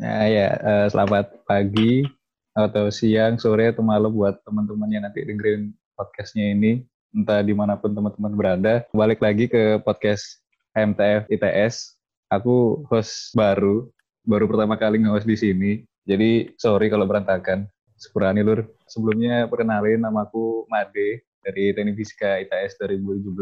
Ya, 0.00 0.24
ya 0.32 0.48
uh, 0.64 0.86
selamat 0.88 1.44
pagi 1.44 2.08
atau 2.56 2.88
siang, 2.88 3.36
sore 3.36 3.68
atau 3.68 3.84
malam 3.84 4.08
buat 4.08 4.40
teman-teman 4.48 4.88
yang 4.88 5.04
nanti 5.04 5.20
dengerin 5.20 5.76
podcastnya 5.92 6.56
ini, 6.56 6.80
entah 7.12 7.44
di 7.44 7.52
mana 7.52 7.76
pun 7.76 7.92
teman-teman 7.92 8.32
berada. 8.32 8.80
Balik 8.96 9.20
lagi 9.20 9.44
ke 9.44 9.76
podcast 9.84 10.40
MTF 10.72 11.28
ITS. 11.28 12.00
Aku 12.32 12.80
host 12.88 13.36
baru, 13.36 13.92
baru 14.24 14.48
pertama 14.48 14.80
kali 14.80 15.04
nge-host 15.04 15.28
di 15.28 15.36
sini. 15.36 15.72
Jadi 16.08 16.56
sorry 16.56 16.88
kalau 16.88 17.04
berantakan. 17.04 17.68
Sepurani 18.00 18.40
lur. 18.40 18.72
Sebelumnya 18.88 19.52
perkenalin 19.52 20.00
nama 20.00 20.24
aku 20.24 20.64
Made 20.72 21.28
dari 21.44 21.76
Teknik 21.76 22.00
Fisika 22.00 22.40
ITS 22.40 22.80
2017. 22.80 23.36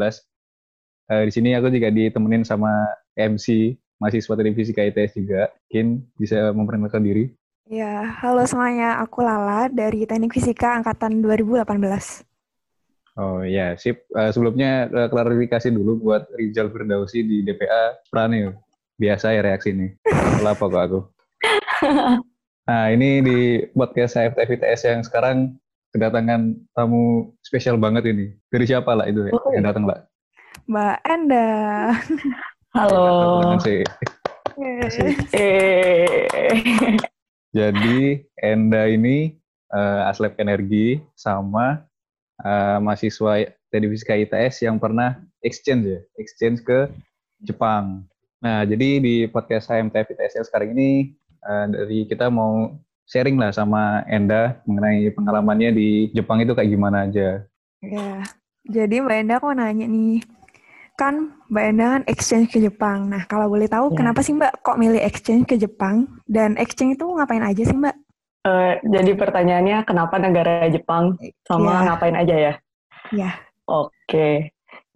Uh, 1.07 1.23
di 1.23 1.31
sini 1.31 1.55
aku 1.55 1.71
juga 1.71 1.95
ditemenin 1.95 2.43
sama 2.43 2.91
MC 3.15 3.79
mahasiswa 3.99 4.33
Teknik 4.35 4.57
Fisika 4.57 4.83
ITS 4.87 5.19
juga. 5.19 5.51
Mungkin 5.69 5.87
bisa 6.19 6.51
memperkenalkan 6.55 7.03
diri. 7.03 7.35
Ya, 7.69 8.17
halo 8.25 8.49
semuanya. 8.49 8.97
Aku 9.05 9.21
Lala 9.21 9.69
dari 9.69 10.09
Teknik 10.09 10.33
Fisika 10.33 10.81
Angkatan 10.81 11.21
2018. 11.21 12.25
Oh 13.19 13.43
ya, 13.43 13.75
sip. 13.75 14.07
Uh, 14.15 14.31
sebelumnya 14.31 14.87
uh, 14.89 15.09
klarifikasi 15.11 15.75
dulu 15.75 15.99
buat 16.01 16.31
Rizal 16.39 16.71
Firdausi 16.71 17.27
di 17.27 17.43
DPA 17.43 17.99
Pranil. 18.09 18.55
Biasa 18.97 19.35
ya 19.35 19.43
reaksi 19.43 19.75
ini. 19.75 19.95
Kenapa 20.07 20.65
kok 20.71 20.83
aku? 20.83 21.01
Nah, 22.69 22.93
ini 22.93 23.25
di 23.25 23.65
podcast 23.73 24.21
ITS 24.21 24.85
yang 24.85 25.01
sekarang 25.01 25.57
kedatangan 25.89 26.53
tamu 26.77 27.33
spesial 27.41 27.81
banget 27.81 28.13
ini. 28.13 28.37
Dari 28.53 28.69
siapa 28.69 28.93
lah 28.93 29.09
itu 29.09 29.25
ya, 29.25 29.33
oh. 29.33 29.49
yang 29.57 29.65
datang 29.65 29.89
lah? 29.89 30.05
Mbak 30.69 30.97
Enda. 31.09 31.49
Halo. 32.77 33.57
Jadi 37.57 37.99
Enda 38.45 38.83
ini 38.93 39.41
uh, 39.73 40.09
Aslep 40.13 40.37
Energi 40.37 41.01
sama 41.17 41.89
uh, 42.45 42.77
mahasiswa 42.77 43.49
teknik 43.73 43.97
fisika 43.97 44.15
ITS 44.21 44.69
yang 44.69 44.77
pernah 44.77 45.17
exchange 45.41 45.85
ya, 45.89 46.01
exchange 46.21 46.61
ke 46.61 46.93
Jepang. 47.41 48.05
Nah, 48.45 48.69
jadi 48.69 49.01
di 49.01 49.25
podcast 49.33 49.73
HMTF 49.73 50.13
ITS 50.13 50.53
sekarang 50.53 50.77
ini 50.77 51.17
uh, 51.49 51.73
dari 51.73 52.05
kita 52.05 52.29
mau 52.29 52.77
sharing 53.09 53.41
lah 53.41 53.49
sama 53.49 54.05
Enda 54.13 54.61
mengenai 54.69 55.09
pengalamannya 55.17 55.73
di 55.73 55.89
Jepang 56.13 56.45
itu 56.45 56.53
kayak 56.53 56.69
gimana 56.69 57.09
aja. 57.09 57.49
Ya, 57.81 58.29
jadi 58.69 59.01
Mbak 59.01 59.17
Enda 59.25 59.35
aku 59.41 59.57
nanya 59.57 59.89
nih, 59.89 60.21
kan 60.99 61.39
Mbak 61.47 61.65
Enda 61.71 61.87
kan 61.95 62.03
exchange 62.11 62.51
ke 62.51 62.59
Jepang. 62.59 63.07
Nah, 63.07 63.23
kalau 63.31 63.47
boleh 63.47 63.71
tahu, 63.71 63.95
ya. 63.95 64.03
kenapa 64.03 64.21
sih 64.27 64.35
Mbak 64.35 64.67
kok 64.67 64.77
milih 64.83 64.99
exchange 64.99 65.47
ke 65.47 65.55
Jepang? 65.55 66.11
Dan 66.27 66.59
exchange 66.59 66.99
itu 66.99 67.07
ngapain 67.07 67.41
aja 67.47 67.63
sih 67.63 67.79
Mbak? 67.79 67.97
Uh, 68.43 68.75
jadi 68.83 69.15
pertanyaannya 69.15 69.87
kenapa 69.87 70.19
negara 70.19 70.67
Jepang 70.67 71.15
sama 71.47 71.71
ya. 71.71 71.81
ngapain 71.87 72.17
aja 72.19 72.35
ya? 72.35 72.53
Iya. 73.15 73.31
Oke. 73.71 73.95
Okay. 74.11 74.35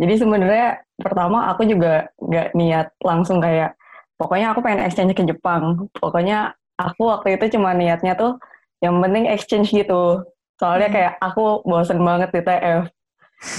Jadi 0.02 0.14
sebenarnya 0.18 0.82
pertama 0.98 1.46
aku 1.46 1.62
juga 1.70 2.10
nggak 2.18 2.58
niat 2.58 2.90
langsung 3.06 3.38
kayak 3.38 3.78
pokoknya 4.18 4.50
aku 4.50 4.60
pengen 4.66 4.82
exchange 4.82 5.14
ke 5.14 5.22
Jepang. 5.22 5.86
Pokoknya 5.94 6.58
aku 6.82 7.06
waktu 7.14 7.38
itu 7.38 7.54
cuma 7.54 7.70
niatnya 7.78 8.18
tuh 8.18 8.42
yang 8.82 8.98
penting 8.98 9.30
exchange 9.30 9.70
gitu. 9.70 10.26
Soalnya 10.58 10.90
hmm. 10.90 10.96
kayak 10.98 11.12
aku 11.22 11.62
bosen 11.62 12.02
banget 12.02 12.34
di 12.34 12.42
TF. 12.42 12.84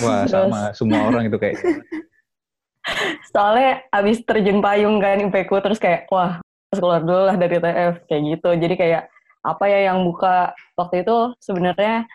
Wah, 0.04 0.24
Terus, 0.24 0.32
sama 0.32 0.62
semua 0.72 1.12
orang 1.12 1.28
itu 1.28 1.38
kayak 1.40 1.60
soalnya 3.32 3.84
abis 3.90 4.24
terjun 4.28 4.60
payung 4.60 5.00
kan 5.00 5.20
impeku 5.20 5.56
terus 5.64 5.80
kayak 5.80 6.08
wah 6.12 6.44
harus 6.44 6.80
keluar 6.80 7.02
dulu 7.06 7.22
lah 7.30 7.38
dari 7.38 7.58
TF 7.62 8.10
kayak 8.10 8.22
gitu. 8.34 8.50
Jadi 8.58 8.76
kayak 8.76 9.04
apa 9.44 9.64
ya 9.68 9.92
yang 9.92 10.02
buka 10.08 10.56
waktu 10.80 11.04
itu 11.04 11.38
sebenarnya 11.38 12.10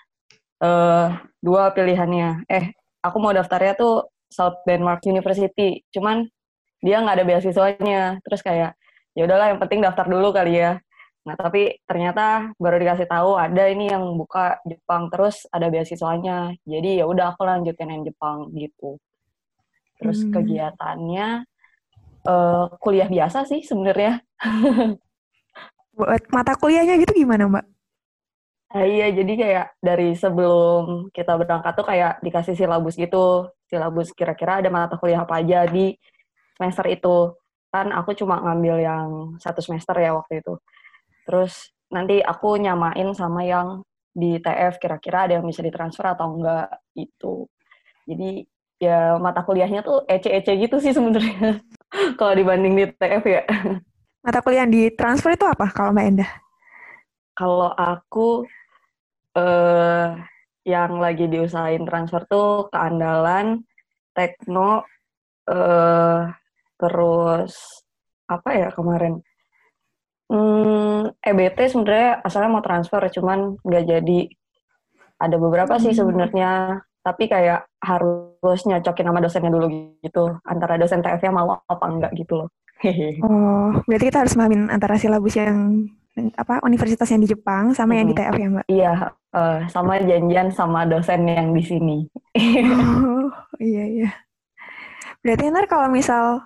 uh, 0.64 1.14
dua 1.40 1.70
pilihannya. 1.72 2.48
Eh 2.50 2.74
aku 3.04 3.16
mau 3.22 3.32
daftarnya 3.32 3.78
tuh 3.78 4.08
South 4.28 4.60
Denmark 4.68 5.04
University 5.08 5.86
cuman 5.94 6.26
dia 6.82 7.00
nggak 7.00 7.16
ada 7.22 7.26
beasiswanya. 7.26 8.02
Terus 8.26 8.40
kayak 8.42 8.74
ya 9.16 9.22
udahlah 9.24 9.54
yang 9.54 9.60
penting 9.62 9.80
daftar 9.80 10.10
dulu 10.10 10.34
kali 10.34 10.58
ya. 10.58 10.82
Nah 11.22 11.34
tapi 11.36 11.78
ternyata 11.84 12.50
baru 12.56 12.82
dikasih 12.82 13.06
tahu 13.06 13.36
ada 13.38 13.68
ini 13.68 13.92
yang 13.92 14.04
buka 14.18 14.58
Jepang 14.66 15.06
terus 15.12 15.46
ada 15.54 15.70
beasiswanya. 15.70 16.56
Jadi 16.66 16.98
ya 16.98 17.04
udah 17.06 17.36
aku 17.36 17.46
lanjutin 17.46 17.94
yang 17.94 18.02
Jepang 18.02 18.50
gitu 18.58 18.98
Terus 19.98 20.22
hmm. 20.24 20.32
kegiatannya 20.32 21.28
uh, 22.24 22.66
kuliah 22.78 23.10
biasa 23.10 23.44
sih 23.44 23.62
sebenarnya. 23.66 24.22
Buat 25.98 26.30
mata 26.30 26.54
kuliahnya 26.54 26.94
gitu 27.02 27.12
gimana, 27.26 27.50
Mbak? 27.50 27.66
Nah, 28.68 28.84
iya, 28.84 29.08
jadi 29.08 29.32
kayak 29.32 29.66
dari 29.80 30.12
sebelum 30.12 31.08
kita 31.10 31.40
berangkat 31.40 31.72
tuh 31.72 31.86
kayak 31.88 32.20
dikasih 32.20 32.54
silabus 32.54 32.94
gitu. 33.00 33.48
Silabus 33.66 34.12
kira-kira 34.12 34.60
ada 34.60 34.68
mata 34.68 35.00
kuliah 35.00 35.24
apa 35.24 35.40
aja 35.40 35.64
di 35.64 35.96
semester 36.54 36.84
itu. 36.92 37.32
Kan 37.72 37.90
aku 37.90 38.12
cuma 38.12 38.38
ngambil 38.44 38.76
yang 38.80 39.08
satu 39.40 39.64
semester 39.64 39.96
ya 39.98 40.12
waktu 40.12 40.44
itu. 40.44 40.54
Terus 41.24 41.72
nanti 41.88 42.20
aku 42.20 42.60
nyamain 42.60 43.08
sama 43.16 43.42
yang 43.44 43.80
di 44.12 44.36
TF 44.36 44.76
kira-kira 44.76 45.28
ada 45.28 45.40
yang 45.40 45.46
bisa 45.48 45.64
ditransfer 45.64 46.04
atau 46.04 46.36
enggak 46.36 46.68
itu. 46.92 47.48
Jadi 48.04 48.44
ya 48.78 49.18
mata 49.18 49.42
kuliahnya 49.42 49.82
tuh 49.82 50.06
ece-ece 50.06 50.54
gitu 50.54 50.78
sih 50.78 50.94
sebenarnya 50.94 51.58
kalau 52.18 52.32
dibanding 52.34 52.74
di 52.78 52.84
TF 52.94 53.24
ya. 53.26 53.42
Mata 54.22 54.38
kuliah 54.42 54.66
yang 54.66 54.72
ditransfer 54.74 55.34
itu 55.34 55.46
apa 55.46 55.70
kalau 55.70 55.94
Mbak 55.94 56.06
Endah? 56.06 56.30
Kalau 57.34 57.70
aku 57.74 58.46
eh 59.38 60.08
yang 60.66 60.98
lagi 60.98 61.30
diusahain 61.30 61.86
transfer 61.86 62.26
tuh 62.28 62.68
keandalan, 62.68 63.62
tekno, 64.12 64.84
eh 65.48 66.28
terus 66.76 67.82
apa 68.28 68.50
ya 68.52 68.68
kemarin? 68.74 69.22
Hmm, 70.28 71.08
EBT 71.24 71.72
sebenarnya 71.72 72.20
asalnya 72.20 72.50
mau 72.52 72.60
transfer, 72.60 73.00
cuman 73.08 73.56
nggak 73.64 73.84
jadi. 73.86 74.20
Ada 75.18 75.36
beberapa 75.40 75.80
sih 75.80 75.96
hmm. 75.96 75.98
sebenarnya 75.98 76.50
tapi 77.00 77.24
kayak 77.32 77.64
harus 77.80 78.27
nyocokin 78.42 79.06
sama 79.08 79.20
dosennya 79.20 79.50
dulu 79.50 79.66
gitu 80.02 80.24
antara 80.46 80.78
dosen 80.78 81.02
TF-nya 81.02 81.32
mau 81.34 81.58
apa 81.66 81.84
enggak 81.86 82.12
gitu 82.14 82.44
loh. 82.44 82.48
oh, 83.26 83.74
berarti 83.90 84.04
kita 84.06 84.22
harus 84.22 84.38
memahamin 84.38 84.70
antara 84.70 84.94
silabus 84.94 85.34
yang 85.34 85.90
apa 86.34 86.58
universitas 86.66 87.06
yang 87.10 87.22
di 87.22 87.30
Jepang 87.30 87.70
sama 87.74 87.94
hmm. 87.94 87.98
yang 87.98 88.06
di 88.06 88.14
TF 88.14 88.34
ya 88.34 88.48
Mbak? 88.50 88.64
Iya, 88.66 88.92
uh, 89.34 89.58
sama 89.70 90.02
janjian 90.02 90.48
sama 90.50 90.82
dosen 90.86 91.26
yang 91.26 91.54
di 91.54 91.62
sini. 91.62 91.96
oh, 92.74 93.30
iya 93.62 93.84
iya. 93.86 94.10
Berarti 95.22 95.50
ntar 95.50 95.66
kalau 95.70 95.90
misal 95.90 96.42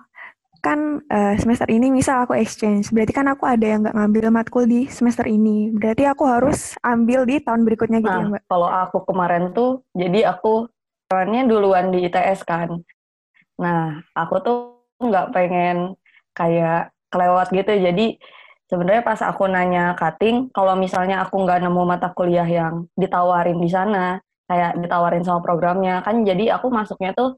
kan 0.63 1.03
uh, 1.11 1.35
semester 1.35 1.67
ini 1.67 1.91
misal 1.91 2.23
aku 2.23 2.39
exchange, 2.39 2.87
berarti 2.95 3.11
kan 3.11 3.27
aku 3.27 3.43
ada 3.43 3.67
yang 3.67 3.83
nggak 3.83 3.99
ngambil 3.99 4.25
matkul 4.31 4.63
di 4.63 4.87
semester 4.87 5.27
ini. 5.27 5.75
Berarti 5.75 6.07
aku 6.07 6.23
harus 6.23 6.79
ambil 6.79 7.27
di 7.27 7.43
tahun 7.43 7.67
berikutnya 7.67 7.99
gitu 7.99 8.07
ya, 8.07 8.15
nah, 8.15 8.23
ya 8.23 8.31
Mbak? 8.31 8.41
kalau 8.47 8.69
aku 8.71 8.97
kemarin 9.03 9.51
tuh, 9.51 9.83
jadi 9.91 10.31
aku 10.31 10.71
kawannya 11.13 11.45
duluan 11.45 11.93
di 11.93 12.09
ITS 12.09 12.41
kan. 12.41 12.73
Nah, 13.61 14.01
aku 14.17 14.41
tuh 14.41 14.57
nggak 14.97 15.29
pengen 15.29 15.93
kayak 16.33 16.89
kelewat 17.13 17.53
gitu. 17.53 17.69
Jadi 17.69 18.17
sebenarnya 18.65 19.05
pas 19.05 19.21
aku 19.21 19.45
nanya 19.45 19.93
cutting, 19.93 20.49
kalau 20.49 20.73
misalnya 20.73 21.21
aku 21.21 21.37
nggak 21.45 21.61
nemu 21.61 21.81
mata 21.85 22.09
kuliah 22.17 22.49
yang 22.49 22.89
ditawarin 22.97 23.61
di 23.61 23.69
sana, 23.69 24.17
kayak 24.49 24.81
ditawarin 24.81 25.21
sama 25.21 25.45
programnya, 25.45 26.01
kan 26.01 26.25
jadi 26.25 26.57
aku 26.57 26.73
masuknya 26.73 27.13
tuh 27.13 27.37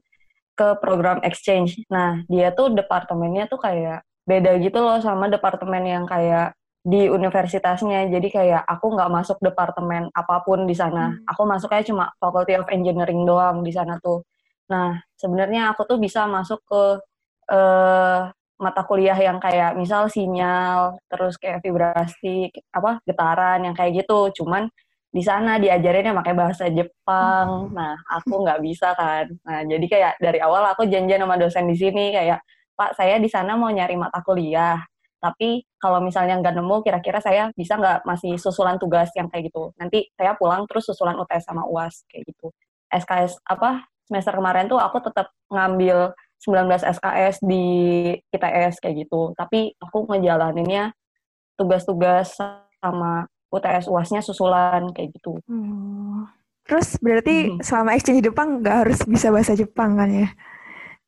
ke 0.56 0.80
program 0.80 1.20
exchange. 1.20 1.76
Nah, 1.92 2.24
dia 2.32 2.48
tuh 2.56 2.72
departemennya 2.72 3.44
tuh 3.52 3.60
kayak 3.60 4.00
beda 4.24 4.56
gitu 4.64 4.80
loh 4.80 4.96
sama 5.04 5.28
departemen 5.28 5.84
yang 5.84 6.04
kayak 6.08 6.56
di 6.86 7.10
universitasnya. 7.10 8.06
Jadi 8.06 8.28
kayak 8.30 8.62
aku 8.62 8.94
nggak 8.94 9.10
masuk 9.10 9.38
departemen 9.42 10.06
apa 10.14 10.46
pun 10.46 10.70
di 10.70 10.74
sana. 10.78 11.10
Hmm. 11.10 11.26
Aku 11.34 11.42
masuknya 11.42 11.82
cuma 11.82 12.04
Faculty 12.22 12.54
of 12.54 12.70
Engineering 12.70 13.26
doang 13.26 13.66
di 13.66 13.74
sana 13.74 13.98
tuh. 13.98 14.22
Nah, 14.70 14.94
sebenarnya 15.18 15.74
aku 15.74 15.82
tuh 15.82 15.98
bisa 15.98 16.30
masuk 16.30 16.62
ke 16.62 16.82
uh, 17.50 18.30
mata 18.56 18.82
kuliah 18.86 19.18
yang 19.18 19.42
kayak 19.42 19.74
misal 19.74 20.06
sinyal, 20.06 20.96
terus 21.10 21.34
kayak 21.42 21.60
vibrasi, 21.60 22.54
apa 22.70 23.02
getaran 23.02 23.66
yang 23.66 23.74
kayak 23.74 24.06
gitu. 24.06 24.30
Cuman 24.42 24.70
di 25.10 25.22
sana 25.26 25.58
diajarinnya 25.58 26.14
pakai 26.22 26.34
bahasa 26.38 26.70
Jepang. 26.70 27.74
Nah, 27.74 27.98
aku 28.06 28.46
nggak 28.46 28.62
bisa 28.62 28.94
kan. 28.94 29.26
Nah, 29.42 29.60
jadi 29.66 29.86
kayak 29.90 30.12
dari 30.22 30.38
awal 30.38 30.62
aku 30.70 30.86
janjian 30.86 31.18
sama 31.18 31.34
dosen 31.34 31.66
di 31.66 31.74
sini 31.74 32.14
kayak, 32.14 32.38
Pak, 32.78 32.94
saya 32.94 33.18
di 33.18 33.26
sana 33.26 33.58
mau 33.58 33.74
nyari 33.74 33.98
mata 33.98 34.22
kuliah. 34.22 34.78
Tapi 35.16 35.64
kalau 35.80 35.98
misalnya 36.04 36.36
nggak 36.38 36.54
nemu, 36.56 36.76
kira-kira 36.84 37.18
saya 37.24 37.50
bisa 37.56 37.76
nggak 37.80 38.04
masih 38.04 38.36
susulan 38.36 38.76
tugas 38.76 39.10
yang 39.16 39.26
kayak 39.32 39.48
gitu. 39.50 39.72
Nanti 39.80 40.08
saya 40.14 40.36
pulang 40.36 40.68
terus 40.68 40.86
susulan 40.86 41.16
UTS 41.16 41.48
sama 41.48 41.64
UAS 41.66 42.04
kayak 42.10 42.28
gitu. 42.30 42.52
SKS 42.92 43.42
apa 43.48 43.88
semester 44.06 44.38
kemarin 44.38 44.70
tuh 44.70 44.78
aku 44.78 45.02
tetap 45.02 45.34
ngambil 45.50 46.14
19 46.38 46.84
SKS 46.84 47.42
di 47.42 47.64
ITS 48.30 48.78
kayak 48.78 49.08
gitu. 49.08 49.32
Tapi 49.34 49.74
aku 49.80 50.06
ngejalaninnya 50.12 50.92
tugas-tugas 51.56 52.36
sama 52.78 53.24
UTS 53.48 53.88
UASnya 53.88 54.20
susulan 54.20 54.92
kayak 54.92 55.16
gitu. 55.16 55.40
Oh. 55.48 56.22
Terus 56.66 56.98
berarti 56.98 57.56
Hmm. 57.56 57.62
selama 57.62 57.94
exchange 57.94 58.20
di 58.20 58.26
Jepang 58.26 58.60
nggak 58.60 58.76
harus 58.84 58.98
bisa 59.06 59.30
bahasa 59.30 59.54
Jepang 59.54 59.96
kan 59.96 60.10
ya? 60.10 60.28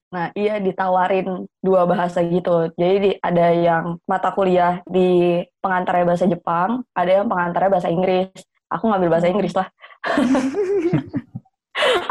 Nah, 0.09 0.33
iya 0.33 0.57
ditawarin 0.57 1.45
dua 1.61 1.85
bahasa 1.85 2.25
gitu. 2.25 2.73
Jadi 2.81 2.97
di- 3.05 3.19
ada 3.21 3.53
yang 3.53 3.85
mata 4.09 4.33
kuliah 4.33 4.81
di 4.89 5.41
pengantarnya 5.61 6.09
bahasa 6.09 6.25
Jepang, 6.25 6.81
ada 6.97 7.21
yang 7.21 7.29
pengantarnya 7.29 7.69
bahasa 7.69 7.93
Inggris. 7.93 8.33
Aku 8.73 8.89
ngambil 8.89 9.09
bahasa 9.13 9.29
Inggris 9.29 9.53
lah. 9.53 9.69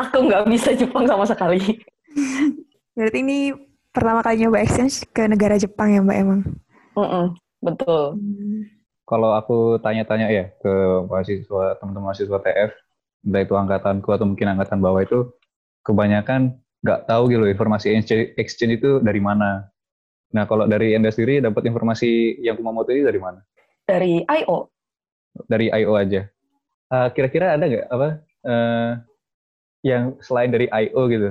Aku 0.07 0.17
nggak 0.29 0.45
bisa 0.45 0.77
Jepang 0.77 1.09
sama 1.09 1.25
sekali. 1.25 1.81
Berarti 2.93 3.17
ini 3.21 3.53
pertama 3.89 4.21
kali 4.21 4.45
nyoba 4.45 4.61
exchange 4.61 5.09
ke 5.09 5.25
negara 5.25 5.57
Jepang 5.57 5.89
ya 5.89 6.01
Mbak 6.05 6.17
emang? 6.17 6.41
Mm-mm, 6.97 7.25
betul. 7.65 8.17
Hmm. 8.17 8.61
Kalau 9.07 9.31
aku 9.31 9.79
tanya-tanya 9.79 10.27
ya 10.27 10.45
ke 10.59 10.73
mahasiswa, 11.07 11.79
teman-teman 11.79 12.11
mahasiswa 12.11 12.37
TF, 12.43 12.71
entah 13.23 13.41
itu 13.41 13.53
angkatanku 13.55 14.09
atau 14.11 14.27
mungkin 14.27 14.51
angkatan 14.51 14.83
bawah 14.83 14.99
itu, 14.99 15.31
kebanyakan 15.87 16.59
nggak 16.81 17.09
tahu 17.09 17.33
gitu 17.33 17.39
loh 17.41 17.49
informasi 17.49 17.93
exchange, 18.37 18.77
itu 18.77 19.01
dari 19.01 19.21
mana. 19.21 19.65
Nah, 20.35 20.43
kalau 20.43 20.67
dari 20.67 20.93
Enda 20.93 21.09
sendiri 21.09 21.39
dapat 21.39 21.63
informasi 21.65 22.41
yang 22.43 22.59
Kumamoto 22.59 22.91
ini 22.91 23.07
dari 23.07 23.19
mana? 23.19 23.39
Dari 23.87 24.21
IO. 24.27 24.57
Dari 25.47 25.71
IO 25.71 25.93
aja. 25.95 26.27
Ah, 26.91 27.07
Kira-kira 27.11 27.55
ada 27.55 27.63
nggak 27.67 27.87
apa 27.87 28.09
eh, 28.47 28.91
yang 29.87 30.19
selain 30.19 30.51
dari 30.51 30.67
IO 30.67 31.01
gitu? 31.07 31.29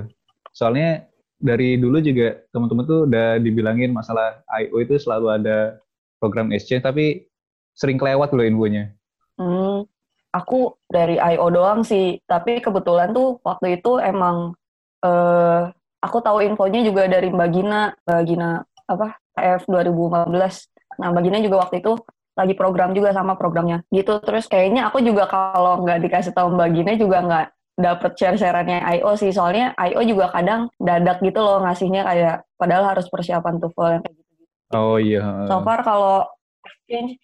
Soalnya 0.53 1.05
dari 1.37 1.77
dulu 1.77 2.01
juga 2.01 2.41
teman-teman 2.49 2.85
tuh 2.89 2.99
udah 3.05 3.37
dibilangin 3.37 3.93
masalah 3.93 4.41
IO 4.65 4.81
itu 4.81 4.97
selalu 4.97 5.37
ada 5.37 5.77
program 6.17 6.49
exchange, 6.49 6.81
tapi 6.81 7.29
sering 7.77 8.01
kelewat 8.01 8.33
loh 8.33 8.41
infonya. 8.41 8.89
Hmm, 9.37 9.85
aku 10.33 10.73
dari 10.89 11.21
IO 11.21 11.53
doang 11.53 11.85
sih, 11.85 12.17
tapi 12.25 12.57
kebetulan 12.57 13.13
tuh 13.13 13.37
waktu 13.45 13.77
itu 13.77 14.01
emang 14.01 14.57
eh 15.03 15.61
aku 16.01 16.17
tahu 16.21 16.45
infonya 16.45 16.81
juga 16.85 17.09
dari 17.09 17.29
Mbak 17.33 17.49
Gina, 17.53 17.81
Mbak 18.05 18.23
Gina 18.25 18.49
apa 18.87 19.17
TF 19.37 19.67
2015. 19.69 20.97
Nah, 20.97 21.07
Mbak 21.13 21.23
Gina 21.25 21.37
juga 21.43 21.55
waktu 21.67 21.83
itu 21.83 21.93
lagi 22.37 22.53
program 22.53 22.93
juga 22.93 23.09
sama 23.13 23.33
programnya 23.33 23.81
gitu. 23.89 24.21
Terus 24.21 24.45
kayaknya 24.45 24.89
aku 24.89 25.01
juga 25.01 25.25
kalau 25.25 25.81
nggak 25.81 26.05
dikasih 26.05 26.33
tahu 26.37 26.53
Mbak 26.53 26.69
Gina 26.73 26.91
juga 26.97 27.17
nggak 27.25 27.45
dapet 27.77 28.11
share-shareannya 28.17 28.79
IO 29.01 29.11
sih. 29.17 29.33
Soalnya 29.33 29.73
IO 29.77 30.01
juga 30.05 30.29
kadang 30.33 30.69
dadak 30.77 31.21
gitu 31.21 31.41
loh 31.41 31.61
ngasihnya 31.65 32.01
kayak 32.05 32.35
padahal 32.57 32.93
harus 32.93 33.05
persiapan 33.09 33.57
TOEFL 33.61 33.89
yang 33.97 34.03
kayak 34.05 34.15
gitu. 34.17 34.33
Oh 34.73 34.97
iya. 35.01 35.23
So 35.49 35.61
far 35.65 35.81
kalau 35.81 36.25
exchange 36.65 37.17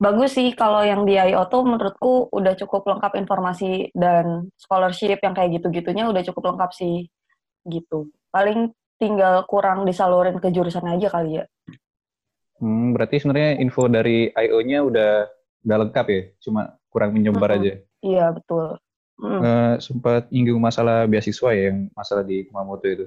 bagus 0.00 0.36
sih 0.36 0.52
kalau 0.56 0.80
yang 0.80 1.04
di 1.04 1.16
IO 1.16 1.44
tuh 1.52 1.62
menurutku 1.64 2.32
udah 2.32 2.56
cukup 2.56 2.88
lengkap 2.88 3.20
informasi 3.20 3.92
dan 3.92 4.48
scholarship 4.56 5.20
yang 5.20 5.36
kayak 5.36 5.60
gitu-gitunya 5.60 6.08
udah 6.08 6.22
cukup 6.24 6.54
lengkap 6.54 6.70
sih 6.72 7.08
gitu. 7.68 8.08
Paling 8.32 8.72
tinggal 8.96 9.44
kurang 9.44 9.84
disalurin 9.84 10.40
ke 10.40 10.48
jurusan 10.54 10.86
aja 10.88 11.08
kali 11.12 11.42
ya. 11.42 11.44
Hmm, 12.62 12.94
berarti 12.94 13.20
sebenarnya 13.20 13.60
info 13.60 13.90
dari 13.90 14.30
IO-nya 14.30 14.80
udah 14.86 15.12
udah 15.64 15.76
lengkap 15.84 16.06
ya, 16.08 16.22
cuma 16.44 16.76
kurang 16.88 17.10
menyebar 17.12 17.50
Mm-mm. 17.50 17.58
aja. 17.60 17.72
Iya 18.04 18.26
betul. 18.36 18.66
Mm. 19.20 19.40
Eh, 19.42 19.74
sempat 19.82 20.22
nyinggung 20.30 20.62
masalah 20.62 21.06
beasiswa 21.06 21.50
ya, 21.54 21.62
yang 21.70 21.78
masalah 21.94 22.22
di 22.26 22.46
Kumamoto 22.48 22.86
itu. 22.86 23.06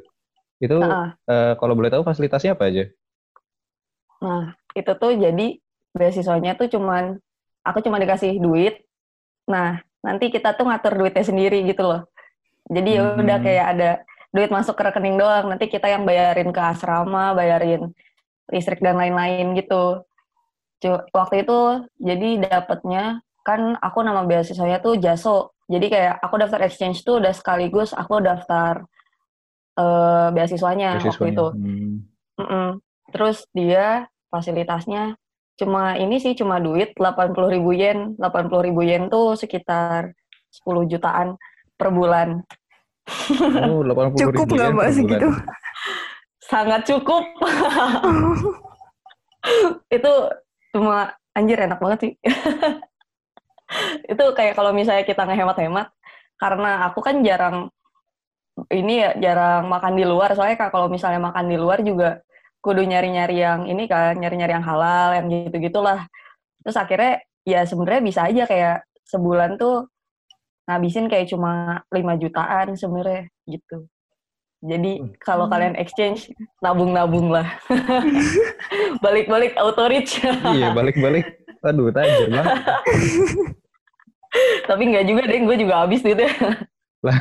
Itu 0.62 0.78
Nah, 0.82 1.16
eh, 1.30 1.54
kalau 1.60 1.74
boleh 1.78 1.90
tahu 1.94 2.04
fasilitasnya 2.06 2.54
apa 2.58 2.70
aja? 2.70 2.86
nah 4.18 4.58
itu 4.74 4.92
tuh 4.98 5.14
jadi 5.14 5.62
beasiswanya 5.94 6.56
tuh 6.56 6.68
cuman 6.68 7.16
aku 7.62 7.80
cuma 7.80 7.98
dikasih 7.98 8.36
duit. 8.38 8.84
Nah 9.46 9.80
nanti 10.02 10.28
kita 10.28 10.54
tuh 10.54 10.68
ngatur 10.68 10.96
duitnya 10.96 11.24
sendiri 11.24 11.64
gitu 11.64 11.84
loh. 11.84 12.02
Jadi 12.68 12.90
ya 12.96 13.16
udah 13.16 13.38
Hmm. 13.40 13.46
kayak 13.46 13.66
ada 13.76 13.90
duit 14.30 14.52
masuk 14.52 14.76
ke 14.76 14.84
rekening 14.84 15.16
doang. 15.16 15.48
Nanti 15.48 15.68
kita 15.68 15.88
yang 15.88 16.04
bayarin 16.04 16.52
ke 16.52 16.60
asrama, 16.60 17.32
bayarin 17.32 17.92
listrik 18.48 18.80
dan 18.80 18.96
lain-lain 18.96 19.56
gitu. 19.56 20.04
Waktu 21.10 21.42
itu 21.42 21.60
jadi 21.98 22.30
dapetnya 22.44 23.20
kan 23.42 23.80
aku 23.80 24.04
nama 24.04 24.22
beasiswanya 24.24 24.78
tuh 24.78 25.00
Jaso. 25.00 25.56
Jadi 25.68 25.88
kayak 25.88 26.20
aku 26.22 26.36
daftar 26.38 26.64
exchange 26.64 27.02
tuh 27.02 27.20
udah 27.20 27.32
sekaligus 27.32 27.92
aku 27.92 28.20
daftar 28.20 28.84
eh, 29.76 30.28
beasiswanya 30.32 31.00
waktu 31.00 31.08
Beasiswanya. 31.08 31.34
itu. 31.34 31.48
Hmm. 31.56 31.96
Mm-mm. 32.38 32.68
Terus 33.10 33.38
dia 33.52 34.06
fasilitasnya 34.28 35.16
cuma 35.58 35.98
ini 35.98 36.22
sih 36.22 36.38
cuma 36.38 36.62
duit 36.62 36.94
80.000 36.94 37.54
ribu 37.58 37.74
yen. 37.74 38.14
80.000 38.22 38.66
ribu 38.70 38.82
yen 38.86 39.10
tuh 39.10 39.34
sekitar 39.34 40.14
10 40.54 40.90
jutaan 40.90 41.36
per 41.76 41.90
bulan. 41.92 42.42
Oh, 43.68 43.82
80 43.86 44.30
Cukup 44.30 44.48
nggak 44.54 44.72
Mbak 44.74 44.90
segitu? 44.94 45.30
Sangat 46.46 46.82
cukup. 46.88 47.26
itu 49.98 50.14
cuma 50.72 51.12
anjir 51.36 51.58
enak 51.58 51.82
banget 51.82 52.00
sih. 52.00 52.14
itu 54.14 54.24
kayak 54.32 54.56
kalau 54.56 54.72
misalnya 54.72 55.04
kita 55.04 55.28
ngehemat-hemat 55.28 55.92
karena 56.40 56.88
aku 56.88 57.04
kan 57.04 57.20
jarang 57.20 57.68
ini 58.74 59.06
ya 59.06 59.14
jarang 59.22 59.70
makan 59.70 59.94
di 59.94 60.06
luar 60.08 60.34
soalnya 60.34 60.58
Kak, 60.58 60.74
kalau 60.74 60.90
misalnya 60.90 61.22
makan 61.22 61.46
di 61.46 61.58
luar 61.60 61.86
juga 61.86 62.26
kudu 62.68 62.84
nyari-nyari 62.84 63.40
yang 63.40 63.64
ini 63.64 63.88
kan 63.88 64.20
nyari-nyari 64.20 64.52
yang 64.52 64.68
halal 64.68 65.16
yang 65.16 65.26
gitu-gitulah 65.32 66.04
terus 66.60 66.76
akhirnya 66.76 67.24
ya 67.48 67.64
sebenarnya 67.64 68.02
bisa 68.04 68.28
aja 68.28 68.44
kayak 68.44 68.76
sebulan 69.08 69.56
tuh 69.56 69.88
ngabisin 70.68 71.08
kayak 71.08 71.32
cuma 71.32 71.80
5 71.88 72.04
jutaan 72.20 72.76
sebenarnya 72.76 73.32
gitu 73.48 73.88
jadi 74.60 75.16
kalau 75.18 75.48
Hmm. 75.48 75.54
kalian 75.54 75.76
exchange 75.78 76.28
nabung-nabung 76.60 77.32
lah 77.32 77.48
balik-balik 79.06 79.56
auto 79.56 79.88
reach 79.88 80.20
Iya, 80.44 80.76
balik-balik. 80.76 81.24
Aduh, 81.64 81.88
tajir 81.90 82.28
banget. 82.28 82.54
tapi 84.68 84.84
nggak 84.86 85.06
juga 85.08 85.22
deh 85.24 85.40
gue 85.40 85.56
juga 85.58 85.76
habis 85.82 86.04
gitu 86.04 86.20
ya 86.20 86.36
Lah. 87.02 87.18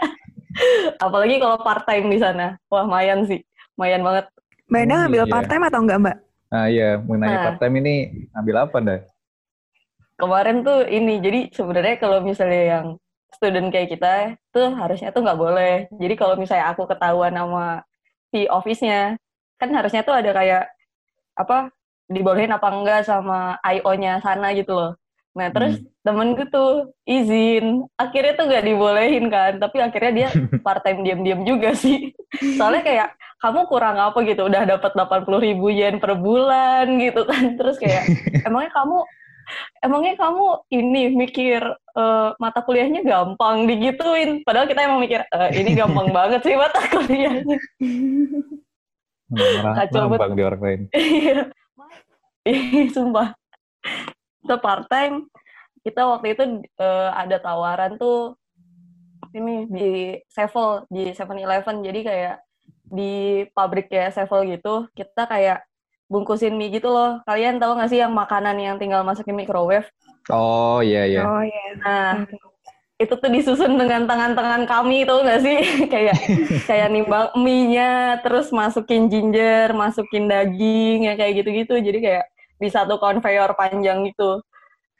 apalagi 1.04 1.36
kalau 1.38 1.58
part 1.58 1.84
time 1.84 2.08
di 2.08 2.18
sana 2.18 2.58
wah 2.66 2.84
mayan 2.84 3.22
sih 3.24 3.40
mayan 3.74 4.02
banget 4.06 4.26
Mbak 4.64 4.80
Enda 4.80 4.94
Oh, 4.94 4.98
ngambil 5.04 5.22
iya. 5.22 5.32
part 5.32 5.46
time 5.46 5.64
atau 5.68 5.80
enggak 5.84 5.98
Mbak? 6.00 6.16
Nah, 6.48 6.66
iya, 6.70 6.88
mengenai 7.02 7.36
Nah. 7.36 7.42
part 7.44 7.58
time 7.60 7.74
ini 7.84 7.94
ambil 8.32 8.56
apa, 8.64 8.76
dah? 8.80 9.00
kemarin 10.14 10.62
tuh 10.62 10.86
ini 10.86 11.18
jadi 11.18 11.50
sebenarnya 11.50 11.94
kalau 11.98 12.22
misalnya 12.22 12.62
yang 12.72 12.86
student 13.34 13.68
kayak 13.74 13.90
kita 13.90 14.12
tuh 14.54 14.70
harusnya 14.78 15.10
tuh 15.10 15.26
nggak 15.26 15.40
boleh 15.40 15.74
jadi 15.98 16.14
kalau 16.14 16.38
misalnya 16.38 16.70
aku 16.70 16.86
ketahuan 16.86 17.34
sama 17.34 17.82
si 18.30 18.46
office-nya 18.46 19.18
kan 19.58 19.70
harusnya 19.74 20.06
tuh 20.06 20.14
ada 20.14 20.30
kayak 20.30 20.70
apa 21.34 21.74
dibolehin 22.06 22.54
apa 22.54 22.68
enggak 22.70 23.02
sama 23.02 23.58
IO-nya 23.66 24.22
sana 24.22 24.54
gitu 24.54 24.70
loh 24.70 24.92
nah 25.34 25.50
terus 25.50 25.82
temenku 26.06 26.46
tuh 26.46 26.94
izin 27.10 27.82
akhirnya 27.98 28.38
tuh 28.38 28.44
nggak 28.46 28.64
dibolehin 28.70 29.26
kan 29.26 29.58
tapi 29.58 29.82
akhirnya 29.82 30.12
dia 30.14 30.28
part 30.64 30.86
time 30.86 31.02
diam-diam 31.02 31.42
juga 31.42 31.74
sih 31.74 32.14
soalnya 32.54 32.86
kayak 32.86 33.08
kamu 33.44 33.68
kurang 33.68 34.00
apa 34.00 34.16
gitu 34.24 34.48
udah 34.48 34.64
dapat 34.64 34.96
80 34.96 35.28
ribu 35.44 35.68
yen 35.68 36.00
per 36.00 36.16
bulan 36.16 36.88
gitu 36.96 37.28
kan 37.28 37.52
terus 37.60 37.76
kayak 37.76 38.08
emangnya 38.48 38.72
kamu 38.72 38.98
emangnya 39.84 40.14
kamu 40.16 40.46
ini 40.72 41.02
mikir 41.12 41.60
eh, 41.76 42.28
mata 42.40 42.64
kuliahnya 42.64 43.04
gampang 43.04 43.68
digituin 43.68 44.40
padahal 44.40 44.64
kita 44.64 44.88
emang 44.88 45.04
mikir 45.04 45.20
"Eh, 45.28 45.50
ini 45.60 45.76
gampang 45.80 46.08
banget 46.08 46.40
sih 46.40 46.56
mata 46.56 46.80
kuliahnya 46.88 47.60
Kacau 49.34 50.06
ngambang 50.06 50.36
di 50.36 50.42
orang 50.44 50.60
lain. 50.62 50.80
Iya. 50.94 51.50
Sumpah. 52.92 53.34
Itu 54.44 54.56
part 54.60 54.86
time. 54.86 55.26
Kita 55.82 56.06
waktu 56.06 56.36
itu 56.36 56.42
eh, 56.62 57.10
ada 57.10 57.36
tawaran 57.40 57.98
tuh 57.98 58.36
ini 59.34 59.66
di 59.66 59.90
Sevel, 60.30 60.86
di 60.92 61.10
7-Eleven. 61.10 61.82
Jadi 61.82 62.00
kayak 62.04 62.36
di 62.86 63.44
pabrik 63.56 63.88
kayak 63.88 64.14
Sevel 64.14 64.56
gitu, 64.56 64.88
kita 64.92 65.24
kayak 65.26 65.64
bungkusin 66.08 66.54
mie 66.54 66.70
gitu 66.72 66.92
loh. 66.92 67.20
Kalian 67.24 67.58
tahu 67.58 67.80
nggak 67.80 67.90
sih 67.90 68.00
yang 68.00 68.12
makanan 68.12 68.56
yang 68.60 68.76
tinggal 68.76 69.02
masukin 69.02 69.34
microwave? 69.34 69.88
Oh, 70.32 70.80
iya, 70.84 71.04
iya. 71.08 71.22
Oh 71.24 71.42
iya. 71.44 71.64
Nah, 71.80 72.24
itu 72.94 73.14
tuh 73.18 73.30
disusun 73.30 73.74
dengan 73.74 74.06
tangan-tangan 74.06 74.70
kami 74.70 75.02
tahu 75.02 75.26
nggak 75.26 75.42
sih 75.42 75.58
kayak 75.92 76.16
kayak 76.64 76.88
nimbang 76.94 77.26
mie-nya 77.34 78.22
terus 78.22 78.54
masukin 78.54 79.10
ginger 79.10 79.74
masukin 79.74 80.30
daging 80.30 81.10
ya 81.10 81.18
kayak 81.18 81.42
gitu-gitu 81.42 81.74
jadi 81.82 81.98
kayak 81.98 82.24
di 82.62 82.68
satu 82.70 83.02
konveyor 83.02 83.50
panjang 83.58 84.06
gitu 84.06 84.38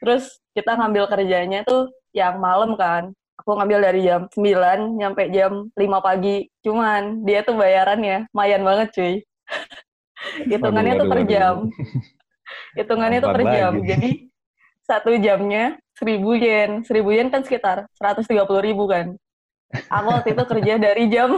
terus 0.03 0.43
kita 0.51 0.75
ngambil 0.75 1.07
kerjanya 1.07 1.63
tuh 1.63 1.87
yang 2.11 2.35
malam 2.35 2.75
kan 2.75 3.15
aku 3.35 3.49
ngambil 3.55 3.79
dari 3.91 3.99
jam 4.07 4.21
9 4.31 4.99
nyampe 4.99 5.23
jam 5.31 5.67
5 5.73 6.07
pagi 6.07 6.47
cuman 6.63 7.23
dia 7.27 7.43
tuh 7.43 7.55
bayarannya 7.55 8.31
lumayan 8.31 8.63
banget 8.63 8.87
cuy 8.95 9.15
hitungannya 10.51 10.93
tuh 10.97 11.07
per 11.11 11.21
jam 11.27 11.55
hitungannya 12.75 13.19
itu 13.23 13.29
per 13.29 13.43
jam. 13.47 13.73
Jadi 13.81 14.09
satu 14.85 15.17
jamnya 15.17 15.79
seribu 15.97 16.37
yen, 16.37 16.85
seribu 16.85 17.09
yen 17.15 17.33
kan 17.33 17.41
sekitar 17.41 17.89
130 17.97 18.27
ribu 18.61 18.85
kan. 18.85 19.15
Aku 19.91 20.07
waktu 20.13 20.37
itu 20.37 20.43
kerja 20.45 20.73
dari 20.77 21.09
jam 21.09 21.35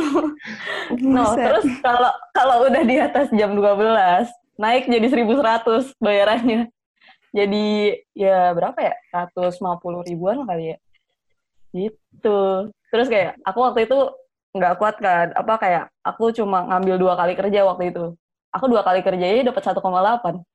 No, 1.15 1.33
terus 1.33 1.65
kalau 1.79 2.11
kalau 2.35 2.67
udah 2.67 2.83
di 2.83 2.95
atas 2.99 3.31
jam 3.33 3.55
12, 3.55 4.27
naik 4.59 4.85
jadi 4.91 5.07
1100 5.07 5.95
bayarannya. 5.97 6.69
Jadi 7.31 7.97
ya 8.15 8.51
berapa 8.55 8.77
ya? 8.77 8.95
150 9.31 10.07
ribuan 10.11 10.43
kali 10.43 10.75
ya. 10.75 10.77
Gitu. 11.71 12.41
Terus 12.91 13.07
kayak 13.11 13.39
aku 13.43 13.59
waktu 13.63 13.89
itu 13.89 13.99
nggak 14.55 14.75
kuat 14.79 14.95
kan. 14.99 15.33
Apa 15.35 15.53
kayak 15.59 15.83
aku 16.03 16.31
cuma 16.31 16.63
ngambil 16.67 16.95
dua 16.99 17.13
kali 17.19 17.33
kerja 17.35 17.67
waktu 17.67 17.91
itu. 17.91 18.15
Aku 18.55 18.71
dua 18.71 18.81
kali 18.81 19.03
kerjanya 19.03 19.51
dapat 19.51 19.63
1,8. 19.75 19.83
Waduh, 19.83 20.45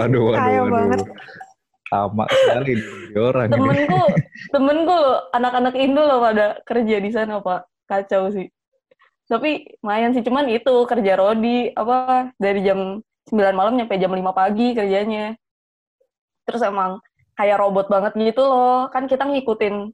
waduh, 0.00 0.24
Kaya 0.32 0.60
waduh. 0.64 0.72
banget. 0.72 1.00
Sama 1.92 2.24
sekali 2.26 2.72
di 3.12 3.18
orang 3.20 3.46
ini. 3.46 3.54
Temenku, 3.54 4.02
temenku 4.50 4.94
loh, 4.96 5.18
anak-anak 5.30 5.74
Indo 5.78 6.02
loh 6.02 6.18
pada 6.24 6.58
kerja 6.66 6.96
di 6.98 7.10
sana, 7.12 7.38
Pak. 7.44 7.68
Kacau 7.86 8.32
sih. 8.32 8.48
Tapi 9.28 9.78
lumayan 9.84 10.16
sih, 10.16 10.24
cuman 10.24 10.48
itu 10.50 10.74
kerja 10.88 11.12
rodi, 11.14 11.70
apa, 11.76 12.32
dari 12.40 12.64
jam 12.64 12.98
9 13.30 13.54
malam 13.54 13.76
nyampe 13.78 13.94
jam 14.00 14.10
5 14.10 14.34
pagi 14.34 14.74
kerjanya. 14.74 15.36
Terus 16.48 16.64
emang 16.64 16.98
kayak 17.34 17.58
robot 17.60 17.86
banget 17.90 18.12
gitu 18.16 18.42
loh. 18.42 18.88
Kan 18.90 19.06
kita 19.06 19.26
ngikutin 19.26 19.90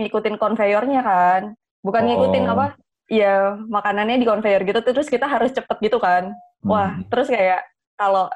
ngikutin 0.00 0.36
konveyornya 0.40 1.00
kan. 1.04 1.42
Bukan 1.82 2.02
ngikutin 2.06 2.44
Oh. 2.48 2.52
apa, 2.56 2.66
ya 3.10 3.58
makanannya 3.58 4.22
di 4.22 4.26
konveyor 4.28 4.62
gitu, 4.62 4.80
terus 4.80 5.08
kita 5.10 5.26
harus 5.28 5.52
cepet 5.52 5.76
gitu 5.82 5.98
kan. 5.98 6.32
Wah, 6.62 6.94
Hmm. 6.96 7.04
terus 7.10 7.26
kayak 7.28 7.66
kalau 7.98 8.30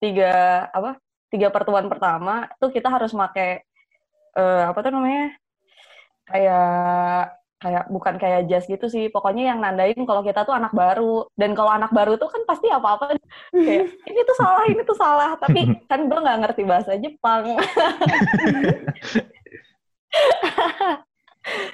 tiga 0.00 0.32
apa 0.72 0.96
tiga 1.28 1.52
pertemuan 1.52 1.86
pertama 1.92 2.48
tuh 2.56 2.72
kita 2.72 2.88
harus 2.88 3.12
pakai 3.12 3.60
eh, 4.38 4.62
apa 4.64 4.78
tuh 4.80 4.94
namanya 4.94 5.34
kayak 6.24 7.37
kayak 7.58 7.90
bukan 7.90 8.14
kayak 8.22 8.46
jas 8.46 8.64
gitu 8.70 8.86
sih. 8.86 9.10
Pokoknya 9.10 9.54
yang 9.54 9.58
nandain 9.58 9.98
kalau 10.06 10.22
kita 10.22 10.46
tuh 10.46 10.54
anak 10.54 10.70
baru. 10.72 11.26
Dan 11.34 11.54
kalau 11.58 11.74
anak 11.74 11.90
baru 11.90 12.14
tuh 12.14 12.30
kan 12.30 12.42
pasti 12.46 12.70
apa 12.70 12.94
apa 12.96 13.04
kayak 13.52 13.90
ini 14.06 14.20
tuh 14.22 14.36
salah 14.38 14.64
ini 14.70 14.82
tuh 14.86 14.94
salah. 14.98 15.34
Tapi 15.36 15.60
kan 15.90 16.06
gue 16.06 16.18
nggak 16.18 16.40
ngerti 16.46 16.62
bahasa 16.64 16.94
Jepang. 16.96 17.44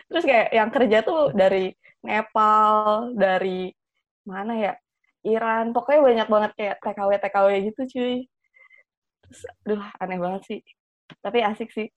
Terus 0.09 0.25
kayak 0.25 0.49
yang 0.55 0.71
kerja 0.73 1.05
tuh 1.05 1.33
dari 1.37 1.73
Nepal 2.05 3.13
dari 3.17 3.73
mana 4.25 4.57
ya? 4.57 4.73
Iran. 5.25 5.73
Pokoknya 5.73 6.01
banyak 6.05 6.29
banget 6.29 6.51
kayak 6.57 6.77
TKW 6.85 7.11
TKW 7.17 7.49
gitu 7.73 7.81
cuy. 7.97 8.17
Terus 9.25 9.41
aduh 9.65 9.85
aneh 10.01 10.19
banget 10.21 10.43
sih. 10.49 10.61
Tapi 11.21 11.45
asik 11.45 11.73
sih 11.73 11.89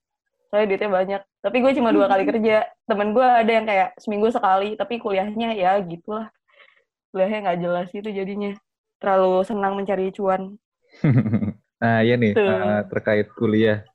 soalnya 0.48 0.68
duitnya 0.70 0.92
banyak 0.92 1.22
tapi 1.40 1.58
gue 1.60 1.72
cuma 1.76 1.90
dua 1.92 2.08
kali 2.08 2.24
kerja 2.24 2.56
temen 2.84 3.12
gue 3.12 3.24
ada 3.24 3.52
yang 3.52 3.66
kayak 3.66 3.90
seminggu 4.00 4.28
sekali 4.32 4.76
tapi 4.76 4.98
kuliahnya 4.98 5.54
ya 5.54 5.80
gitulah 5.84 6.28
kuliahnya 7.12 7.40
nggak 7.44 7.60
jelas 7.60 7.88
gitu 7.92 8.10
jadinya 8.10 8.52
terlalu 8.98 9.44
senang 9.44 9.76
mencari 9.76 10.10
cuan 10.12 10.56
nah, 11.84 12.02
iya 12.02 12.16
nih, 12.18 12.34
Tuh. 12.34 12.42
eh, 12.42 12.82
terkait 12.90 13.28
kuliah. 13.38 13.86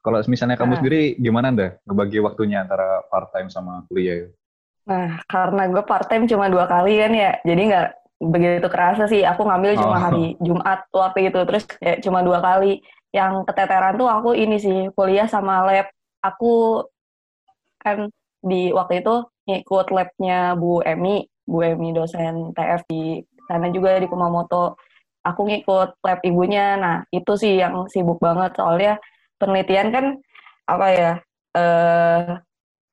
Kalau 0.00 0.18
misalnya 0.26 0.56
kamu 0.56 0.74
Ah. 0.74 0.78
sendiri 0.80 1.02
gimana 1.14 1.52
dah 1.52 1.70
ngebagi 1.84 2.18
waktunya 2.18 2.64
antara 2.64 3.04
part 3.06 3.30
time 3.30 3.46
sama 3.46 3.84
kuliah? 3.86 4.26
Nah, 4.88 5.20
karena 5.28 5.68
gue 5.68 5.82
part 5.84 6.08
time 6.08 6.24
cuma 6.24 6.48
dua 6.48 6.64
kali 6.64 6.96
kan 6.96 7.12
ya, 7.12 7.36
jadi 7.44 7.62
nggak 7.68 7.86
begitu 8.24 8.68
kerasa 8.72 9.04
sih. 9.06 9.22
Aku 9.22 9.44
ngambil 9.44 9.76
cuma 9.76 9.96
Oh. 9.98 10.02
hari 10.02 10.34
Jumat 10.40 10.88
waktu 10.90 11.28
itu, 11.28 11.38
terus 11.44 11.64
kayak 11.68 12.00
cuma 12.00 12.24
dua 12.24 12.40
kali. 12.40 12.80
Yang 13.08 13.32
keteteran 13.46 13.94
tuh 13.94 14.08
aku 14.08 14.30
ini 14.34 14.56
sih, 14.58 14.78
kuliah 14.96 15.28
sama 15.28 15.62
lab. 15.62 15.86
Aku 16.20 16.82
kan 17.78 18.10
di 18.42 18.70
waktu 18.74 19.02
itu 19.02 19.14
ngikut 19.46 19.90
labnya 19.90 20.54
Bu 20.54 20.82
Emi, 20.82 21.24
Bu 21.46 21.62
Emi 21.62 21.94
dosen 21.94 22.52
TF 22.52 22.82
di 22.86 23.22
sana 23.46 23.70
juga 23.70 23.96
di 23.96 24.06
Kumamoto. 24.06 24.76
Aku 25.24 25.44
ngikut 25.44 25.98
lab 26.00 26.20
ibunya, 26.22 26.78
nah 26.78 26.96
itu 27.10 27.34
sih 27.34 27.58
yang 27.58 27.86
sibuk 27.90 28.18
banget 28.18 28.54
soalnya 28.56 28.96
penelitian 29.36 29.88
kan 29.90 30.04
apa 30.64 30.86
ya, 30.92 31.12
eh 31.54 32.38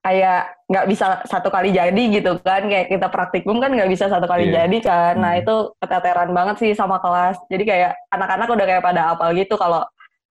kayak 0.01 0.41
nggak 0.69 0.85
bisa 0.85 1.05
satu 1.25 1.49
kali 1.49 1.73
jadi 1.73 1.97
gitu 2.13 2.37
kan 2.45 2.69
kayak 2.69 2.93
kita 2.93 3.09
praktikum 3.09 3.57
kan 3.57 3.73
nggak 3.73 3.89
bisa 3.89 4.05
satu 4.05 4.29
kali 4.29 4.53
Iya. 4.53 4.69
jadi 4.69 4.77
kan 4.85 5.13
nah 5.17 5.33
Hmm. 5.33 5.41
itu 5.41 5.55
keteteran 5.81 6.29
banget 6.29 6.55
sih 6.61 6.71
sama 6.77 7.01
kelas 7.01 7.41
jadi 7.49 7.63
kayak 7.65 7.91
anak-anak 8.13 8.45
udah 8.45 8.65
kayak 8.69 8.85
pada 8.85 9.01
apal 9.09 9.33
gitu 9.33 9.57
kalau 9.57 9.81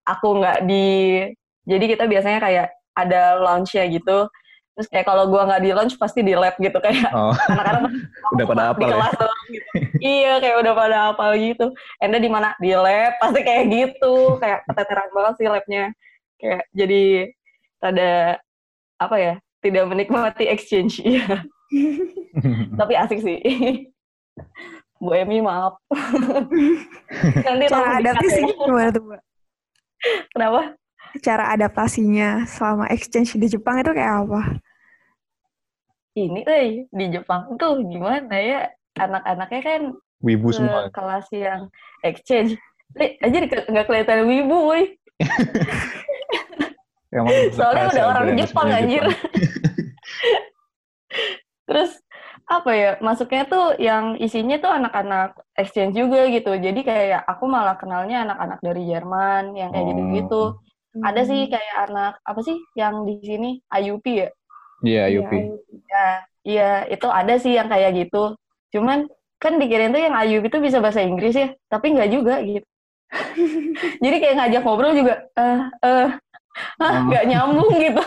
aku 0.06 0.38
nggak 0.38 0.62
di 0.70 0.86
jadi 1.66 1.84
kita 1.90 2.06
biasanya 2.06 2.38
kayak 2.38 2.70
ada 2.94 3.38
launch-nya 3.38 3.84
gitu. 3.90 4.26
Terus 4.74 4.90
kayak 4.90 5.06
kalau 5.06 5.30
gua 5.30 5.46
nggak 5.46 5.62
di 5.62 5.70
launch 5.70 5.94
pasti 5.94 6.26
di 6.26 6.34
lab 6.34 6.58
gitu 6.58 6.74
kayak 6.82 7.10
Oh, 7.18 7.30
anak-anak 7.30 7.94
udah 8.34 8.46
pada 8.46 8.62
di 8.74 8.84
apal 8.86 8.88
ya? 8.90 9.10
doang 9.14 9.44
gitu. 9.50 9.70
iya 10.02 10.32
kayak 10.42 10.56
udah 10.66 10.72
pada 10.74 10.98
apal 11.14 11.30
gitu. 11.38 11.66
Enda 12.02 12.18
di 12.18 12.30
mana? 12.30 12.48
Di 12.58 12.74
lab 12.74 13.12
pasti 13.22 13.40
kayak 13.46 13.64
gitu. 13.70 14.14
Kayak 14.42 14.66
keteteran 14.66 15.10
banget 15.14 15.34
sih 15.38 15.46
labnya. 15.46 15.84
Kayak 16.38 16.62
jadi 16.74 17.02
ada 17.84 18.12
apa 18.98 19.16
ya 19.20 19.34
tidak 19.62 19.84
menikmati 19.90 20.44
exchange 20.48 21.00
iya. 21.04 21.44
Tapi 22.80 22.92
asik 22.98 23.20
sih. 23.22 23.38
Bu 24.98 25.14
Emi 25.14 25.38
maaf. 25.44 25.78
Nanti 27.44 27.66
ya. 27.68 28.42
gimana 28.56 28.90
tuh, 28.90 29.04
Mbak? 29.04 29.22
kenapa 30.32 30.76
Cara 31.22 31.54
adaptasinya 31.54 32.42
selama 32.48 32.90
exchange 32.90 33.38
di 33.38 33.46
Jepang 33.46 33.78
itu 33.78 33.94
kayak 33.94 34.26
apa? 34.26 34.58
ini 36.14 36.46
eh 36.46 36.86
di 36.94 37.10
Jepang 37.10 37.58
tuh 37.58 37.82
gimana 37.90 38.38
ya 38.38 38.70
anak-anaknya 38.94 39.60
kan 39.66 39.82
Wibu 40.22 40.54
ke 40.54 40.62
semua. 40.62 40.86
kelas 40.94 41.26
yang 41.34 41.66
exchange 42.06 42.54
Li, 42.94 43.18
aja 43.18 43.42
nggak 43.42 43.86
kelihatan 43.90 44.22
wibu 44.30 44.70
woi 44.70 44.94
Soalnya 47.54 47.94
udah 47.94 48.04
orang 48.10 48.34
Jepang, 48.34 48.74
anjir. 48.74 48.98
Terus 51.70 52.02
apa 52.50 52.70
ya 52.74 52.90
masuknya 52.98 53.46
tuh 53.46 53.78
yang 53.78 54.18
isinya 54.18 54.58
tuh 54.58 54.66
anak-anak 54.66 55.38
exchange 55.54 55.94
juga 55.94 56.26
gitu 56.26 56.58
jadi 56.58 56.80
kayak 56.82 57.22
aku 57.24 57.46
malah 57.46 57.78
kenalnya 57.78 58.26
anak-anak 58.26 58.58
dari 58.60 58.82
Jerman 58.90 59.54
yang 59.54 59.70
kayak 59.70 59.94
Oh. 60.34 60.58
Gitu-gitu 60.94 61.06
ada 61.10 61.20
sih 61.26 61.40
kayak 61.50 61.74
anak 61.90 62.12
apa 62.22 62.40
sih 62.46 62.56
yang 62.78 63.02
di 63.02 63.14
sini? 63.20 63.50
IUP 63.66 64.06
ya? 64.06 64.28
Iya, 64.84 65.02
Iya, 65.10 65.18
Yupi. 65.18 65.38
ya 65.90 66.06
iya 66.44 66.70
itu 66.86 67.06
ada 67.10 67.34
sih 67.40 67.52
yang 67.58 67.66
kayak 67.66 67.90
gitu. 67.98 68.38
Cuman 68.70 69.08
kan 69.42 69.58
dikirain 69.58 69.90
tuh 69.92 70.00
yang 70.00 70.14
IUP 70.14 70.46
itu 70.48 70.58
bisa 70.62 70.78
bahasa 70.78 71.02
Inggris 71.02 71.34
ya 71.34 71.52
tapi 71.66 71.92
nggak 71.92 72.10
juga 72.14 72.38
gitu. 72.44 72.66
Jadi 74.04 74.16
kayak 74.22 74.34
ngajak 74.38 74.62
ngobrol 74.62 74.94
juga 74.94 75.14
eh 75.36 75.60
Oh. 76.78 77.02
nggak 77.10 77.24
nyambung 77.26 77.70
gitu. 77.84 78.04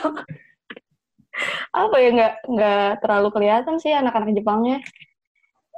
Apa 1.76 1.96
ya 2.00 2.10
nggak 2.16 2.34
nggak 2.48 2.90
terlalu 3.04 3.28
kelihatan 3.36 3.76
sih 3.78 3.92
anak-anak 3.92 4.32
Jepangnya. 4.34 4.78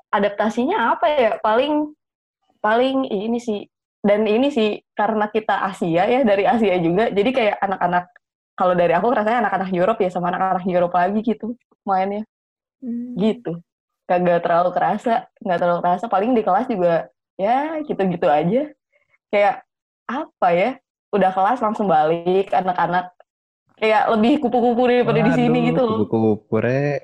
Adaptasinya 0.10 0.96
apa 0.98 1.06
ya? 1.10 1.32
Paling 1.42 1.94
paling 2.60 3.08
ini 3.08 3.40
sih 3.40 3.60
dan 4.00 4.24
ini 4.24 4.48
sih 4.48 4.80
karena 4.96 5.28
kita 5.28 5.60
Asia 5.68 6.08
ya 6.08 6.24
dari 6.24 6.48
Asia 6.48 6.80
juga 6.80 7.12
jadi 7.12 7.30
kayak 7.36 7.58
anak-anak 7.60 8.06
kalau 8.60 8.76
dari 8.76 8.92
aku 8.92 9.08
rasanya 9.12 9.48
anak-anak 9.48 9.70
Europe 9.72 10.00
ya 10.04 10.12
sama 10.12 10.32
anak-anak 10.36 10.68
Europe 10.68 10.92
lagi 10.92 11.20
gitu 11.24 11.56
mainnya. 11.88 12.28
Hmm. 12.80 13.16
gitu. 13.20 13.60
Kagak 14.08 14.44
terlalu 14.44 14.72
kerasa 14.76 15.28
nggak 15.40 15.60
terlalu 15.60 15.80
kerasa. 15.84 16.06
Paling 16.12 16.32
di 16.36 16.44
kelas 16.44 16.68
juga 16.68 17.08
ya 17.40 17.80
gitu-gitu 17.88 18.28
aja. 18.28 18.72
Kayak 19.32 19.64
apa 20.08 20.48
ya 20.52 20.70
udah 21.16 21.32
kelas 21.32 21.60
langsung 21.64 21.88
balik 21.88 22.52
anak-anak 22.52 23.16
kayak 23.80 24.12
lebih 24.12 24.44
kupu-kupu 24.44 24.92
daripada 24.92 25.24
di 25.24 25.32
sini 25.36 25.72
gitu 25.72 25.84
loh. 25.88 26.04
Kupu-kupu 26.04 26.56
re. 26.60 27.00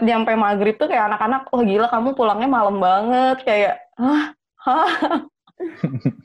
nyampe 0.00 0.30
maghrib 0.38 0.78
tuh 0.78 0.86
kayak 0.86 1.10
anak-anak 1.10 1.50
wah 1.50 1.62
gila 1.66 1.86
kamu 1.90 2.14
pulangnya 2.18 2.50
malam 2.50 2.82
banget. 2.82 3.46
Kayak 3.46 3.74
hah? 3.94 4.34
Hah 4.60 4.90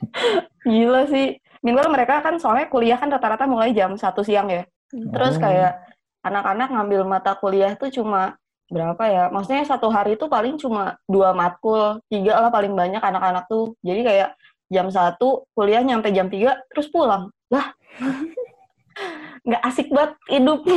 gila 0.64 1.08
sih. 1.10 1.38
Minimal 1.66 1.90
mereka 1.90 2.22
kan 2.22 2.38
soalnya 2.38 2.70
kuliah 2.70 2.98
kan 3.02 3.10
rata-rata 3.10 3.50
mulai 3.50 3.74
jam 3.74 3.98
satu 3.98 4.22
siang 4.22 4.50
ya. 4.54 4.64
Terus 4.94 5.36
Oh. 5.38 5.42
kayak 5.42 5.82
anak-anak 6.22 6.70
ngambil 6.70 7.02
mata 7.06 7.34
kuliah 7.38 7.74
tuh 7.74 7.90
cuma 7.90 8.38
berapa 8.70 9.04
ya? 9.10 9.24
Maksudnya 9.34 9.66
satu 9.66 9.90
hari 9.90 10.14
itu 10.18 10.30
paling 10.30 10.58
cuma 10.62 10.98
dua 11.10 11.34
matkul 11.34 12.02
tiga 12.10 12.38
lah 12.38 12.50
paling 12.54 12.74
banyak 12.74 13.02
anak-anak 13.02 13.50
tuh. 13.50 13.74
Jadi 13.82 14.02
kayak 14.06 14.30
jam 14.70 14.90
satu 14.90 15.46
kuliah 15.54 15.82
nyampe 15.82 16.10
jam 16.14 16.30
tiga 16.30 16.58
terus 16.74 16.90
pulang. 16.90 17.34
Lah 17.50 17.74
nggak 19.46 19.62
asik 19.66 19.90
banget 19.94 20.12
hidup. 20.30 20.60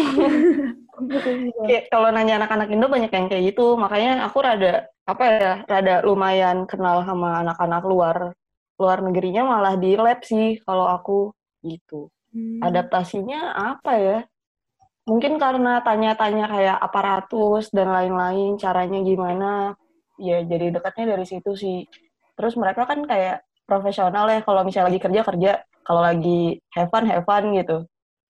Kayak 0.99 1.95
kalau 1.95 2.11
nanya 2.11 2.43
anak-anak 2.43 2.75
Indo 2.75 2.91
banyak 2.91 3.13
yang 3.15 3.31
kayak 3.31 3.55
gitu. 3.55 3.79
Makanya 3.79 4.27
aku 4.27 4.43
rada 4.43 4.91
apa 5.07 5.25
ya 5.25 5.53
rada 5.65 6.03
lumayan 6.03 6.67
kenal 6.67 7.07
sama 7.07 7.39
anak-anak 7.47 7.83
luar 7.87 8.17
luar 8.79 9.03
negerinya 9.03 9.43
malah 9.43 9.75
di 9.75 9.99
lab 9.99 10.23
sih 10.23 10.63
kalau 10.63 10.87
aku 10.87 11.35
gitu. 11.67 12.09
Hmm. 12.31 12.63
Adaptasinya 12.63 13.59
apa 13.75 13.93
ya? 13.99 14.19
Mungkin 15.09 15.41
karena 15.41 15.81
tanya-tanya 15.83 16.47
kayak 16.47 16.79
aparatus 16.79 17.73
dan 17.75 17.91
lain-lain, 17.91 18.61
caranya 18.61 19.01
gimana. 19.03 19.75
Ya 20.21 20.45
jadi 20.45 20.71
dekatnya 20.71 21.19
dari 21.19 21.27
situ 21.27 21.59
sih. 21.59 21.89
Terus 22.39 22.55
mereka 22.55 22.87
kan 22.87 23.03
kayak 23.03 23.43
profesional 23.67 24.31
ya 24.31 24.41
kalau 24.47 24.63
misalnya 24.63 24.95
lagi 24.95 25.01
kerja 25.03 25.23
kerja, 25.27 25.53
kalau 25.83 26.05
lagi 26.05 26.61
have 26.77 26.93
fun 26.93 27.05
have 27.09 27.27
fun 27.27 27.57
gitu. 27.57 27.89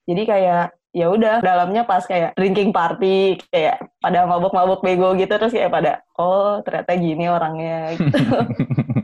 Jadi 0.08 0.22
kayak 0.24 0.72
ya 0.96 1.12
udah 1.12 1.44
dalamnya 1.44 1.84
pas 1.84 2.00
kayak 2.00 2.32
drinking 2.32 2.72
party 2.72 3.36
kayak 3.52 3.76
pada 4.00 4.24
mabuk-mabuk 4.24 4.80
bego 4.80 5.12
gitu 5.20 5.30
terus 5.36 5.52
kayak 5.52 5.68
pada 5.68 5.92
oh 6.16 6.64
ternyata 6.64 6.92
gini 6.96 7.28
orangnya 7.28 7.92
gitu. 7.92 8.18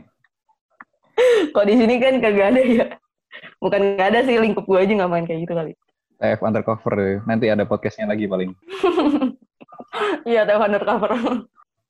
Kok 1.51 1.65
di 1.65 1.75
sini 1.75 1.95
kan 1.97 2.19
kagak 2.19 2.47
ada 2.53 2.61
ya? 2.61 2.85
Bukan 3.59 3.95
nggak 3.95 4.07
ada 4.11 4.19
sih 4.23 4.35
lingkup 4.35 4.63
gue 4.63 4.79
aja 4.79 4.93
nggak 4.93 5.11
main 5.11 5.25
kayak 5.25 5.41
gitu 5.47 5.53
kali. 5.53 5.71
TF 6.15 6.39
undercover 6.41 6.93
deh. 6.95 7.15
Nanti 7.23 7.51
ada 7.51 7.63
podcastnya 7.63 8.07
lagi 8.07 8.25
paling. 8.25 8.51
Iya, 10.27 10.43
TF 10.43 10.59
undercover. 10.59 11.11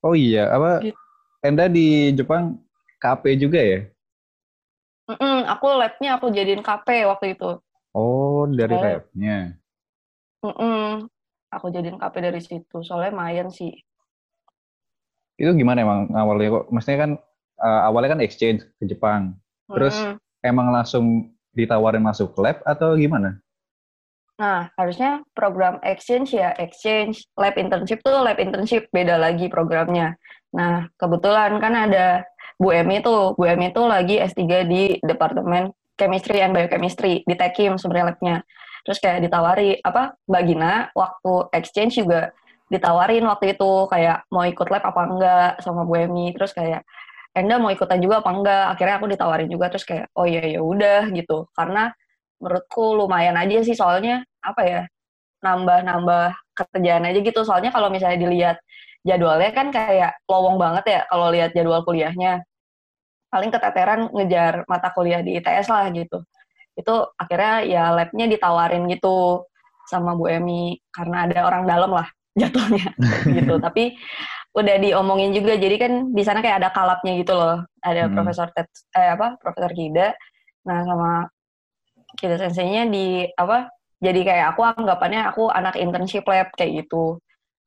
Oh 0.05 0.13
iya, 0.13 0.53
apa 0.53 0.77
Gitu. 0.83 0.97
Enda 1.41 1.65
di 1.65 2.13
Jepang 2.13 2.61
KP 2.97 3.33
juga 3.35 3.57
ya? 3.57 3.79
Mm-mm, 5.05 5.45
aku 5.45 5.65
labnya 5.73 6.17
aku 6.17 6.29
jadiin 6.29 6.61
KP 6.61 7.05
waktu 7.05 7.33
itu. 7.33 7.57
Oh, 7.93 8.45
dari 8.45 8.73
Oh. 8.73 8.81
labnya. 8.81 9.57
Mm-mm, 10.41 11.09
aku 11.49 11.65
jadiin 11.69 11.97
KP 11.97 12.15
dari 12.21 12.41
situ. 12.41 12.77
Soalnya 12.81 13.13
lumayan 13.13 13.49
sih. 13.49 13.73
Itu 15.35 15.53
gimana 15.53 15.81
emang 15.81 16.13
awalnya 16.13 16.61
kok? 16.61 16.65
Maksudnya 16.69 16.99
kan 17.01 17.11
eh, 17.59 17.81
awalnya 17.87 18.17
kan 18.17 18.23
exchange 18.23 18.63
ke 18.79 18.85
Jepang. 18.87 19.35
Terus 19.71 19.95
Mm-mm. 19.97 20.17
emang 20.45 20.69
langsung 20.69 21.35
ditawarin 21.55 22.03
masuk 22.03 22.35
lab 22.37 22.59
atau 22.67 22.93
gimana? 22.99 23.39
Nah, 24.35 24.67
harusnya 24.75 25.23
program 25.31 25.79
exchange 25.79 26.35
ya 26.35 26.51
exchange. 26.59 27.23
Lab 27.39 27.55
internship 27.55 28.03
tuh 28.03 28.19
lab 28.19 28.35
internship, 28.35 28.91
beda 28.91 29.15
lagi 29.15 29.47
programnya. 29.47 30.19
Nah, 30.51 30.91
kebetulan 30.99 31.55
kan 31.63 31.73
ada 31.75 32.27
Bu 32.59 32.75
Emi 32.75 32.99
tuh. 32.99 33.31
Bu 33.39 33.47
Emi 33.47 33.71
tuh 33.71 33.87
lagi 33.87 34.19
S3 34.19 34.43
di 34.67 34.99
Departemen 34.99 35.71
Chemistry 35.95 36.43
and 36.43 36.51
Biochemistry, 36.51 37.23
di 37.23 37.35
Tekim 37.39 37.79
sebenarnya 37.79 38.11
labnya. 38.11 38.35
Terus 38.83 38.99
kayak 38.99 39.23
ditawari, 39.23 39.79
apa, 39.79 40.19
Mbak 40.27 40.43
Gina 40.43 40.73
waktu 40.91 41.33
exchange 41.55 42.03
juga 42.03 42.35
ditawarin 42.67 43.23
waktu 43.23 43.55
itu, 43.55 43.87
kayak 43.87 44.27
mau 44.27 44.43
ikut 44.43 44.67
lab 44.67 44.83
apa 44.83 45.01
enggak 45.07 45.51
sama 45.63 45.87
Bu 45.87 45.95
Emi. 45.95 46.35
Terus 46.35 46.51
kayak, 46.51 46.83
Enda 47.35 47.59
mau 47.59 47.67
ikutan 47.67 47.99
juga 47.99 48.23
apa 48.23 48.31
enggak? 48.31 48.63
Akhirnya 48.73 48.95
aku 48.95 49.07
ditawarin 49.11 49.49
juga, 49.51 49.67
terus 49.67 49.83
kayak, 49.83 50.07
oh 50.15 50.23
iya 50.23 50.55
ya 50.55 50.61
udah 50.63 51.11
gitu. 51.11 51.51
Karena 51.51 51.91
menurutku 52.39 52.95
lumayan 52.95 53.35
aja 53.39 53.63
sih 53.63 53.75
soalnya 53.75 54.23
apa 54.43 54.61
ya 54.63 54.81
nambah-nambah 55.43 56.35
kerjaan 56.55 57.07
aja 57.07 57.19
gitu 57.21 57.41
soalnya 57.45 57.69
kalau 57.69 57.91
misalnya 57.91 58.19
dilihat 58.21 58.57
jadwalnya 59.05 59.51
kan 59.53 59.69
kayak 59.69 60.17
lowong 60.25 60.57
banget 60.57 60.83
ya 60.89 61.01
kalau 61.11 61.29
lihat 61.29 61.51
jadwal 61.53 61.85
kuliahnya 61.85 62.41
paling 63.29 63.51
keteteran 63.53 64.09
ngejar 64.09 64.65
mata 64.65 64.89
kuliah 64.95 65.21
di 65.21 65.37
ITS 65.37 65.67
lah 65.69 65.91
gitu 65.93 66.23
itu 66.75 66.95
akhirnya 67.15 67.53
ya 67.63 67.83
labnya 67.93 68.25
ditawarin 68.27 68.87
gitu 68.91 69.45
sama 69.85 70.17
Bu 70.17 70.27
Emi 70.27 70.81
karena 70.89 71.29
ada 71.29 71.45
orang 71.45 71.63
dalam 71.69 71.91
lah 71.93 72.07
jatuhnya 72.35 72.91
gitu 73.37 73.61
tapi 73.61 73.95
udah 74.55 74.75
diomongin 74.79 75.35
juga 75.35 75.59
jadi 75.59 75.75
kan 75.75 75.93
di 76.15 76.23
sana 76.23 76.39
kayak 76.39 76.63
ada 76.63 76.69
kalapnya 76.71 77.19
gitu 77.19 77.35
loh 77.35 77.59
ada 77.83 78.07
Hmm. 78.07 78.15
Profesor 78.15 78.47
Ted, 78.55 78.71
eh 78.95 79.11
apa 79.11 79.35
Profesor 79.37 79.71
Kida 79.71 80.15
nah 80.63 80.79
sama 80.81 81.11
Kida 82.15 82.39
senseinya 82.39 82.87
di 82.87 83.27
apa 83.35 83.67
jadi 83.99 84.21
kayak 84.23 84.45
aku 84.55 84.61
anggapannya 84.63 85.21
aku 85.27 85.51
anak 85.51 85.75
internship 85.75 86.23
lab 86.23 86.49
kayak 86.55 86.87
gitu 86.87 87.19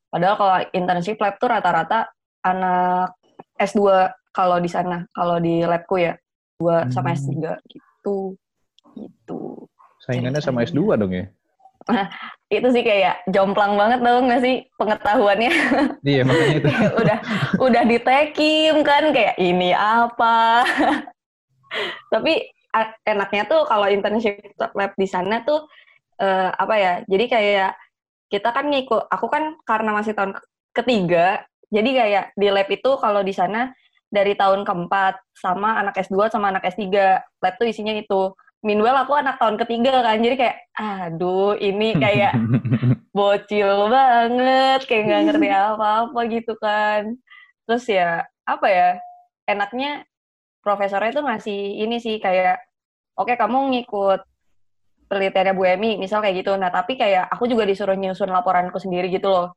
padahal 0.09 0.35
kalau 0.41 0.57
internship 0.73 1.21
lab 1.21 1.37
tuh 1.37 1.53
rata-rata 1.53 2.09
anak 2.41 3.13
S2 3.61 4.09
kalau 4.33 4.57
di 4.57 4.71
sana 4.73 5.05
kalau 5.13 5.37
di 5.37 5.61
labku 5.63 6.01
ya 6.01 6.17
dua 6.57 6.89
sama 6.89 7.13
Hmm. 7.13 7.21
S3 7.21 7.37
gitu 7.69 8.17
gitu 8.97 9.69
Saingannya 10.01 10.41
sama 10.41 10.65
S2 10.65 10.97
dong 10.97 11.13
ya? 11.13 11.29
Itu 12.49 12.69
sih 12.73 12.81
kayak 12.81 13.29
jomplang 13.29 13.77
banget 13.77 14.01
dong 14.01 14.25
nggak 14.25 14.41
sih 14.41 14.57
pengetahuannya? 14.81 15.53
Iya, 16.01 16.23
makanya 16.25 16.57
itu. 16.57 16.69
Udah 17.05 17.19
udah 17.61 17.83
ditekim 17.85 18.75
kan 18.81 19.13
kayak 19.13 19.37
ini 19.37 19.77
apa? 19.77 20.65
Tapi 22.13 22.49
enaknya 23.05 23.45
tuh 23.49 23.69
kalau 23.69 23.89
internship 23.89 24.41
lab 24.57 24.93
di 24.97 25.09
sana 25.09 25.45
tuh 25.45 25.67
eh, 26.21 26.51
apa 26.53 26.75
ya 26.77 26.93
jadi 27.09 27.25
kayak 27.27 27.71
kita 28.29 28.49
kan 28.53 28.69
ngikut 28.69 29.09
aku 29.09 29.27
kan 29.33 29.57
karena 29.65 29.91
masih 29.97 30.13
tahun 30.13 30.37
ke- 30.37 30.47
ketiga 30.77 31.43
jadi 31.73 31.91
kayak 31.91 32.25
di 32.37 32.49
lab 32.53 32.69
itu 32.69 32.91
kalau 33.01 33.25
di 33.25 33.33
sana 33.33 33.73
dari 34.09 34.37
tahun 34.37 34.65
keempat 34.65 35.21
sama 35.37 35.81
anak 35.81 36.01
S2 36.01 36.29
sama 36.33 36.53
anak 36.53 36.65
S3 36.71 36.89
lab 37.41 37.55
tuh 37.57 37.67
isinya 37.69 37.93
itu 37.93 38.33
Meanwhile 38.59 39.07
aku 39.07 39.15
anak 39.15 39.39
tahun 39.39 39.55
ketiga 39.63 40.03
kan 40.03 40.19
jadi 40.19 40.35
kayak 40.35 40.57
aduh 40.75 41.55
ini 41.63 41.95
kayak 41.95 42.35
bocil 43.17 43.87
banget 43.87 44.83
kayak 44.91 45.03
nggak 45.07 45.23
ngerti 45.31 45.49
apa-apa 45.55 46.21
gitu 46.27 46.53
kan. 46.59 47.15
Terus 47.71 47.85
ya 47.87 48.27
apa 48.43 48.67
ya 48.67 48.89
enaknya 49.47 50.03
profesornya 50.59 51.15
tuh 51.15 51.25
ngasih 51.25 51.87
ini 51.87 52.03
sih 52.03 52.19
kayak 52.19 52.59
oke 53.15 53.31
kamu 53.39 53.79
ngikut 53.79 54.27
penelitiannya 55.07 55.55
Bu 55.55 55.63
Emi 55.63 55.95
misal 55.95 56.19
kayak 56.19 56.43
gitu. 56.43 56.59
Nah 56.59 56.75
tapi 56.75 56.99
kayak 56.99 57.31
aku 57.31 57.47
juga 57.47 57.63
disuruh 57.63 57.95
nyusun 57.95 58.29
laporanku 58.35 58.83
sendiri 58.83 59.07
gitu 59.15 59.31
loh. 59.31 59.55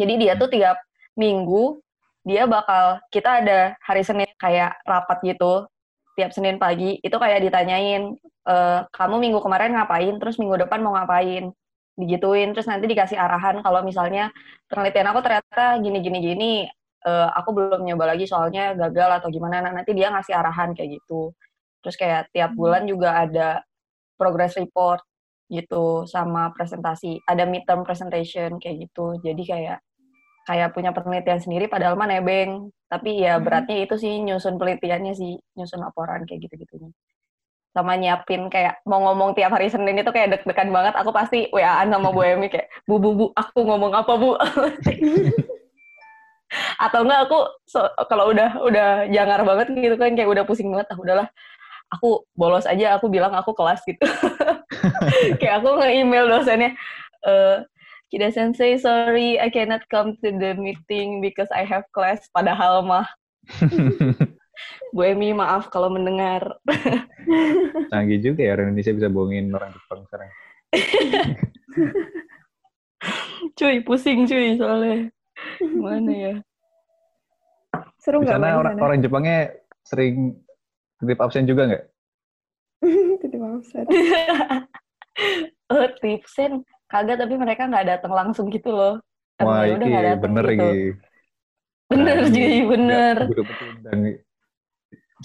Jadi 0.00 0.16
dia 0.16 0.32
tuh 0.40 0.48
tiap 0.48 0.80
minggu 1.12 1.76
dia 2.24 2.48
bakal 2.48 3.04
kita 3.12 3.44
ada 3.44 3.76
hari 3.84 4.00
Senin 4.00 4.28
kayak 4.40 4.80
rapat 4.88 5.20
gitu 5.24 5.68
tiap 6.18 6.34
Senin 6.34 6.58
pagi 6.58 6.98
itu 6.98 7.14
kayak 7.14 7.46
ditanyain 7.46 8.18
eh, 8.50 8.80
kamu 8.90 9.16
minggu 9.22 9.38
kemarin 9.38 9.78
ngapain? 9.78 10.14
Terus 10.18 10.36
minggu 10.42 10.58
depan 10.66 10.82
mau 10.82 10.98
ngapain? 10.98 11.54
Digituin 11.98 12.54
terus 12.54 12.66
nanti 12.70 12.86
dikasih 12.90 13.18
arahan 13.18 13.62
kalau 13.62 13.82
misalnya 13.86 14.30
penelitian 14.70 15.10
aku 15.10 15.20
ternyata 15.22 15.78
gini 15.82 15.98
gini 16.02 16.18
gini 16.18 16.52
eh, 17.06 17.28
aku 17.38 17.50
belum 17.54 17.86
nyoba 17.86 18.14
lagi 18.14 18.26
soalnya 18.26 18.74
gagal 18.74 19.22
atau 19.22 19.28
gimana. 19.30 19.62
Nah 19.62 19.72
nanti 19.82 19.94
dia 19.94 20.10
ngasih 20.10 20.34
arahan 20.34 20.74
kayak 20.74 20.98
gitu. 20.98 21.30
Terus 21.82 21.94
kayak 21.94 22.22
tiap 22.34 22.50
bulan 22.58 22.82
juga 22.90 23.22
ada 23.22 23.62
progress 24.18 24.58
report 24.58 25.02
gitu 25.48 26.04
sama 26.04 26.52
presentasi 26.52 27.24
ada 27.24 27.46
midterm 27.48 27.86
presentation 27.86 28.58
kayak 28.58 28.90
gitu. 28.90 29.16
Jadi 29.22 29.42
kayak 29.46 29.78
kayak 30.48 30.72
punya 30.72 30.96
penelitian 30.96 31.44
sendiri 31.44 31.68
padahal 31.68 31.92
mah 31.94 32.08
nebeng. 32.08 32.72
Tapi 32.88 33.20
ya 33.20 33.36
Hmm. 33.36 33.44
beratnya 33.44 33.84
itu 33.84 34.00
sih 34.00 34.16
nyusun 34.24 34.56
penelitiannya 34.56 35.12
sih 35.12 35.36
nyusun 35.52 35.84
laporan 35.84 36.24
kayak 36.24 36.48
gitu 36.48 36.56
gitunya 36.64 36.88
sama 37.68 37.94
nyiapin 37.94 38.48
kayak 38.50 38.80
mau 38.88 38.98
ngomong 39.06 39.36
tiap 39.36 39.52
hari 39.54 39.68
Senin 39.70 40.00
itu 40.00 40.08
kayak 40.10 40.34
deg-degan 40.34 40.72
banget 40.72 40.98
aku 40.98 41.12
pasti 41.14 41.46
WA-an 41.52 41.92
sama 41.92 42.10
Bu 42.10 42.24
Emi 42.24 42.48
kayak 42.48 42.66
bu 42.88 42.96
bu 42.98 43.10
bu 43.14 43.26
aku 43.36 43.60
ngomong 43.62 43.92
apa 43.92 44.12
bu? 44.18 44.34
Atau 46.80 47.04
enggak 47.04 47.28
aku 47.28 47.38
so- 47.68 47.92
kalau 48.08 48.32
udah 48.32 48.56
udah 48.64 48.88
jangar 49.12 49.44
banget 49.44 49.68
gitu 49.76 49.94
kan 50.00 50.16
kayak 50.16 50.32
udah 50.32 50.44
pusing 50.48 50.72
banget 50.72 50.88
ah 50.90 50.98
udahlah 50.98 51.28
aku 51.92 52.24
bolos 52.32 52.64
aja 52.64 52.96
aku 52.96 53.12
bilang 53.12 53.36
aku 53.36 53.52
kelas 53.52 53.84
gitu. 53.84 54.00
Kayak 55.40 55.60
aku 55.60 55.68
nge-email 55.78 56.24
dosennya 56.28 56.72
eh 57.28 57.56
Kida 58.08 58.32
Sensei, 58.32 58.80
sorry, 58.80 59.36
I 59.36 59.52
cannot 59.52 59.84
come 59.92 60.16
to 60.24 60.32
the 60.32 60.56
meeting 60.56 61.20
because 61.20 61.52
I 61.52 61.68
have 61.68 61.84
class. 61.92 62.24
Padahal 62.32 62.80
mah, 62.80 63.04
Bu 64.96 65.04
Emi 65.04 65.36
maaf 65.36 65.68
kalau 65.68 65.92
mendengar. 65.92 66.56
Canggih 67.92 68.20
juga 68.24 68.48
ya 68.48 68.56
orang 68.56 68.72
Indonesia 68.72 68.96
bisa 68.96 69.08
bohongin 69.12 69.52
orang 69.52 69.76
Jepang 69.76 70.00
sekarang. 70.08 70.30
Cuy, 73.58 73.76
pusing 73.84 74.24
cuy 74.24 74.56
soalnya. 74.56 75.12
Gimana 75.60 76.10
ya? 76.10 76.34
Seru 78.00 78.24
Di 78.24 78.32
nggak 78.32 78.40
di 78.40 78.56
orang, 78.56 78.76
orang 78.80 78.98
Jepangnya 79.04 79.52
sering 79.84 80.32
titip 80.96 81.20
absen 81.20 81.44
juga 81.44 81.68
nggak? 81.68 81.84
Titip 83.20 83.42
absen. 83.42 83.84
oh, 85.70 85.86
tipsen. 86.00 86.64
Kagak, 86.88 87.20
tapi 87.20 87.34
mereka 87.36 87.68
nggak 87.68 87.86
datang 87.86 88.12
langsung 88.16 88.48
gitu 88.48 88.72
loh. 88.72 88.94
Wah, 89.38 89.68
ya 89.68 89.76
udah 89.76 89.86
nggak 89.86 90.06
datang 90.08 90.32
bener 90.34 90.44
gitu. 90.48 90.56
iki. 90.56 90.72
Bener, 91.88 92.16
Nah, 92.20 92.28
cuy, 92.28 92.56
bener. 92.68 93.16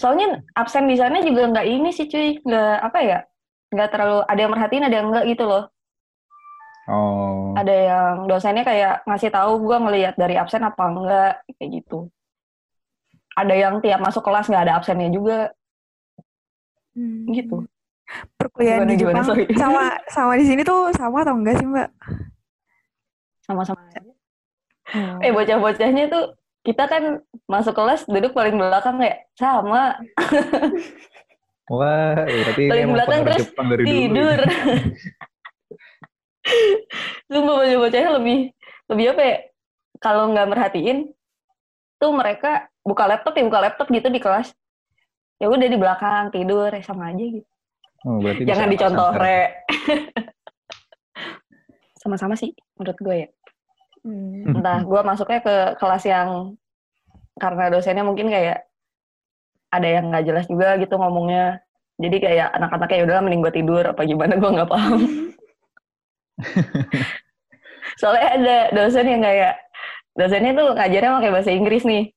Soalnya 0.00 0.26
absen 0.56 0.88
di 0.88 0.96
sana 0.96 1.20
juga 1.20 1.48
nggak 1.50 1.66
ini 1.68 1.90
sih 1.92 2.06
cuy. 2.08 2.40
Nggak, 2.40 2.76
apa 2.84 2.98
ya, 3.00 3.18
nggak 3.72 3.88
terlalu, 3.90 4.18
ada 4.28 4.40
yang 4.40 4.52
merhatiin, 4.52 4.84
ada 4.86 4.96
yang 4.96 5.08
nggak 5.12 5.26
gitu 5.34 5.44
loh. 5.44 5.64
Oh, 6.84 7.56
ada 7.56 7.72
yang 7.72 8.28
dosennya 8.28 8.60
kayak 8.60 9.08
ngasih 9.08 9.32
tahu 9.32 9.56
gue 9.64 9.76
ngelihat 9.88 10.20
dari 10.20 10.36
absen 10.36 10.60
apa 10.60 10.84
enggak 10.84 11.32
kayak 11.56 11.80
gitu 11.80 12.12
ada 13.34 13.54
yang 13.56 13.80
tiap 13.80 14.04
masuk 14.04 14.20
kelas 14.20 14.52
nggak 14.52 14.64
ada 14.68 14.74
absennya 14.78 15.08
juga 15.10 15.50
Hmm. 16.94 17.26
gitu. 17.34 17.66
Perkuliahan 18.36 18.84
Gimana, 18.84 18.90
di 18.92 18.96
gimana? 19.00 19.14
Jepang 19.16 19.26
Sorry. 19.26 19.44
sama 19.56 19.82
sama 20.14 20.32
di 20.36 20.44
sini 20.44 20.62
tuh 20.62 20.92
sama 20.92 21.24
atau 21.24 21.34
enggak 21.34 21.54
sih 21.56 21.66
Mbak? 21.66 21.88
Sama-sama 23.44 23.80
aja. 23.88 24.00
Eh 25.24 25.32
bocah-bocahnya 25.32 26.04
tuh 26.12 26.24
kita 26.64 26.84
kan 26.88 27.20
masuk 27.44 27.76
kelas 27.76 28.08
duduk 28.08 28.32
paling 28.32 28.56
belakang 28.56 28.96
kayak 29.00 29.28
sama 29.36 29.96
Wah, 31.72 32.12
berarti 32.28 32.60
ini 32.60 32.70
Paling 32.72 32.90
belakang 32.92 33.20
terus 33.24 33.40
Jepang 33.48 33.66
dari 33.72 33.82
dulu. 33.88 33.92
tidur. 33.96 34.38
ya. 34.44 34.52
Sumpah 37.32 37.54
bocah-bocahnya 37.56 38.10
lebih 38.20 38.38
lebih 38.92 39.06
apa 39.16 39.22
ya? 39.24 39.36
Kalau 39.96 40.28
nggak 40.28 40.48
merhatiin 40.52 41.08
tuh 41.96 42.12
mereka 42.12 42.68
buka 42.84 43.08
laptop 43.08 43.32
ya 43.32 43.44
buka 43.48 43.60
laptop 43.64 43.86
gitu 43.88 44.08
di 44.12 44.20
kelas. 44.20 44.52
Ya 45.40 45.48
udah 45.48 45.64
di 45.64 45.78
belakang 45.80 46.28
tidur 46.36 46.68
ya 46.68 46.84
sama 46.84 47.08
aja 47.16 47.24
gitu. 47.24 47.48
Oh, 48.04 48.20
berarti 48.20 48.44
Jangan 48.44 48.68
bisa 48.68 48.72
dicontoh 48.76 49.10
re. 49.16 49.64
Sama-sama 52.04 52.36
sih 52.36 52.52
menurut 52.76 52.98
gue 53.00 53.16
ya. 53.24 53.28
Hmm. 54.04 54.60
Entah 54.60 54.84
gue 54.84 55.00
masuknya 55.00 55.40
ke 55.40 55.56
kelas 55.80 56.04
yang 56.04 56.28
karena 57.40 57.72
dosennya 57.72 58.04
mungkin 58.04 58.28
kayak 58.28 58.68
ada 59.72 59.88
yang 59.88 60.12
nggak 60.12 60.24
jelas 60.28 60.46
juga 60.46 60.76
gitu 60.76 61.00
ngomongnya. 61.00 61.64
Jadi 61.96 62.16
kayak 62.20 62.52
anak-anaknya 62.52 62.96
ya 63.00 63.04
udahlah 63.08 63.24
mending 63.24 63.42
gue 63.42 63.54
tidur 63.54 63.84
apa 63.88 64.02
gimana 64.04 64.36
gue 64.36 64.50
nggak 64.52 64.70
paham. 64.70 65.00
Soalnya 68.00 68.28
ada 68.36 68.56
dosen 68.74 69.06
yang 69.06 69.22
kayak 69.22 69.54
dosennya 70.18 70.52
tuh 70.52 70.68
ngajarnya 70.74 71.16
pakai 71.18 71.32
bahasa 71.32 71.50
Inggris 71.54 71.86
nih. 71.86 72.10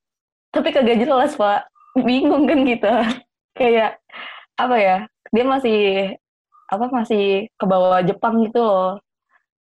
Tapi 0.52 0.69
kagak 0.73 1.00
jelas, 1.02 1.38
Pak. 1.38 1.69
Bingung 2.02 2.50
kan 2.50 2.62
kita. 2.65 2.93
kayak 3.60 4.02
apa 4.58 4.76
ya? 4.78 4.97
Dia 5.34 5.44
masih 5.44 5.80
apa 6.68 6.86
masih 6.92 7.48
ke 7.56 7.66
bawah 7.66 8.00
Jepang 8.04 8.44
gitu 8.44 8.60
loh. 8.60 9.00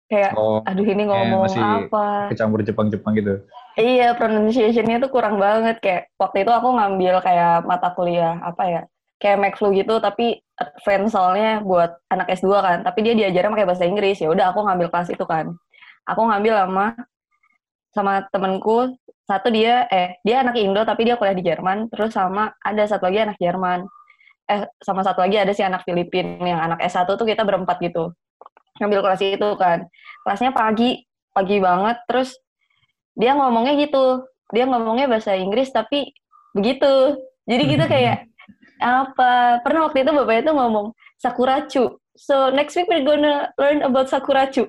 Kayak 0.09 0.33
Oh, 0.41 0.65
aduh 0.65 0.87
ini 0.89 1.05
eh, 1.05 1.07
ngomong 1.07 1.43
masih 1.45 1.61
apa? 1.61 2.33
kecampur 2.33 2.65
Jepang-Jepang 2.65 3.13
gitu. 3.21 3.45
Iya, 3.77 4.17
pronunciation-nya 4.17 5.05
tuh 5.05 5.13
kurang 5.13 5.37
banget. 5.37 5.79
Kayak 5.85 6.09
waktu 6.17 6.49
itu 6.49 6.51
aku 6.51 6.69
ngambil 6.75 7.21
kayak 7.21 7.69
mata 7.69 7.93
kuliah, 7.93 8.41
apa 8.41 8.63
ya, 8.67 8.83
kayak 9.21 9.37
McFlu 9.39 9.71
gitu, 9.77 10.01
tapi 10.01 10.41
advance 10.59 11.13
soalnya 11.13 11.61
buat 11.61 12.01
anak 12.09 12.33
S2 12.41 12.51
kan. 12.59 12.79
Tapi 12.83 12.99
dia 13.05 13.15
diajarnya 13.15 13.53
pakai 13.53 13.69
bahasa 13.69 13.85
Inggris. 13.85 14.19
Ya 14.19 14.33
udah 14.33 14.51
aku 14.51 14.65
ngambil 14.65 14.89
kelas 14.91 15.13
itu 15.13 15.25
kan. 15.29 15.53
Aku 16.09 16.25
ngambil 16.25 16.55
sama 16.57 16.87
sama 17.93 18.13
temenku, 18.33 18.97
satu 19.29 19.49
dia, 19.53 19.85
eh, 19.93 20.17
dia 20.25 20.41
anak 20.41 20.57
Indo, 20.57 20.83
tapi 20.89 21.05
dia 21.05 21.21
kuliah 21.21 21.37
di 21.37 21.45
Jerman. 21.45 21.93
Terus 21.93 22.17
sama 22.17 22.57
ada 22.65 22.83
satu 22.89 23.13
lagi 23.13 23.29
anak 23.29 23.37
Jerman. 23.37 23.85
Eh, 24.49 24.65
sama 24.81 25.05
satu 25.05 25.21
lagi 25.21 25.37
ada 25.37 25.53
si 25.53 25.61
anak 25.61 25.85
Filipin, 25.85 26.41
yang 26.41 26.57
anak 26.57 26.81
S1 26.81 27.05
tuh 27.05 27.29
kita 27.29 27.45
berempat 27.45 27.85
gitu. 27.85 28.17
Ngambil 28.81 29.05
kelas 29.05 29.21
itu 29.21 29.49
kan. 29.61 29.85
Kelasnya 30.25 30.57
pagi, 30.57 31.05
pagi 31.37 31.61
banget. 31.61 32.01
Terus 32.09 32.33
dia 33.13 33.37
ngomongnya 33.37 33.77
gitu. 33.77 34.25
Dia 34.49 34.65
ngomongnya 34.65 35.05
bahasa 35.05 35.37
Inggris 35.37 35.69
tapi 35.69 36.17
begitu. 36.57 37.21
Jadi 37.45 37.65
kita 37.69 37.85
kayak 37.93 38.25
apa? 38.81 39.61
Pernah 39.61 39.93
waktu 39.93 40.01
itu 40.01 40.17
bapaknya 40.17 40.43
tuh 40.49 40.57
ngomong 40.57 40.87
sakuracu. 41.21 41.85
So 42.17 42.49
next 42.49 42.73
week 42.73 42.89
we're 42.89 43.05
gonna 43.05 43.53
learn 43.61 43.85
about 43.85 44.09
sakuracu. 44.09 44.65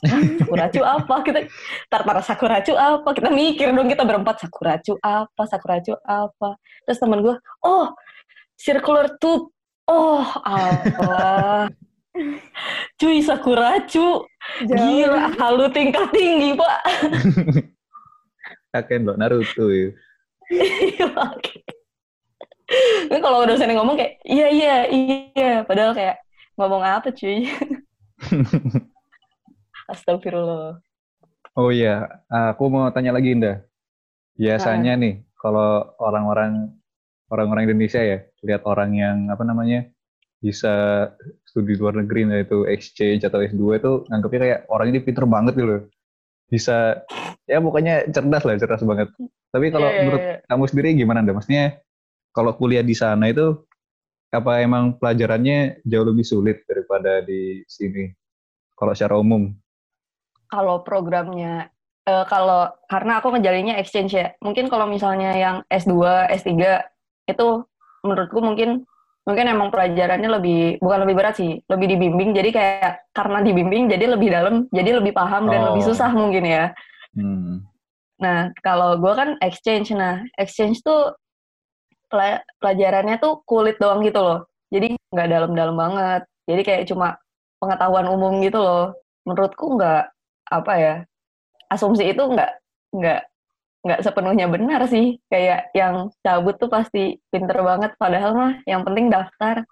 Sakuracu 0.40 0.80
apa? 0.80 1.20
Kita 1.20 1.44
tar 1.92 2.08
tar 2.08 2.24
sakuracu 2.24 2.72
apa? 2.72 3.12
Kita 3.12 3.28
mikir 3.28 3.68
dong 3.76 3.84
kita 3.84 4.08
berempat 4.08 4.40
sakuracu 4.40 4.96
apa? 5.04 5.44
Sakuracu 5.44 5.92
apa? 6.08 6.56
Terus 6.88 6.96
temen 6.96 7.20
gue 7.20 7.36
oh 7.68 7.92
circular 8.60 9.16
tube. 9.16 9.48
Oh 9.88 10.20
Allah. 10.44 11.72
Cuy 13.00 13.24
sakuracu 13.24 14.28
gila 14.60 15.32
halu 15.40 15.72
tingkat 15.72 16.12
tinggi 16.12 16.52
pak. 16.52 16.80
Kakek 18.76 19.02
lo 19.02 19.16
Naruto 19.16 19.72
ya. 19.72 19.88
Ini 23.10 23.18
kalau 23.18 23.42
dosen 23.42 23.66
yang 23.66 23.82
ngomong 23.82 23.98
kayak 23.98 24.22
iya 24.22 24.46
iya 24.46 24.76
iya, 24.86 25.66
padahal 25.66 25.90
kayak 25.90 26.22
ngomong 26.54 26.86
apa 26.86 27.10
cuy? 27.10 27.50
Astagfirullah. 29.90 30.78
Oh 31.58 31.74
iya, 31.74 32.06
aku 32.30 32.70
mau 32.70 32.86
tanya 32.94 33.10
lagi 33.10 33.34
Indah. 33.34 33.66
Biasanya 34.38 34.94
nih, 34.94 35.26
kalau 35.34 35.82
orang-orang 35.98 36.70
orang-orang 37.26 37.66
Indonesia 37.66 37.98
ya, 37.98 38.22
lihat 38.44 38.64
orang 38.64 38.90
yang 38.96 39.16
apa 39.28 39.44
namanya 39.44 39.88
bisa 40.40 41.06
studi 41.44 41.76
luar 41.76 42.00
negeri, 42.00 42.24
yaitu 42.24 42.64
exchange 42.64 43.28
atau 43.28 43.44
S2 43.44 43.76
itu 43.76 43.92
nganggapnya 44.08 44.40
kayak 44.40 44.60
orang 44.72 44.86
ini 44.88 44.98
pinter 45.04 45.24
banget 45.28 45.52
gitu 45.60 45.68
loh. 45.68 45.82
Bisa, 46.50 47.04
ya 47.44 47.60
pokoknya 47.60 48.08
cerdas 48.10 48.42
lah, 48.42 48.56
cerdas 48.56 48.82
banget. 48.82 49.12
Tapi 49.52 49.66
kalau 49.70 49.86
Iya, 49.86 49.94
iya, 49.94 50.02
menurut 50.02 50.22
iya. 50.24 50.34
kamu 50.48 50.64
sendiri 50.66 50.88
gimana 50.96 51.18
Anda? 51.22 51.36
Maksudnya 51.36 51.78
kalau 52.32 52.56
kuliah 52.56 52.82
di 52.82 52.96
sana 52.96 53.28
itu 53.30 53.54
apa 54.30 54.62
emang 54.62 54.96
pelajarannya 54.96 55.82
jauh 55.84 56.06
lebih 56.08 56.24
sulit 56.24 56.64
daripada 56.64 57.20
di 57.22 57.62
sini? 57.68 58.08
Kalau 58.74 58.96
secara 58.96 59.20
umum. 59.20 59.52
Kalau 60.48 60.82
programnya 60.82 61.68
eh, 62.08 62.24
kalau 62.26 62.72
karena 62.88 63.20
aku 63.20 63.36
ngejalinnya 63.36 63.76
exchange 63.76 64.16
ya. 64.16 64.32
Mungkin 64.40 64.72
kalau 64.72 64.88
misalnya 64.88 65.36
yang 65.36 65.56
S2, 65.68 66.26
S3 66.32 66.50
itu 67.28 67.48
menurutku 68.02 68.40
mungkin 68.40 68.84
mungkin 69.20 69.46
emang 69.46 69.68
pelajarannya 69.68 70.30
lebih 70.40 70.60
bukan 70.80 70.98
lebih 71.04 71.14
berat 71.20 71.36
sih, 71.36 71.60
lebih 71.68 71.86
dibimbing. 71.92 72.32
Jadi 72.32 72.50
kayak 72.50 73.12
karena 73.12 73.44
dibimbing 73.44 73.86
jadi 73.86 74.04
lebih 74.16 74.28
dalam, 74.32 74.54
jadi 74.72 74.98
lebih 74.98 75.12
paham 75.12 75.46
dan 75.52 75.60
Oh. 75.60 75.66
lebih 75.72 75.82
susah 75.86 76.10
mungkin 76.10 76.44
ya. 76.48 76.72
Hmm. 77.14 77.62
Nah, 78.20 78.52
kalau 78.60 78.96
gue 79.00 79.12
kan 79.16 79.36
exchange. 79.40 79.92
Nah, 79.92 80.24
exchange 80.36 80.80
tuh 80.80 81.14
pela- 82.10 82.42
pelajarannya 82.60 83.16
tuh 83.20 83.40
kulit 83.46 83.76
doang 83.80 84.00
gitu 84.02 84.20
loh. 84.20 84.38
Jadi 84.72 84.96
nggak 85.12 85.28
dalam-dalam 85.30 85.76
banget. 85.76 86.22
Jadi 86.48 86.62
kayak 86.66 86.84
cuma 86.90 87.16
pengetahuan 87.60 88.08
umum 88.08 88.40
gitu 88.40 88.58
loh. 88.60 88.96
Menurutku 89.28 89.76
nggak 89.76 90.10
apa 90.50 90.72
ya 90.74 90.94
asumsi 91.70 92.10
itu 92.10 92.18
nggak 92.18 92.50
nggak 92.90 93.20
nggak 93.80 94.00
sepenuhnya 94.04 94.46
benar 94.46 94.84
sih. 94.88 95.18
Kayak 95.32 95.72
yang 95.72 96.12
cabut 96.20 96.56
tuh 96.60 96.68
pasti 96.68 97.16
pinter 97.32 97.58
banget. 97.60 97.96
Padahal 97.96 98.32
mah 98.36 98.52
yang 98.68 98.84
penting 98.84 99.08
daftar. 99.08 99.64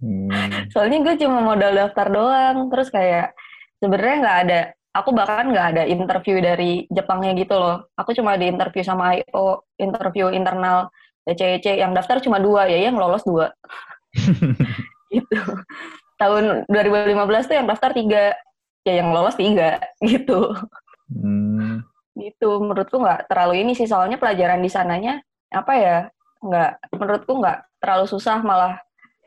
Hmm. 0.00 0.30
Soalnya 0.70 1.02
gue 1.02 1.14
cuma 1.26 1.42
modal 1.42 1.72
daftar 1.74 2.06
doang. 2.10 2.70
Terus 2.70 2.88
kayak 2.90 3.34
sebenarnya 3.78 4.16
nggak 4.22 4.38
ada. 4.46 4.60
Aku 4.90 5.14
bahkan 5.14 5.54
nggak 5.54 5.66
ada 5.76 5.82
interview 5.86 6.42
dari 6.42 6.90
Jepangnya 6.90 7.32
gitu 7.38 7.54
loh. 7.54 7.86
Aku 7.94 8.10
cuma 8.10 8.34
di 8.34 8.50
interview 8.50 8.82
sama 8.82 9.14
IO, 9.18 9.62
interview 9.78 10.34
internal 10.34 10.90
DCEC. 11.26 11.78
Yang 11.78 11.92
daftar 12.02 12.16
cuma 12.22 12.42
dua, 12.42 12.66
ya 12.66 12.90
yang 12.90 12.98
lolos 12.98 13.22
dua. 13.22 13.54
gitu. 15.14 15.38
Tahun 16.18 16.68
2015 16.68 17.48
tuh 17.48 17.56
yang 17.56 17.68
daftar 17.70 17.90
tiga, 17.96 18.34
ya 18.84 18.92
yang 19.00 19.14
lolos 19.14 19.38
tiga, 19.38 19.78
gitu. 20.04 20.52
Hmm. 21.10 21.82
Gitu. 22.20 22.48
Menurutku 22.60 23.00
nggak 23.00 23.26
terlalu 23.32 23.64
ini 23.64 23.72
sih. 23.72 23.88
Soalnya 23.88 24.20
pelajaran 24.20 24.60
di 24.60 24.68
sananya, 24.68 25.24
apa 25.50 25.72
ya, 25.74 25.96
nggak, 26.44 26.70
menurutku 26.94 27.32
nggak 27.40 27.58
terlalu 27.80 28.06
susah, 28.06 28.38
malah 28.44 28.76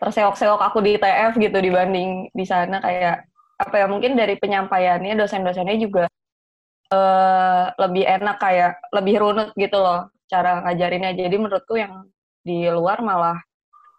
terseok-seok 0.04 0.60
aku 0.60 0.84
di 0.84 1.00
TF 1.00 1.40
gitu 1.40 1.58
dibanding 1.64 2.28
di 2.36 2.44
sana 2.44 2.84
kayak 2.84 3.24
apa 3.56 3.76
ya 3.80 3.86
mungkin 3.88 4.20
dari 4.20 4.36
penyampaiannya 4.36 5.16
dosen-dosennya 5.16 5.80
juga 5.80 6.04
eh, 6.92 7.66
lebih 7.80 8.04
enak 8.04 8.36
kayak 8.36 8.84
lebih 8.92 9.16
runut 9.24 9.50
gitu 9.56 9.80
loh 9.80 10.12
cara 10.28 10.60
ngajarinnya 10.68 11.16
jadi 11.16 11.36
menurutku 11.40 11.80
yang 11.80 12.04
di 12.44 12.68
luar 12.68 13.00
malah 13.00 13.40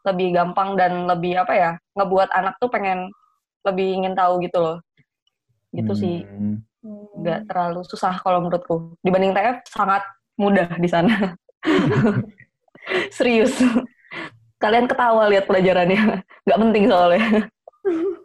lebih 0.05 0.37
gampang 0.37 0.77
dan 0.77 1.09
lebih 1.09 1.41
apa 1.41 1.55
ya 1.57 1.71
ngebuat 1.97 2.29
anak 2.37 2.61
tuh 2.61 2.69
pengen 2.69 3.09
lebih 3.65 4.05
ingin 4.05 4.13
tahu 4.13 4.45
gitu 4.45 4.61
loh 4.61 4.79
gitu 5.73 5.97
sih 5.97 6.29
Hmm. 6.85 7.25
nggak 7.25 7.49
terlalu 7.49 7.81
susah 7.88 8.12
kalau 8.20 8.44
menurutku 8.44 8.92
dibanding 9.01 9.33
TF 9.33 9.64
sangat 9.73 10.05
mudah 10.37 10.68
di 10.77 10.85
sana 10.85 11.33
serius 13.16 13.57
kalian 14.61 14.85
ketawa 14.85 15.33
lihat 15.33 15.49
pelajarannya 15.49 16.20
nggak 16.44 16.61
penting 16.61 16.85
soalnya 16.92 17.49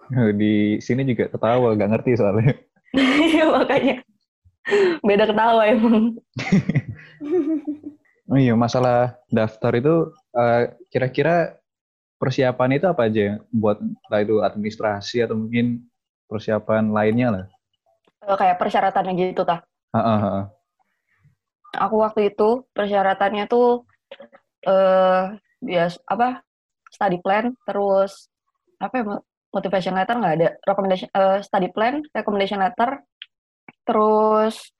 Di 0.09 0.81
sini 0.81 1.05
juga 1.05 1.29
ketawa, 1.29 1.77
gak 1.77 1.91
ngerti 1.93 2.17
soalnya. 2.17 2.57
Iya, 2.97 3.45
makanya 3.53 4.01
beda 5.05 5.23
ketawa 5.29 5.61
emang 5.69 6.17
Oh 8.29 8.37
iya, 8.37 8.53
masalah 8.53 9.17
daftar 9.33 9.73
itu 9.81 10.13
eh, 10.37 10.77
kira-kira 10.93 11.57
persiapan 12.21 12.77
itu 12.77 12.85
apa 12.85 13.09
aja 13.09 13.21
ya? 13.21 13.35
buat 13.49 13.81
entah 13.81 14.21
itu 14.21 14.37
administrasi 14.45 15.25
atau 15.25 15.33
mungkin 15.33 15.81
persiapan 16.29 16.93
lainnya 16.93 17.27
lah. 17.33 17.45
Eh, 18.29 18.37
kayak 18.37 18.61
persyaratannya 18.61 19.13
gitu 19.17 19.41
tah. 19.41 19.65
Ah, 19.89 19.97
ah, 19.97 20.21
ah. 20.21 20.43
aku 21.73 22.01
waktu 22.01 22.29
itu 22.33 22.65
persyaratannya 22.77 23.49
tuh 23.49 23.89
eh 24.65 25.23
bias 25.61 25.97
apa 26.05 26.45
study 26.93 27.17
plan 27.21 27.53
terus 27.65 28.29
apa 28.77 28.93
ya 29.01 29.03
motivation 29.53 29.97
letter 29.97 30.17
nggak 30.17 30.35
ada 30.37 30.49
recommendation 30.65 31.09
uh, 31.13 31.41
study 31.41 31.69
plan 31.73 32.05
recommendation 32.13 32.61
letter 32.61 33.01
terus 33.85 34.73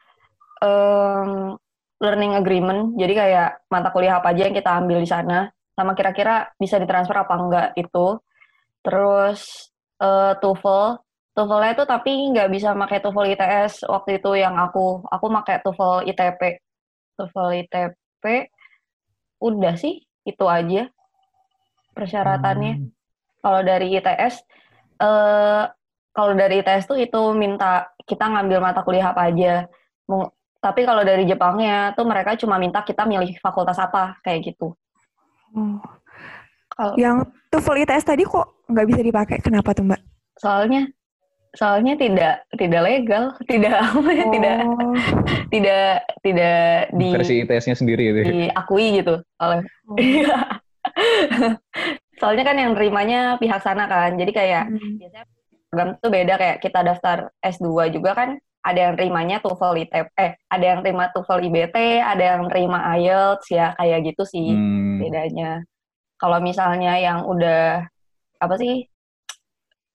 um, 0.61 1.57
learning 1.97 2.37
agreement. 2.37 2.93
Jadi 3.01 3.13
kayak 3.17 3.65
mata 3.73 3.89
kuliah 3.89 4.21
apa 4.21 4.29
aja 4.29 4.45
yang 4.45 4.55
kita 4.57 4.71
ambil 4.77 5.01
di 5.01 5.09
sana 5.09 5.49
sama 5.73 5.97
kira-kira 5.97 6.53
bisa 6.61 6.77
ditransfer 6.77 7.17
apa 7.17 7.33
enggak 7.33 7.67
itu 7.81 8.21
terus 8.85 9.73
uh, 10.01 10.37
TOEFL 10.37 11.08
TOEFL 11.39 11.71
itu 11.71 11.83
tapi 11.87 12.11
nggak 12.35 12.51
bisa 12.51 12.75
pakai 12.75 12.99
TOEFL 12.99 13.31
ITS 13.31 13.87
waktu 13.87 14.19
itu 14.19 14.35
yang 14.35 14.59
aku 14.59 15.07
aku 15.07 15.25
pakai 15.39 15.63
TOEFL 15.63 16.03
ITP 16.11 16.59
TOEFL 17.15 17.63
ITP 17.63 18.23
udah 19.39 19.75
sih 19.79 20.03
itu 20.27 20.45
aja 20.51 20.91
persyaratannya. 21.95 22.73
Hmm. 22.75 22.91
kalau 23.39 23.63
dari 23.63 23.95
ITS 23.95 24.43
eh 24.99 25.63
kalau 26.11 26.35
dari 26.35 26.59
ITS 26.59 26.91
tuh 26.91 26.99
itu 26.99 27.21
minta 27.31 27.87
kita 28.03 28.27
ngambil 28.27 28.59
mata 28.59 28.83
kuliah 28.83 29.15
apa 29.15 29.31
aja. 29.31 29.63
Tapi 30.59 30.83
kalau 30.83 31.07
dari 31.07 31.23
Jepangnya 31.23 31.95
tuh 31.95 32.03
mereka 32.03 32.35
cuma 32.35 32.59
minta 32.59 32.83
kita 32.83 33.07
milih 33.07 33.39
fakultas 33.39 33.79
apa 33.79 34.19
kayak 34.27 34.51
gitu. 34.51 34.75
Oh. 35.55 35.79
kalau 36.75 36.99
yang 36.99 37.23
TOEFL 37.47 37.87
ITS 37.87 38.03
tadi 38.03 38.27
kok 38.27 38.67
nggak 38.67 38.87
bisa 38.91 38.99
dipakai? 38.99 39.37
Kenapa 39.39 39.71
tuh 39.71 39.87
mbak? 39.87 40.03
Soalnya 40.35 40.91
soalnya 41.57 41.97
tidak 41.97 42.45
tidak 42.53 42.81
legal, 42.85 43.23
tidak 43.51 43.73
apa 43.73 44.09
ya, 44.13 44.25
oh. 44.25 44.31
tidak 44.33 44.57
tidak 45.53 45.89
tidak 46.21 46.63
di 46.93 47.07
versi 47.09 47.35
ITS-nya 47.45 47.75
sendiri 47.77 48.03
itu. 48.13 48.19
Diakui 48.25 49.01
gitu 49.01 49.15
oleh. 49.41 49.61
Oh. 49.89 49.97
soalnya 52.19 52.43
kan 52.43 52.57
yang 52.59 52.71
nerimanya 52.75 53.39
pihak 53.41 53.61
sana 53.63 53.89
kan. 53.89 54.19
Jadi 54.19 54.31
kayak 54.35 54.69
hmm. 54.69 54.99
biasanya 54.99 55.25
program 55.69 55.89
tuh 56.01 56.11
beda 56.11 56.33
kayak 56.37 56.57
kita 56.65 56.79
daftar 56.81 57.17
S2 57.45 57.93
juga 57.93 58.11
kan 58.17 58.29
ada 58.59 58.79
yang 58.91 58.93
nerimanya 58.99 59.39
TOEFL 59.39 59.87
ITP, 59.87 60.07
eh 60.19 60.35
ada 60.51 60.65
yang 60.75 60.79
terima 60.83 61.07
TOEFL 61.15 61.47
IBT, 61.47 61.77
ada 62.03 62.23
yang 62.35 62.43
terima 62.51 62.91
IELTS 62.99 63.47
ya 63.55 63.71
kayak 63.79 63.99
gitu 64.11 64.23
sih 64.27 64.51
hmm. 64.51 64.99
bedanya. 64.99 65.63
Kalau 66.19 66.43
misalnya 66.43 66.99
yang 66.99 67.23
udah 67.23 67.87
apa 68.39 68.55
sih 68.59 68.83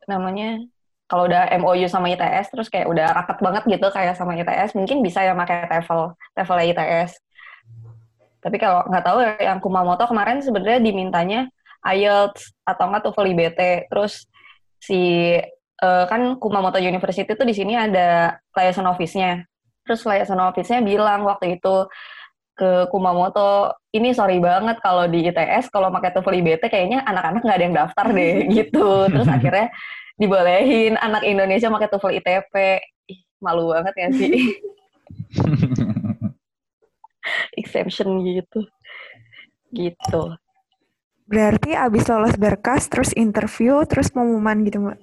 namanya 0.08 0.64
kalau 1.04 1.28
udah 1.28 1.52
MOU 1.60 1.86
sama 1.86 2.08
ITS 2.12 2.52
terus 2.52 2.68
kayak 2.72 2.88
udah 2.88 3.12
raket 3.12 3.38
banget 3.44 3.62
gitu 3.68 3.86
kayak 3.92 4.16
sama 4.16 4.34
ITS 4.40 4.72
mungkin 4.72 5.04
bisa 5.04 5.20
ya 5.20 5.36
pakai 5.36 5.68
TOEFL 5.68 6.16
TOEFL 6.36 6.60
ITS 6.72 7.10
tapi 8.44 8.56
kalau 8.60 8.84
nggak 8.88 9.04
tahu 9.04 9.18
yang 9.40 9.58
Kumamoto 9.60 10.04
kemarin 10.04 10.44
sebenarnya 10.44 10.80
dimintanya 10.84 11.40
IELTS 11.84 12.52
atau 12.64 12.84
nggak 12.92 13.02
TOEFL 13.08 13.28
IBT 13.32 13.60
terus 13.88 14.28
si 14.80 15.32
uh, 15.80 16.04
kan 16.04 16.36
Kumamoto 16.36 16.76
University 16.76 17.24
itu 17.24 17.44
di 17.44 17.54
sini 17.56 17.72
ada 17.72 18.36
liaison 18.52 18.84
office-nya. 18.84 19.44
Terus 19.84 20.04
liaison 20.04 20.40
office-nya 20.40 20.84
bilang 20.84 21.24
waktu 21.24 21.56
itu 21.60 21.88
ke 22.54 22.86
Kumamoto 22.92 23.74
ini 23.90 24.14
sorry 24.14 24.38
banget 24.38 24.78
kalau 24.78 25.10
di 25.10 25.26
ITS 25.26 25.72
kalau 25.72 25.88
pakai 25.88 26.12
TOEFL 26.14 26.38
IBT 26.44 26.62
kayaknya 26.68 27.00
anak-anak 27.02 27.40
nggak 27.42 27.56
ada 27.56 27.64
yang 27.64 27.76
daftar 27.76 28.06
deh 28.12 28.34
gitu. 28.60 28.88
Terus 29.08 29.28
akhirnya 29.28 29.68
dibolehin 30.14 30.94
anak 30.98 31.26
Indonesia 31.26 31.70
pakai 31.70 31.90
TOEFL 31.90 32.14
ITP. 32.22 32.54
Ih, 33.10 33.20
malu 33.42 33.74
banget 33.74 33.94
ya 33.98 34.08
sih? 34.14 34.30
Exemption 37.60 38.22
gitu. 38.22 38.60
Gitu. 39.74 40.22
Berarti 41.24 41.72
abis 41.72 42.04
lolos 42.06 42.36
berkas, 42.36 42.86
terus 42.92 43.10
interview, 43.16 43.80
terus 43.88 44.12
pengumuman 44.12 44.60
gitu, 44.62 44.84
Mbak? 44.84 44.98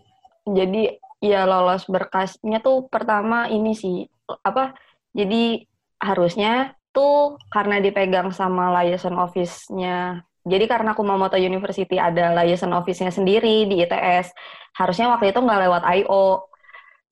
Jadi, 0.54 0.84
ya 1.20 1.50
lolos 1.50 1.90
berkasnya 1.90 2.62
tuh 2.62 2.86
pertama 2.88 3.50
ini 3.50 3.74
sih, 3.74 4.06
apa, 4.46 4.78
jadi 5.18 5.66
harusnya 5.98 6.78
tuh 6.94 7.42
karena 7.50 7.82
dipegang 7.82 8.30
sama 8.36 8.70
liaison 8.80 9.18
office-nya 9.18 10.22
jadi 10.42 10.66
karena 10.66 10.98
Kumamoto 10.98 11.38
University 11.38 12.02
ada 12.02 12.34
liaison 12.42 12.74
office-nya 12.74 13.14
sendiri 13.14 13.70
di 13.70 13.86
ITS, 13.86 14.34
harusnya 14.74 15.14
waktu 15.14 15.30
itu 15.30 15.40
nggak 15.42 15.62
lewat 15.70 15.84
I.O. 16.02 16.50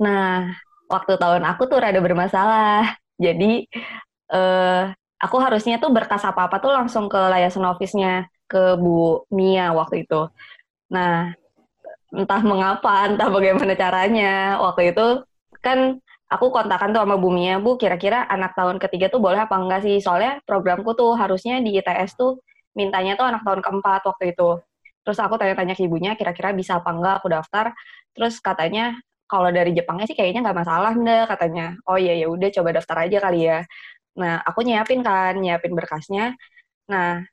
Nah, 0.01 0.49
waktu 0.89 1.13
tahun 1.21 1.43
aku 1.45 1.69
tuh 1.69 1.77
rada 1.77 2.01
bermasalah. 2.01 2.97
Jadi, 3.21 3.69
eh, 4.33 4.83
aku 5.21 5.37
harusnya 5.37 5.77
tuh 5.77 5.91
berkas 5.93 6.23
apa-apa 6.25 6.57
tuh 6.63 6.71
langsung 6.73 7.05
ke 7.11 7.19
liaison 7.29 7.65
office-nya, 7.69 8.25
ke 8.49 8.79
Bu 8.81 9.27
Mia 9.29 9.75
waktu 9.77 10.09
itu. 10.09 10.31
Nah, 10.89 11.29
entah 12.09 12.41
mengapa, 12.41 13.05
entah 13.09 13.29
bagaimana 13.29 13.73
caranya, 13.77 14.57
waktu 14.57 14.95
itu 14.95 15.21
kan 15.61 16.01
aku 16.33 16.49
kontakkan 16.49 16.89
tuh 16.95 17.01
sama 17.05 17.15
Bu 17.21 17.29
Mia, 17.29 17.61
Bu, 17.61 17.77
kira-kira 17.77 18.25
anak 18.25 18.57
tahun 18.57 18.81
ketiga 18.81 19.13
tuh 19.13 19.21
boleh 19.21 19.45
apa 19.45 19.55
enggak 19.61 19.85
sih? 19.85 20.01
Soalnya 20.01 20.41
programku 20.49 20.97
tuh 20.97 21.13
harusnya 21.13 21.61
di 21.61 21.77
ITS 21.77 22.17
tuh 22.17 22.41
mintanya 22.77 23.17
tuh 23.19 23.25
anak 23.29 23.41
tahun 23.45 23.61
keempat 23.65 24.01
waktu 24.05 24.35
itu. 24.35 24.49
Terus 25.03 25.17
aku 25.17 25.39
tanya-tanya 25.41 25.73
ke 25.73 25.83
ibunya, 25.87 26.13
kira-kira 26.13 26.53
bisa 26.53 26.77
apa 26.77 26.89
enggak 26.93 27.13
aku 27.23 27.27
daftar. 27.31 27.73
Terus 28.13 28.37
katanya 28.43 28.97
kalau 29.29 29.53
dari 29.53 29.71
Jepangnya 29.77 30.09
sih 30.09 30.17
kayaknya 30.17 30.49
nggak 30.49 30.57
masalah 30.65 30.91
ndak 30.97 31.29
katanya. 31.29 31.77
Oh 31.85 31.95
iya 32.01 32.17
ya 32.17 32.27
udah 32.27 32.49
coba 32.49 32.69
daftar 32.73 32.97
aja 33.05 33.17
kali 33.21 33.45
ya. 33.45 33.61
Nah 34.17 34.41
aku 34.41 34.65
nyiapin 34.65 35.05
kan, 35.05 35.37
nyiapin 35.37 35.77
berkasnya. 35.77 36.33
Nah 36.89 37.23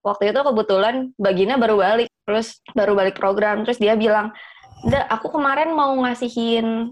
waktu 0.00 0.32
itu 0.32 0.40
kebetulan 0.40 1.12
Bagina 1.20 1.60
baru 1.60 1.76
balik, 1.78 2.10
terus 2.24 2.58
baru 2.72 2.96
balik 2.96 3.20
program, 3.20 3.62
terus 3.62 3.78
dia 3.78 3.94
bilang, 3.94 4.32
ndak 4.88 5.04
aku 5.12 5.36
kemarin 5.36 5.76
mau 5.76 5.92
ngasihin 6.02 6.90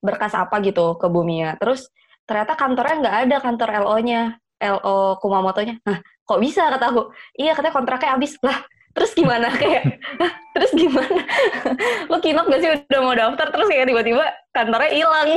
berkas 0.00 0.32
apa 0.34 0.58
gitu 0.64 0.96
ke 0.96 1.06
Bumia. 1.06 1.54
Terus 1.60 1.86
ternyata 2.24 2.56
kantornya 2.56 2.96
nggak 3.04 3.16
ada 3.28 3.36
kantor 3.44 3.68
LO-nya, 3.84 4.22
LO 4.58 5.20
Kumamoto-nya. 5.22 5.78
Nah, 5.84 6.00
kok 6.28 6.40
bisa? 6.44 6.68
kata 6.68 6.92
aku. 6.92 7.02
Iya 7.40 7.56
katanya 7.56 7.74
kontraknya 7.74 8.10
habis. 8.20 8.36
Lah 8.44 8.60
terus 8.92 9.16
gimana? 9.16 9.48
Kayak 9.60 9.96
terus 10.52 10.72
gimana? 10.76 11.22
Lo 12.12 12.20
kinok 12.20 12.46
gak 12.52 12.60
sih? 12.60 12.68
Udah 12.68 13.00
mau 13.00 13.16
daftar? 13.16 13.48
Terus 13.48 13.66
kayak 13.72 13.88
tiba-tiba 13.88 14.24
kantornya 14.52 14.90
hilang. 14.92 15.28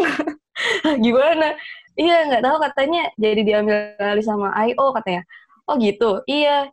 Gimana? 1.06 1.56
Iya 1.96 2.18
nggak 2.28 2.44
tahu 2.44 2.58
katanya. 2.60 3.04
Jadi 3.16 3.42
diambil 3.48 3.96
alih 3.96 4.26
sama 4.26 4.52
IO 4.68 4.92
katanya. 4.92 5.22
Oh 5.70 5.80
gitu? 5.80 6.20
Iya. 6.28 6.68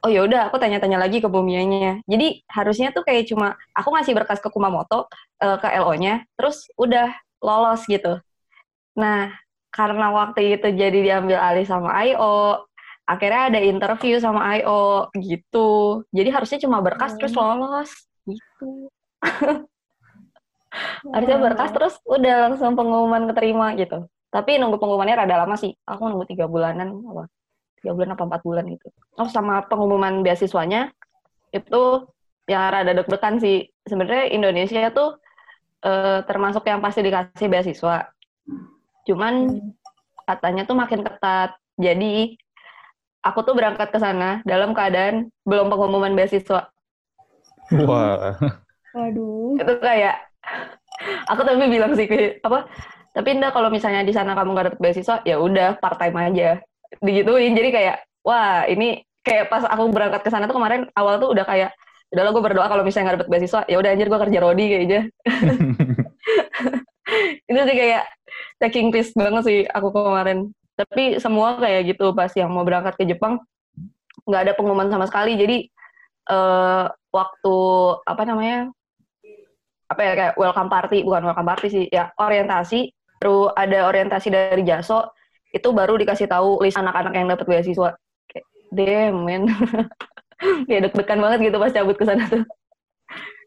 Oh 0.00 0.08
ya 0.08 0.24
udah 0.24 0.48
aku 0.48 0.56
tanya-tanya 0.56 0.96
lagi 0.96 1.20
ke 1.20 1.28
bumianya 1.28 2.00
jadi 2.08 2.40
harusnya 2.48 2.88
tuh 2.88 3.04
kayak 3.04 3.28
cuma 3.28 3.60
aku 3.76 3.92
ngasih 3.92 4.16
berkas 4.16 4.40
ke 4.40 4.48
Kumamoto 4.48 5.12
uh, 5.44 5.60
ke 5.60 5.68
LO-nya 5.76 6.24
terus 6.40 6.72
udah 6.80 7.12
lolos 7.44 7.84
gitu. 7.84 8.16
Nah 8.96 9.28
karena 9.68 10.08
waktu 10.08 10.58
itu 10.58 10.72
jadi 10.72 10.98
diambil 11.04 11.36
alih 11.36 11.68
sama 11.68 11.92
IO 12.08 12.64
akhirnya 13.10 13.50
ada 13.50 13.58
interview 13.58 14.22
sama 14.22 14.54
IO 14.62 15.10
gitu. 15.18 16.02
Jadi 16.14 16.28
harusnya 16.30 16.58
cuma 16.62 16.78
berkas 16.78 17.10
hmm. 17.14 17.18
terus 17.18 17.34
lolos. 17.34 17.90
Gitu. 18.22 18.70
Harusnya 21.10 21.38
berkas 21.42 21.74
terus 21.74 21.98
udah 22.06 22.46
langsung 22.46 22.78
pengumuman 22.78 23.26
keterima 23.34 23.74
gitu. 23.74 24.06
Tapi 24.30 24.62
nunggu 24.62 24.78
pengumumannya 24.78 25.26
rada 25.26 25.42
lama 25.42 25.58
sih. 25.58 25.74
Aku 25.82 26.06
nunggu 26.06 26.30
tiga 26.30 26.46
bulanan 26.46 27.02
apa 27.10 27.26
tiga 27.82 27.90
bulan 27.96 28.14
apa 28.14 28.22
empat 28.30 28.40
bulan 28.46 28.64
gitu. 28.70 28.86
Oh 29.18 29.26
sama 29.26 29.66
pengumuman 29.66 30.22
beasiswanya 30.22 30.94
itu 31.50 32.06
yang 32.46 32.70
rada 32.70 32.94
deg-degan 32.94 33.42
sih. 33.42 33.66
Sebenarnya 33.82 34.30
Indonesia 34.30 34.94
tuh 34.94 35.18
eh, 35.82 36.22
termasuk 36.22 36.62
yang 36.70 36.78
pasti 36.78 37.02
dikasih 37.02 37.50
beasiswa. 37.50 38.06
Cuman 39.10 39.34
hmm. 39.50 39.74
katanya 40.30 40.62
tuh 40.62 40.78
makin 40.78 41.02
ketat. 41.02 41.58
Jadi 41.74 42.38
aku 43.20 43.38
tuh 43.44 43.54
berangkat 43.56 43.88
ke 43.92 43.98
sana 44.00 44.40
dalam 44.48 44.72
keadaan 44.72 45.28
belum 45.44 45.68
pengumuman 45.68 46.12
beasiswa. 46.16 46.68
Wah. 47.84 48.36
Waduh. 48.96 49.60
Itu 49.60 49.72
kayak 49.78 50.16
aku 51.30 51.40
tapi 51.46 51.68
bilang 51.70 51.92
sih 51.94 52.06
apa? 52.42 52.66
Tapi 53.10 53.28
enggak 53.34 53.52
kalau 53.54 53.68
misalnya 53.68 54.06
di 54.06 54.14
sana 54.14 54.38
kamu 54.38 54.54
gak 54.54 54.66
dapet 54.70 54.80
beasiswa, 54.80 55.22
ya 55.26 55.36
udah 55.38 55.78
part 55.78 55.98
time 55.98 56.16
aja. 56.18 56.62
Digituin. 57.02 57.54
Jadi 57.54 57.68
kayak 57.74 57.96
wah, 58.26 58.66
ini 58.66 59.02
kayak 59.22 59.50
pas 59.50 59.66
aku 59.66 59.90
berangkat 59.90 60.22
ke 60.26 60.30
sana 60.30 60.46
tuh 60.46 60.56
kemarin 60.56 60.86
awal 60.96 61.18
tuh 61.18 61.30
udah 61.34 61.44
kayak 61.44 61.70
udahlah 62.10 62.34
gue 62.34 62.42
berdoa 62.42 62.66
kalau 62.66 62.82
misalnya 62.82 63.14
gak 63.14 63.16
dapet 63.22 63.30
beasiswa, 63.30 63.60
ya 63.70 63.76
udah 63.78 63.90
anjir 63.94 64.08
gue 64.10 64.20
kerja 64.26 64.38
rodi 64.42 64.64
kayaknya. 64.66 65.00
itu 67.50 67.60
sih 67.66 67.76
kayak 67.76 68.02
taking 68.62 68.94
risk 68.94 69.12
banget 69.18 69.42
sih 69.42 69.60
aku 69.66 69.90
kemarin 69.90 70.54
tapi 70.80 71.20
semua 71.20 71.60
kayak 71.60 71.92
gitu 71.92 72.16
pas 72.16 72.32
yang 72.32 72.48
mau 72.48 72.64
berangkat 72.64 72.96
ke 72.96 73.04
Jepang 73.04 73.44
nggak 74.24 74.42
ada 74.48 74.52
pengumuman 74.56 74.88
sama 74.88 75.04
sekali. 75.04 75.36
Jadi 75.36 75.68
uh, 76.32 76.88
waktu 77.12 77.56
apa 78.08 78.22
namanya 78.24 78.72
apa 79.90 80.00
ya 80.06 80.12
kayak 80.14 80.34
welcome 80.40 80.70
party 80.70 81.04
bukan 81.04 81.28
welcome 81.28 81.48
party 81.48 81.66
sih 81.68 81.84
ya 81.92 82.08
orientasi. 82.16 82.88
Baru 83.20 83.52
ada 83.52 83.84
orientasi 83.92 84.32
dari 84.32 84.64
Jaso 84.64 85.12
itu 85.52 85.68
baru 85.76 86.00
dikasih 86.00 86.24
tahu 86.24 86.64
list 86.64 86.80
anak-anak 86.80 87.12
yang 87.12 87.28
dapat 87.28 87.44
beasiswa. 87.44 87.92
Kayak 88.24 88.46
damn 88.72 89.28
man. 89.28 89.44
Deg-degan 90.70 91.20
banget 91.20 91.52
gitu 91.52 91.60
pas 91.60 91.68
cabut 91.68 92.00
ke 92.00 92.08
sana 92.08 92.24
tuh. 92.24 92.48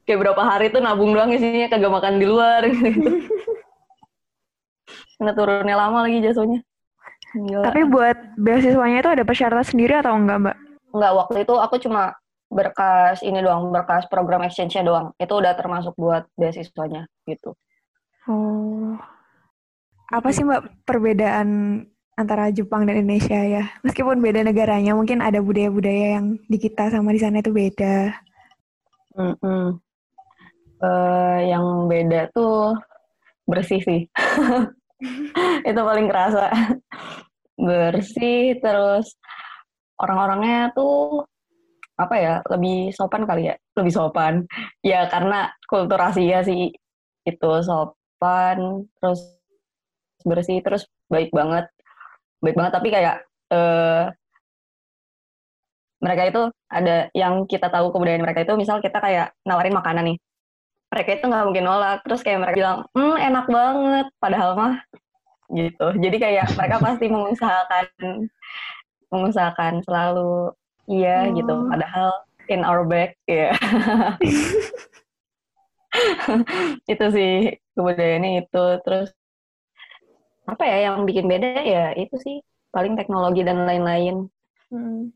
Kayak 0.06 0.30
berapa 0.30 0.42
hari 0.46 0.70
tuh 0.70 0.84
nabung 0.86 1.18
doang 1.18 1.34
isinya 1.34 1.66
kagak 1.66 1.90
makan 1.90 2.22
di 2.22 2.26
luar 2.30 2.62
gitu. 2.70 3.26
Nggak 5.18 5.34
turunnya 5.34 5.74
lama 5.74 6.06
lagi 6.06 6.22
jasuhnya 6.22 6.62
Gila. 7.34 7.66
Tapi 7.66 7.82
buat 7.90 8.18
beasiswanya 8.38 8.98
itu 9.02 9.10
ada 9.10 9.24
persyaratan 9.26 9.66
sendiri 9.66 9.98
atau 9.98 10.14
enggak, 10.14 10.38
Mbak? 10.38 10.58
Enggak, 10.94 11.14
waktu 11.18 11.38
itu 11.42 11.54
aku 11.58 11.76
cuma 11.82 12.14
berkas 12.54 13.26
ini 13.26 13.42
doang, 13.42 13.74
berkas 13.74 14.06
program 14.06 14.46
exchange-nya 14.46 14.86
doang. 14.86 15.08
Itu 15.18 15.42
udah 15.42 15.58
termasuk 15.58 15.98
buat 15.98 16.30
beasiswanya 16.38 17.10
gitu. 17.26 17.58
Oh. 18.30 18.94
Apa 20.14 20.30
sih 20.30 20.46
Mbak 20.46 20.86
perbedaan 20.86 21.50
antara 22.14 22.54
Jepang 22.54 22.86
dan 22.86 23.02
Indonesia 23.02 23.42
ya? 23.42 23.66
Meskipun 23.82 24.22
beda 24.22 24.46
negaranya, 24.46 24.94
mungkin 24.94 25.26
ada 25.26 25.42
budaya-budaya 25.42 26.22
yang 26.22 26.38
di 26.46 26.58
kita 26.62 26.94
sama 26.94 27.10
di 27.10 27.20
sana 27.20 27.42
itu 27.42 27.50
beda. 27.50 28.14
Mm 29.18 29.36
-mm. 29.42 29.66
Uh, 30.84 31.40
yang 31.48 31.66
beda 31.90 32.30
tuh 32.30 32.78
bersih 33.50 33.82
sih. 33.82 34.02
itu 35.70 35.82
paling 35.82 36.08
kerasa. 36.10 36.50
Bersih 37.60 38.58
terus 38.60 39.14
orang-orangnya 40.00 40.74
tuh 40.74 41.24
apa 41.94 42.16
ya 42.18 42.36
lebih 42.50 42.90
sopan 42.96 43.24
kali 43.30 43.54
ya? 43.54 43.56
Lebih 43.78 43.94
sopan. 43.94 44.34
Ya 44.82 45.06
karena 45.12 45.52
kultur 45.70 46.00
Asia 46.02 46.42
sih 46.42 46.74
itu 47.24 47.52
sopan 47.64 48.88
terus 49.00 49.22
bersih 50.26 50.60
terus 50.66 50.88
baik 51.12 51.30
banget. 51.32 51.70
Baik 52.44 52.56
banget 52.60 52.74
tapi 52.76 52.90
kayak 52.92 53.16
eh, 53.54 54.06
mereka 56.04 56.24
itu 56.28 56.42
ada 56.68 57.08
yang 57.16 57.48
kita 57.48 57.72
tahu 57.72 57.96
kebudayaan 57.96 58.24
mereka 58.28 58.44
itu 58.44 58.54
misal 58.60 58.84
kita 58.84 59.00
kayak 59.00 59.32
nawarin 59.48 59.72
makanan 59.72 60.04
nih 60.12 60.18
mereka 60.94 61.10
itu 61.18 61.26
nggak 61.26 61.46
mungkin 61.50 61.66
nolak. 61.66 62.06
Terus 62.06 62.22
kayak 62.22 62.40
mereka 62.46 62.58
bilang 62.62 62.78
hmm 62.94 63.18
enak 63.18 63.46
banget. 63.50 64.06
Padahal 64.22 64.50
mah 64.54 64.76
gitu. 65.50 65.88
Jadi 65.98 66.18
kayak 66.22 66.54
mereka 66.54 66.78
pasti 66.78 67.06
mengusahakan 67.10 67.86
mengusahakan 69.10 69.74
selalu 69.86 70.54
iya 70.90 71.30
oh. 71.30 71.34
gitu 71.38 71.54
padahal 71.70 72.10
in 72.54 72.62
our 72.62 72.86
back 72.86 73.18
ya. 73.26 73.58
Yeah. 73.58 74.18
itu 76.94 77.06
sih 77.10 77.34
kebudayaannya 77.74 78.46
itu. 78.46 78.66
Terus 78.86 79.10
apa 80.46 80.64
ya 80.70 80.94
yang 80.94 81.10
bikin 81.10 81.26
beda 81.26 81.66
ya 81.66 81.98
itu 81.98 82.14
sih. 82.22 82.38
Paling 82.70 82.94
teknologi 82.94 83.42
dan 83.42 83.66
lain-lain. 83.66 84.30
Hmm. 84.74 85.14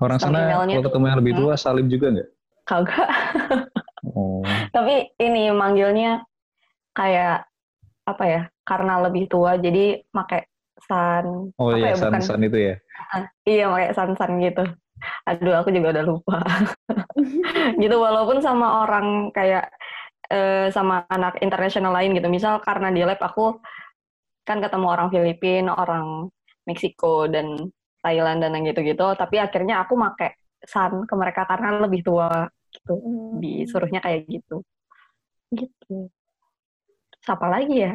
orang 0.00 0.16
sana 0.16 0.64
kalau 0.64 0.84
ketemu 0.84 1.04
yang 1.12 1.20
lebih 1.20 1.32
tua 1.36 1.52
hmm? 1.56 1.60
salim 1.60 1.86
juga 1.92 2.06
nggak? 2.12 2.28
Kagak 2.68 3.08
Oh. 4.06 4.44
Tapi 4.72 5.12
ini 5.20 5.52
manggilnya 5.52 6.24
kayak 6.96 7.46
apa 8.08 8.24
ya? 8.24 8.42
Karena 8.64 9.02
lebih 9.04 9.28
tua 9.28 9.60
jadi 9.60 10.00
pakai 10.08 10.46
san. 10.84 11.52
Oh 11.60 11.70
iya, 11.76 11.92
ya, 11.92 12.00
san 12.00 12.12
bukan, 12.16 12.22
san 12.24 12.40
itu 12.40 12.58
ya. 12.58 12.74
Uh, 13.12 13.24
iya, 13.44 13.64
pakai 13.68 13.90
san 13.92 14.10
san 14.16 14.32
gitu. 14.40 14.64
Aduh, 15.28 15.54
aku 15.56 15.72
juga 15.72 15.96
udah 15.96 16.04
lupa. 16.04 16.38
gitu 17.82 17.96
walaupun 17.96 18.40
sama 18.44 18.84
orang 18.84 19.32
kayak 19.32 19.68
uh, 20.32 20.68
sama 20.72 21.04
anak 21.08 21.40
internasional 21.44 21.92
lain 21.92 22.16
gitu. 22.16 22.28
Misal 22.28 22.60
karena 22.64 22.88
di 22.92 23.04
lab 23.04 23.20
aku 23.20 23.60
kan 24.44 24.58
ketemu 24.60 24.86
orang 24.88 25.08
Filipina, 25.12 25.76
orang 25.76 26.28
Meksiko 26.64 27.28
dan 27.28 27.70
Thailand 28.00 28.40
dan 28.40 28.56
yang 28.56 28.64
gitu-gitu, 28.72 29.12
tapi 29.16 29.36
akhirnya 29.36 29.84
aku 29.84 29.94
pakai 29.96 30.32
san 30.64 31.04
ke 31.04 31.14
mereka 31.16 31.44
karena 31.44 31.84
lebih 31.84 32.00
tua 32.04 32.48
gitu 32.80 32.94
hmm. 32.96 33.38
disuruhnya 33.44 34.00
kayak 34.00 34.26
gitu. 34.26 34.64
Gitu. 35.52 36.08
Siapa 37.20 37.46
lagi 37.46 37.76
ya? 37.84 37.94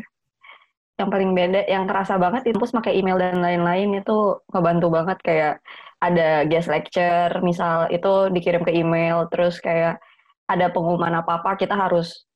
Yang 0.96 1.10
paling 1.12 1.32
beda 1.36 1.62
yang 1.68 1.86
kerasa 1.90 2.16
banget 2.16 2.48
impus 2.48 2.72
pakai 2.72 2.96
email 2.96 3.20
dan 3.20 3.42
lain-lain 3.44 4.00
itu 4.00 4.40
ngebantu 4.54 4.88
banget 4.94 5.18
kayak 5.26 5.54
ada 6.00 6.46
guest 6.48 6.70
lecture 6.72 7.34
misal 7.44 7.90
itu 7.92 8.32
dikirim 8.32 8.64
ke 8.64 8.72
email 8.72 9.28
terus 9.28 9.60
kayak 9.60 10.00
ada 10.46 10.70
pengumuman 10.72 11.20
apa-apa 11.20 11.58
kita 11.58 11.74
harus 11.74 12.28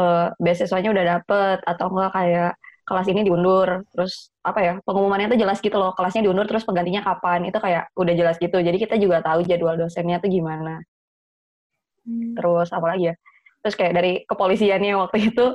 uh, 0.00 0.32
beasiswanya 0.40 0.90
udah 0.90 1.04
dapet 1.18 1.58
atau 1.66 1.86
enggak 1.92 2.10
kayak 2.16 2.50
kelas 2.88 3.06
ini 3.12 3.22
diundur 3.22 3.86
terus 3.94 4.34
apa 4.42 4.58
ya 4.58 4.74
pengumumannya 4.82 5.30
itu 5.30 5.38
jelas 5.46 5.62
gitu 5.62 5.76
loh 5.78 5.94
kelasnya 5.94 6.26
diundur 6.26 6.48
terus 6.50 6.66
penggantinya 6.66 7.02
kapan 7.06 7.46
itu 7.46 7.58
kayak 7.62 7.92
udah 7.94 8.14
jelas 8.18 8.36
gitu. 8.42 8.58
Jadi 8.58 8.78
kita 8.80 8.96
juga 8.98 9.22
tahu 9.22 9.46
jadwal 9.46 9.78
dosennya 9.78 10.18
tuh 10.18 10.30
gimana 10.32 10.82
Hmm. 12.10 12.34
Terus 12.34 12.68
apa 12.74 12.86
lagi 12.90 13.04
ya? 13.10 13.14
Terus 13.62 13.74
kayak 13.78 13.94
dari 13.94 14.12
kepolisiannya 14.26 14.92
waktu 14.98 15.18
itu, 15.30 15.46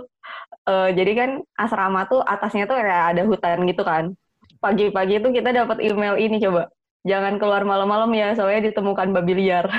uh, 0.70 0.90
jadi 0.96 1.12
kan 1.18 1.30
asrama 1.60 2.08
tuh 2.08 2.24
atasnya 2.24 2.70
tuh 2.70 2.80
kayak 2.80 3.16
ada 3.16 3.22
hutan 3.28 3.68
gitu 3.68 3.84
kan. 3.84 4.16
Pagi-pagi 4.64 5.20
tuh 5.20 5.32
kita 5.36 5.52
dapat 5.52 5.84
email 5.84 6.16
ini 6.16 6.40
coba, 6.40 6.72
jangan 7.04 7.36
keluar 7.38 7.68
malam-malam 7.68 8.10
ya, 8.16 8.34
soalnya 8.34 8.72
ditemukan 8.72 9.12
babi 9.12 9.34
liar. 9.36 9.68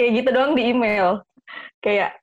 kayak 0.00 0.10
gitu 0.22 0.28
doang 0.32 0.56
di 0.56 0.72
email. 0.72 1.20
Kayak 1.82 2.16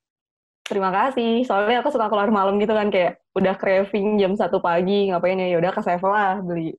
terima 0.66 0.90
kasih, 0.90 1.46
soalnya 1.46 1.84
aku 1.84 1.94
suka 1.94 2.10
keluar 2.10 2.32
malam 2.32 2.58
gitu 2.58 2.74
kan 2.74 2.90
kayak 2.90 3.20
udah 3.36 3.56
craving 3.56 4.20
jam 4.20 4.36
satu 4.36 4.60
pagi 4.60 5.10
ngapain 5.10 5.40
ya, 5.40 5.56
ya 5.56 5.58
udah 5.62 5.72
ke 5.72 5.82
Sevel 5.82 6.12
lah 6.12 6.44
beli 6.44 6.76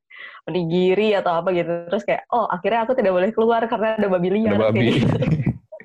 onigiri 0.49 1.15
atau 1.17 1.41
apa 1.41 1.53
gitu. 1.53 1.91
Terus 1.91 2.05
kayak 2.05 2.27
oh 2.33 2.47
akhirnya 2.49 2.81
aku 2.89 2.93
tidak 2.97 3.13
boleh 3.13 3.31
keluar 3.35 3.63
karena 3.69 3.97
ada 3.97 4.09
babi 4.09 4.29
liar 4.31 4.57
ada 4.57 4.71
babi. 4.71 4.87
gitu. 4.97 5.17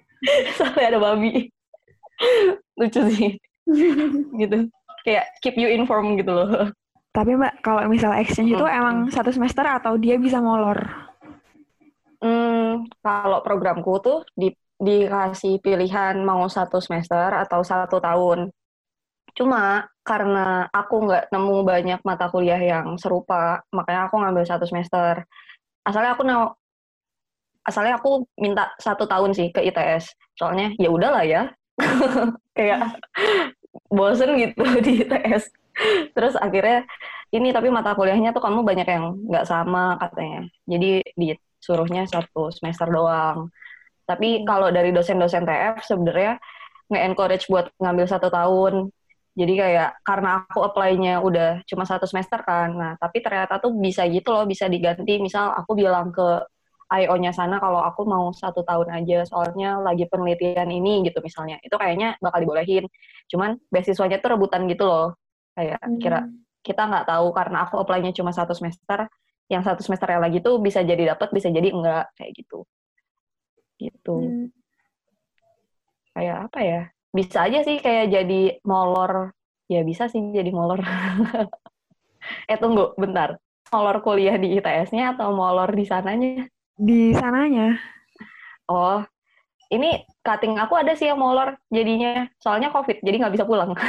soalnya 0.57 0.87
ada 0.95 0.99
babi. 0.99 1.33
Lucu 2.79 3.01
sih. 3.11 3.31
Gitu. 4.41 4.69
Kayak 5.01 5.25
keep 5.41 5.57
you 5.57 5.69
informed 5.69 6.21
gitu 6.21 6.29
loh. 6.29 6.69
Tapi 7.09 7.33
mbak 7.33 7.65
kalau 7.65 7.81
misal 7.89 8.13
exchange 8.13 8.53
hmm. 8.53 8.57
itu 8.61 8.65
emang 8.69 9.09
satu 9.09 9.33
semester 9.33 9.65
atau 9.65 9.97
dia 9.97 10.21
bisa 10.21 10.37
molor? 10.37 10.77
Hmm, 12.21 12.85
kalau 13.01 13.41
programku 13.41 13.97
tuh 14.01 14.19
di 14.37 14.53
dikasih 14.75 15.63
pilihan 15.63 16.19
mau 16.21 16.43
satu 16.51 16.83
semester 16.83 17.31
atau 17.31 17.63
satu 17.63 17.97
tahun. 18.03 18.51
Cuma 19.33 19.87
karena 20.05 20.69
aku 20.69 21.09
nggak 21.09 21.33
nemu 21.33 21.57
banyak 21.65 21.99
mata 22.05 22.29
kuliah 22.29 22.61
yang 22.61 22.93
serupa, 23.01 23.65
makanya 23.73 24.05
aku 24.05 24.21
ngambil 24.21 24.45
satu 24.45 24.69
semester. 24.69 25.25
Asalnya 25.81 26.13
aku 26.13 26.23
mau 26.29 26.53
asalnya 27.65 27.97
aku 27.97 28.21
minta 28.37 28.69
satu 28.77 29.09
tahun 29.09 29.33
sih 29.33 29.49
ke 29.49 29.65
ITS. 29.65 30.13
Soalnya 30.37 30.77
ya 30.77 30.93
udahlah 30.93 31.25
ya. 31.25 31.49
Kayak 32.57 33.01
bosen 33.89 34.37
gitu 34.37 34.61
di 34.85 35.01
ITS. 35.01 35.49
Terus 36.13 36.37
akhirnya 36.37 36.85
ini 37.33 37.49
tapi 37.49 37.73
mata 37.73 37.97
kuliahnya 37.97 38.29
tuh 38.31 38.45
kamu 38.45 38.61
banyak 38.61 38.85
yang 38.85 39.17
nggak 39.25 39.49
sama 39.49 39.97
katanya. 39.97 40.45
Jadi 40.69 41.01
disuruhnya 41.17 42.05
satu 42.05 42.53
semester 42.53 42.93
doang. 42.93 43.49
Tapi 44.05 44.41
hmm. 44.41 44.45
kalau 44.45 44.69
dari 44.69 44.93
dosen-dosen 44.93 45.49
TF 45.49 45.81
sebenarnya 45.81 46.37
nge-encourage 46.93 47.49
buat 47.49 47.73
ngambil 47.81 48.05
satu 48.05 48.29
tahun 48.29 48.93
jadi 49.35 49.53
kayak 49.59 49.89
karena 50.07 50.47
aku 50.47 50.63
apply-nya 50.63 51.19
udah 51.19 51.59
cuma 51.67 51.83
satu 51.83 52.07
semester 52.07 52.39
kan, 52.39 52.71
nah 52.71 52.91
tapi 52.95 53.19
ternyata 53.19 53.59
tuh 53.59 53.75
bisa 53.75 54.07
gitu 54.07 54.31
loh, 54.31 54.47
bisa 54.47 54.71
diganti. 54.71 55.19
Misal 55.19 55.51
aku 55.51 55.75
bilang 55.75 56.15
ke 56.15 56.39
IO-nya 56.87 57.35
sana 57.35 57.59
kalau 57.59 57.83
aku 57.83 58.07
mau 58.07 58.31
satu 58.31 58.63
tahun 58.63 59.03
aja, 59.03 59.27
soalnya 59.27 59.83
lagi 59.83 60.07
penelitian 60.07 60.71
ini 60.71 61.03
gitu 61.03 61.19
misalnya. 61.19 61.59
Itu 61.59 61.75
kayaknya 61.75 62.15
bakal 62.23 62.47
dibolehin. 62.47 62.87
Cuman 63.27 63.59
beasiswanya 63.67 64.23
tuh 64.23 64.39
rebutan 64.39 64.71
gitu 64.71 64.87
loh. 64.87 65.19
Kayak 65.51 65.83
hmm. 65.83 65.99
kira 65.99 66.19
kita 66.63 66.81
nggak 66.87 67.05
tahu 67.11 67.27
karena 67.35 67.57
aku 67.67 67.75
apply-nya 67.83 68.15
cuma 68.15 68.31
satu 68.31 68.55
semester, 68.55 69.11
yang 69.51 69.67
satu 69.67 69.83
semester 69.83 70.07
yang 70.15 70.23
lagi 70.23 70.39
tuh 70.39 70.63
bisa 70.63 70.79
jadi 70.79 71.11
dapat, 71.11 71.35
bisa 71.35 71.51
jadi 71.51 71.75
enggak 71.75 72.07
kayak 72.15 72.31
gitu. 72.39 72.63
Gitu. 73.83 74.15
Hmm. 74.15 74.47
Kayak 76.15 76.47
apa 76.47 76.59
ya? 76.63 76.81
Bisa 77.15 77.47
aja 77.47 77.63
sih 77.63 77.79
kayak 77.79 78.11
jadi 78.11 78.41
molor. 78.67 79.31
Ya 79.71 79.81
bisa 79.87 80.11
sih 80.11 80.19
jadi 80.35 80.51
molor. 80.51 80.83
Eh 82.49 82.57
tunggu 82.57 82.97
bentar. 82.97 83.37
Molor 83.69 84.01
kuliah 84.01 84.33
di 84.41 84.57
ITS-nya 84.57 85.13
atau 85.13 85.29
molor 85.29 85.69
di 85.77 85.85
sananya? 85.85 86.49
Di 86.73 87.13
sananya. 87.13 87.77
Oh 88.65 89.05
ini 89.69 90.01
cutting 90.25 90.57
aku 90.57 90.73
ada 90.73 90.97
sih 90.97 91.05
yang 91.09 91.21
molor 91.21 91.53
jadinya. 91.69 92.25
Soalnya 92.41 92.73
covid 92.73 92.97
jadi 93.05 93.15
nggak 93.21 93.33
bisa 93.37 93.45
pulang. 93.45 93.77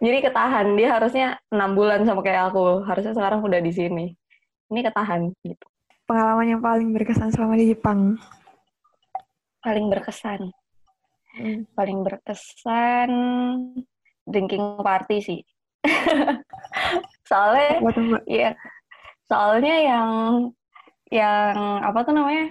Jadi 0.00 0.24
ketahan. 0.24 0.72
Dia 0.78 0.88
harusnya 0.96 1.26
enam 1.52 1.76
bulan 1.76 2.00
sama 2.06 2.24
kayak 2.24 2.48
aku. 2.54 2.86
Harusnya 2.86 3.12
sekarang 3.12 3.44
udah 3.44 3.60
di 3.60 3.72
sini. 3.74 4.06
Ini 4.72 4.80
ketahan 4.88 5.28
gitu. 5.44 5.66
Pengalaman 6.06 6.46
yang 6.48 6.62
paling 6.62 6.96
berkesan 6.96 7.28
selama 7.34 7.60
di 7.60 7.74
Jepang? 7.74 8.16
Paling 9.60 9.90
berkesan 9.90 10.48
Hmm. 11.36 11.68
Paling 11.76 12.00
berkesan 12.00 13.10
drinking 14.24 14.80
party 14.80 15.16
sih. 15.20 15.40
Soalnya 17.28 17.78
ya 18.24 18.50
soalnya 19.26 19.74
yang 19.82 20.10
yang 21.10 21.82
apa 21.82 21.98
tuh 22.06 22.14
namanya? 22.14 22.46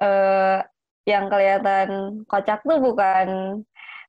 Eh 0.00 0.58
yang 1.04 1.28
kelihatan 1.28 1.88
kocak 2.24 2.64
tuh 2.64 2.80
bukan 2.80 3.60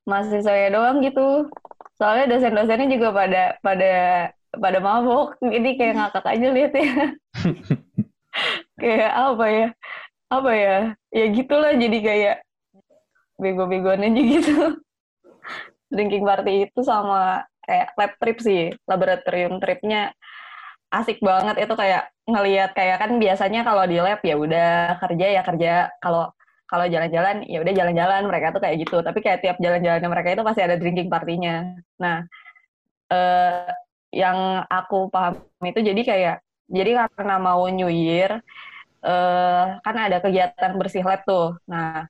mahasiswanya 0.07 0.69
doang 0.73 1.03
gitu. 1.03 1.51
Soalnya 1.99 2.35
dosen-dosennya 2.35 2.87
juga 2.91 3.09
pada 3.11 3.43
pada 3.59 3.93
pada 4.55 4.79
mabok. 4.79 5.35
Ini 5.43 5.69
kayak 5.75 5.95
ngakak 5.99 6.25
aja 6.25 6.47
lihat 6.51 6.73
ya. 6.73 6.93
Kayak 8.75 9.11
apa 9.15 9.45
ya? 9.47 9.67
Apa 10.27 10.51
ya? 10.51 10.77
Ya 11.15 11.25
gitulah 11.31 11.71
jadi 11.79 11.97
kayak 12.03 12.35
bego-begoan 13.41 14.05
aja 14.05 14.21
gitu. 14.21 14.55
Drinking 15.93 16.25
party 16.25 16.53
itu 16.69 16.79
sama 16.81 17.45
kayak 17.65 17.87
lab 17.97 18.11
trip 18.21 18.37
sih 18.41 18.61
laboratorium 18.89 19.57
tripnya 19.61 20.11
asik 20.93 21.19
banget. 21.23 21.55
Itu 21.67 21.73
kayak 21.77 22.11
ngelihat 22.25 22.71
kayak 22.77 22.97
kan 23.01 23.11
biasanya 23.21 23.61
kalau 23.67 23.83
di 23.85 23.97
lab 24.01 24.19
ya 24.23 24.35
udah 24.39 24.99
kerja 25.03 25.25
ya 25.35 25.41
kerja. 25.45 25.73
Kalau 26.03 26.31
kalau 26.65 26.85
jalan-jalan 26.89 27.45
ya 27.45 27.61
udah 27.61 27.73
jalan-jalan 27.77 28.21
mereka 28.29 28.47
tuh 28.55 28.61
kayak 28.63 28.77
gitu. 28.83 28.97
Tapi 29.05 29.19
kayak 29.21 29.39
tiap 29.43 29.57
jalan-jalannya 29.61 30.09
mereka 30.09 30.29
itu 30.33 30.43
pasti 30.47 30.61
ada 30.65 30.75
drinking 30.79 31.09
partinya 31.11 31.75
nah 32.01 32.25
eh, 33.11 33.69
yang 34.15 34.63
aku 34.71 35.11
paham 35.13 35.33
itu 35.63 35.79
jadi 35.83 36.01
kayak 36.01 36.35
jadi 36.71 36.91
karena 37.13 37.35
mau 37.37 37.61
New 37.69 37.91
Year 37.91 38.41
eh, 39.05 39.63
kan 39.85 39.95
ada 39.97 40.17
kegiatan 40.23 40.71
bersih 40.79 41.03
lab 41.05 41.21
tuh. 41.27 41.57
Nah 41.69 42.07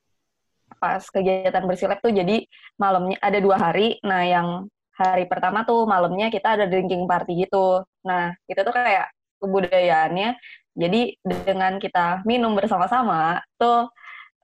pas 0.86 1.02
kegiatan 1.10 1.64
bersih 1.66 1.90
lab 1.90 2.00
tuh 2.06 2.14
jadi 2.14 2.46
malamnya 2.78 3.18
ada 3.28 3.40
dua 3.42 3.58
hari 3.58 3.98
nah 4.06 4.22
yang 4.22 4.70
hari 4.94 5.26
pertama 5.26 5.66
tuh 5.66 5.90
malamnya 5.90 6.30
kita 6.30 6.48
ada 6.56 6.66
drinking 6.70 7.10
party 7.10 7.50
gitu 7.50 7.82
nah 8.06 8.38
itu 8.46 8.62
tuh 8.62 8.74
kayak 8.78 9.10
kebudayaannya 9.42 10.38
jadi 10.78 11.02
dengan 11.26 11.82
kita 11.82 12.22
minum 12.30 12.54
bersama-sama 12.54 13.42
tuh 13.58 13.90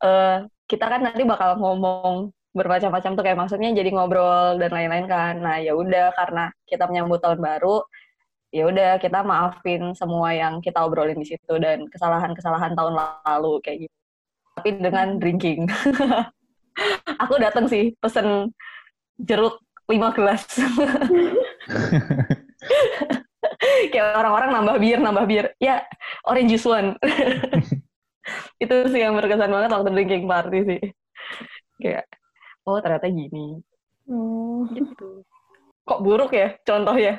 uh, 0.04 0.38
kita 0.72 0.86
kan 0.88 1.02
nanti 1.04 1.24
bakal 1.28 1.60
ngomong 1.60 2.32
bermacam-macam 2.52 3.12
tuh 3.16 3.24
kayak 3.24 3.40
maksudnya 3.40 3.70
jadi 3.72 3.90
ngobrol 3.96 4.60
dan 4.60 4.72
lain-lain 4.76 5.08
kan. 5.08 5.34
Nah, 5.40 5.56
ya 5.64 5.72
udah 5.76 6.12
karena 6.16 6.52
kita 6.68 6.84
menyambut 6.88 7.20
tahun 7.24 7.40
baru, 7.40 7.84
ya 8.52 8.64
udah 8.68 8.92
kita 9.04 9.20
maafin 9.24 9.96
semua 9.96 10.36
yang 10.36 10.60
kita 10.60 10.84
obrolin 10.84 11.20
di 11.20 11.28
situ 11.32 11.54
dan 11.60 11.88
kesalahan-kesalahan 11.88 12.76
tahun 12.76 12.94
lalu 13.00 13.54
kayak 13.64 13.78
gitu. 13.88 14.01
Tapi 14.58 14.70
dengan 14.80 15.16
hmm. 15.16 15.20
drinking. 15.20 15.62
Aku 17.28 17.36
datang 17.38 17.68
sih 17.68 17.96
pesen 18.00 18.52
jeruk 19.22 19.60
lima 19.92 20.16
gelas. 20.16 20.48
kayak 23.92 24.18
orang-orang 24.18 24.50
nambah 24.56 24.78
bir, 24.80 25.00
nambah 25.04 25.26
bir. 25.28 25.46
Ya, 25.60 25.84
orange 26.26 26.56
juice 26.56 26.68
one 26.68 26.90
itu 28.64 28.76
sih 28.94 29.02
yang 29.02 29.18
berkesan 29.18 29.50
banget 29.50 29.72
waktu 29.74 29.90
drinking 29.94 30.26
party 30.30 30.60
sih 30.66 30.82
kayak 31.82 32.06
oh 32.66 32.78
ternyata 32.78 33.10
gini 33.10 33.58
oh. 34.06 34.70
gitu 34.74 35.26
kok 35.82 36.02
buruk 36.06 36.32
ya 36.32 36.54
contoh 36.62 36.94
ya 36.94 37.18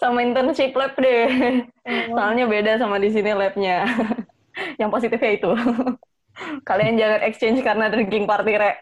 sama 0.00 0.20
internship 0.20 0.76
lab 0.76 0.92
deh 1.00 1.64
oh. 1.88 2.12
soalnya 2.12 2.44
beda 2.44 2.76
sama 2.76 3.00
di 3.00 3.08
sini 3.08 3.32
labnya 3.32 3.88
yang 4.80 4.88
positifnya 4.88 5.30
itu. 5.36 5.50
Kalian 6.68 7.00
jangan 7.00 7.20
exchange 7.24 7.60
karena 7.64 7.88
drinking 7.88 8.28
party 8.28 8.60
rek. 8.60 8.76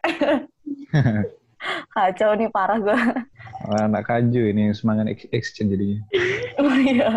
Kacau 1.95 2.37
nih 2.37 2.51
parah 2.51 2.77
gue 2.77 2.99
anak 3.73 4.05
kaju 4.05 4.43
ini 4.53 4.77
semangat 4.77 5.09
exchange 5.33 5.73
jadinya. 5.73 5.99
Oh 6.61 6.77
iya. 6.77 7.11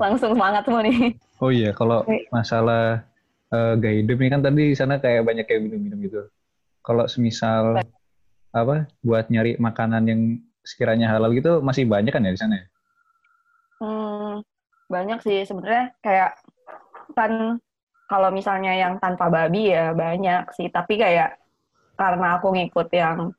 Langsung 0.00 0.32
semangat 0.32 0.64
semua 0.64 0.80
nih. 0.80 1.12
Oh 1.38 1.52
iya, 1.52 1.76
kalau 1.76 2.02
masalah 2.32 3.04
uh, 3.52 3.76
gaya 3.76 4.00
hidup 4.00 4.16
ini 4.18 4.28
kan 4.32 4.40
tadi 4.40 4.72
di 4.72 4.76
sana 4.76 4.96
kayak 4.96 5.28
banyak 5.28 5.44
kayak 5.44 5.68
minum-minum 5.68 6.00
gitu. 6.00 6.20
Kalau 6.80 7.04
semisal 7.04 7.84
apa 8.56 8.88
buat 9.04 9.28
nyari 9.28 9.60
makanan 9.60 10.08
yang 10.08 10.20
sekiranya 10.64 11.12
halal 11.12 11.36
gitu 11.36 11.60
masih 11.60 11.84
banyak 11.84 12.10
kan 12.10 12.24
ya 12.24 12.32
di 12.32 12.40
sana 12.40 12.54
ya? 12.56 12.64
Hmm, 13.78 14.34
banyak 14.88 15.20
sih 15.20 15.44
sebenarnya. 15.44 15.92
Kayak 16.00 16.40
kan 17.12 17.60
kalau 18.08 18.32
misalnya 18.32 18.72
yang 18.72 18.96
tanpa 18.96 19.28
babi 19.28 19.70
ya 19.70 19.92
banyak 19.92 20.50
sih, 20.56 20.72
tapi 20.72 20.96
kayak 20.96 21.36
karena 21.94 22.40
aku 22.40 22.56
ngikut 22.56 22.88
yang 22.96 23.36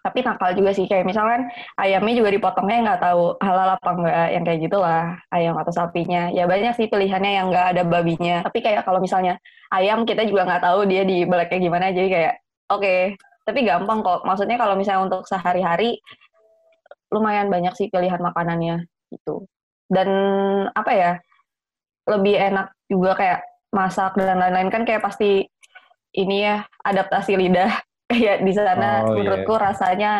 tapi 0.00 0.24
nakal 0.24 0.56
juga 0.56 0.72
sih. 0.72 0.88
Kayak 0.88 1.04
misalkan 1.04 1.52
ayamnya 1.76 2.14
juga 2.16 2.30
dipotongnya 2.32 2.78
nggak 2.88 3.00
tahu 3.04 3.36
halal 3.44 3.76
apa 3.76 3.90
enggak 3.92 4.28
yang 4.32 4.44
kayak 4.48 4.60
gitulah. 4.64 5.04
Ayam 5.28 5.54
atau 5.60 5.72
sapinya. 5.72 6.32
Ya 6.32 6.48
banyak 6.48 6.72
sih 6.76 6.88
pilihannya 6.88 7.32
yang 7.36 7.46
nggak 7.52 7.66
ada 7.76 7.82
babinya. 7.84 8.40
Tapi 8.48 8.58
kayak 8.64 8.88
kalau 8.88 9.04
misalnya 9.04 9.36
ayam 9.68 10.08
kita 10.08 10.24
juga 10.24 10.48
nggak 10.48 10.64
tahu 10.64 10.88
dia 10.88 11.04
di 11.04 11.28
belaknya 11.28 11.58
gimana. 11.60 11.92
Jadi 11.92 12.08
kayak 12.08 12.34
oke. 12.72 12.82
Okay. 12.82 13.00
tapi 13.40 13.66
gampang 13.66 14.04
kok. 14.06 14.22
Maksudnya 14.22 14.56
kalau 14.62 14.78
misalnya 14.78 15.10
untuk 15.10 15.26
sehari-hari 15.26 15.98
lumayan 17.10 17.50
banyak 17.50 17.74
sih 17.74 17.90
pilihan 17.90 18.20
makanannya. 18.22 18.86
Gitu. 19.10 19.42
Dan 19.90 20.08
apa 20.70 20.92
ya 20.94 21.12
lebih 22.06 22.38
enak 22.38 22.70
juga 22.86 23.18
kayak 23.18 23.40
masak 23.70 24.18
dan 24.18 24.38
lain-lain 24.38 24.70
kan 24.70 24.82
kayak 24.82 25.02
pasti 25.02 25.46
ini 26.14 26.42
ya 26.42 26.66
adaptasi 26.82 27.38
lidah 27.38 27.70
kayak 28.10 28.42
di 28.42 28.52
sana 28.52 29.06
oh, 29.06 29.14
iya. 29.14 29.16
menurutku 29.16 29.54
yeah. 29.54 29.62
rasanya 29.62 30.12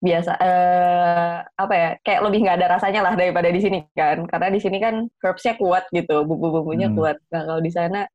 biasa 0.00 0.32
eh, 0.40 1.36
apa 1.44 1.74
ya 1.76 1.90
kayak 2.00 2.20
lebih 2.24 2.38
nggak 2.44 2.56
ada 2.56 2.68
rasanya 2.76 3.00
lah 3.04 3.14
daripada 3.16 3.52
di 3.52 3.60
sini 3.60 3.84
kan 3.92 4.24
karena 4.24 4.48
di 4.48 4.60
sini 4.60 4.80
kan 4.80 5.04
herbsnya 5.20 5.60
kuat 5.60 5.84
gitu 5.92 6.24
bumbu-bumbunya 6.24 6.88
hmm. 6.88 6.96
kuat 6.96 7.16
nah 7.28 7.44
kalau 7.44 7.60
di 7.60 7.68
sana 7.68 8.08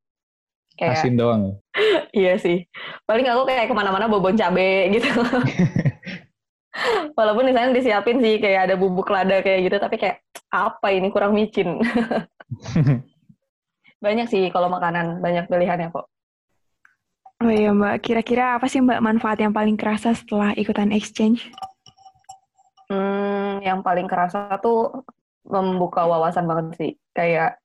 kayak 0.74 0.98
asin 0.98 1.14
doang 1.14 1.62
iya 2.16 2.34
sih 2.42 2.66
paling 3.06 3.26
aku 3.26 3.46
kayak 3.46 3.70
ke 3.70 3.74
mana-mana 3.74 4.10
bobon 4.10 4.34
cabe 4.34 4.90
gitu 4.90 5.10
walaupun 7.18 7.46
di 7.46 7.54
sana 7.54 7.70
disiapin 7.70 8.18
sih 8.18 8.42
kayak 8.42 8.70
ada 8.70 8.74
bubuk 8.74 9.06
lada 9.10 9.38
kayak 9.42 9.70
gitu 9.70 9.76
tapi 9.78 9.96
kayak 9.98 10.22
apa 10.50 10.88
ini 10.90 11.10
kurang 11.14 11.38
micin 11.38 11.78
banyak 14.00 14.26
sih 14.26 14.48
kalau 14.48 14.72
makanan 14.72 15.20
banyak 15.20 15.46
pilihannya 15.46 15.92
kok 15.92 16.08
Oh 17.40 17.48
iya 17.48 17.72
Mbak, 17.72 18.04
kira-kira 18.04 18.60
apa 18.60 18.68
sih 18.68 18.84
Mbak 18.84 19.00
manfaat 19.00 19.40
yang 19.40 19.56
paling 19.56 19.72
kerasa 19.72 20.12
setelah 20.12 20.52
ikutan 20.60 20.92
exchange? 20.92 21.48
Hmm, 22.92 23.64
yang 23.64 23.80
paling 23.80 24.04
kerasa 24.04 24.60
tuh 24.60 25.08
membuka 25.48 26.04
wawasan 26.04 26.44
banget 26.44 26.66
sih. 26.76 26.92
Kayak 27.16 27.56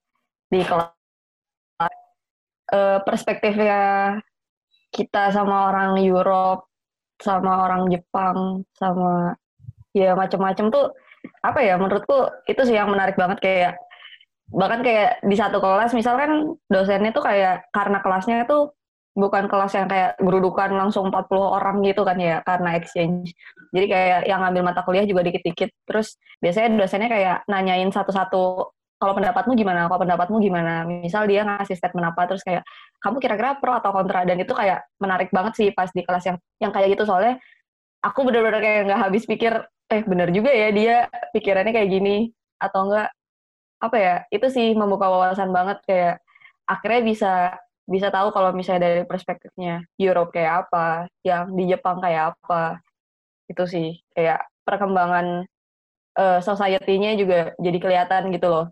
di 0.47 0.63
kelas 0.63 0.95
uh, 2.71 3.03
perspektifnya 3.03 3.81
kita 4.95 5.36
sama 5.36 5.67
orang 5.67 5.99
Europe, 5.99 6.71
sama 7.19 7.67
orang 7.67 7.91
Jepang, 7.91 8.63
sama 8.79 9.36
ya 9.91 10.15
macam-macam 10.15 10.71
tuh 10.71 10.95
apa 11.43 11.59
ya 11.59 11.75
menurutku 11.75 12.47
itu 12.47 12.61
sih 12.63 12.79
yang 12.79 12.91
menarik 12.95 13.19
banget 13.19 13.43
kayak 13.43 13.73
bahkan 14.53 14.85
kayak 14.85 15.21
di 15.25 15.35
satu 15.37 15.57
kelas 15.57 15.91
misalkan 15.97 16.53
dosennya 16.69 17.09
tuh 17.09 17.25
kayak 17.25 17.65
karena 17.73 17.97
kelasnya 18.01 18.45
tuh 18.45 18.77
bukan 19.15 19.47
kelas 19.47 19.71
yang 19.73 19.87
kayak 19.87 20.19
gerudukan 20.19 20.69
langsung 20.75 21.07
40 21.07 21.39
orang 21.39 21.79
gitu 21.87 22.03
kan 22.03 22.19
ya 22.19 22.43
karena 22.43 22.75
exchange. 22.75 23.31
Jadi 23.71 23.85
kayak 23.87 24.19
yang 24.27 24.43
ngambil 24.43 24.63
mata 24.67 24.83
kuliah 24.83 25.07
juga 25.07 25.23
dikit-dikit. 25.23 25.71
Terus 25.87 26.19
biasanya 26.43 26.75
dosennya 26.75 27.09
kayak 27.09 27.37
nanyain 27.47 27.87
satu-satu 27.95 28.43
kalau 28.99 29.13
pendapatmu 29.15 29.55
gimana? 29.55 29.87
Kalau 29.87 30.03
pendapatmu 30.03 30.37
gimana? 30.43 30.83
Misal 30.83 31.31
dia 31.31 31.47
ngasih 31.47 31.79
statement 31.79 32.11
apa 32.11 32.27
terus 32.27 32.43
kayak 32.43 32.67
kamu 32.99 33.17
kira-kira 33.23 33.55
pro 33.55 33.79
atau 33.79 33.95
kontra 33.95 34.27
dan 34.27 34.35
itu 34.35 34.51
kayak 34.51 34.83
menarik 34.99 35.31
banget 35.31 35.53
sih 35.55 35.67
pas 35.71 35.87
di 35.95 36.03
kelas 36.03 36.23
yang 36.27 36.37
yang 36.59 36.71
kayak 36.75 36.99
gitu 36.99 37.07
soalnya 37.07 37.39
aku 38.03 38.27
bener-bener 38.27 38.59
kayak 38.59 38.81
nggak 38.91 39.01
habis 39.09 39.23
pikir 39.29 39.53
eh 39.85 40.01
bener 40.01 40.33
juga 40.33 40.49
ya 40.49 40.73
dia 40.73 40.95
pikirannya 41.31 41.71
kayak 41.71 41.89
gini 41.89 42.33
atau 42.57 42.89
enggak 42.89 43.14
apa 43.86 43.97
ya 43.97 44.15
itu 44.33 44.47
sih 44.49 44.73
membuka 44.73 45.07
wawasan 45.07 45.49
banget 45.53 45.77
kayak 45.86 46.15
akhirnya 46.65 47.01
bisa 47.05 47.31
bisa 47.86 48.09
tahu 48.09 48.33
kalau 48.33 48.49
misalnya 48.51 48.89
dari 48.89 49.03
perspektifnya 49.05 49.86
Europe 50.01 50.33
kayak 50.33 50.65
apa, 50.65 51.05
yang 51.21 51.53
di 51.53 51.69
Jepang 51.69 52.01
kayak 52.01 52.33
apa. 52.33 52.81
Itu 53.45 53.69
sih 53.69 54.01
kayak 54.17 54.41
perkembangan 54.65 55.45
uh, 56.17 56.39
society-nya 56.41 57.13
juga 57.13 57.53
jadi 57.61 57.77
kelihatan 57.77 58.33
gitu 58.33 58.47
loh. 58.49 58.65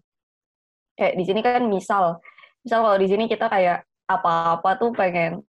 Kayak 0.97 1.13
di 1.17 1.23
sini 1.29 1.39
kan 1.45 1.61
misal, 1.69 2.17
misal 2.65 2.79
kalau 2.81 2.97
di 2.97 3.07
sini 3.09 3.29
kita 3.29 3.45
kayak 3.49 3.85
apa-apa 4.09 4.69
tuh 4.81 4.89
pengen 4.97 5.45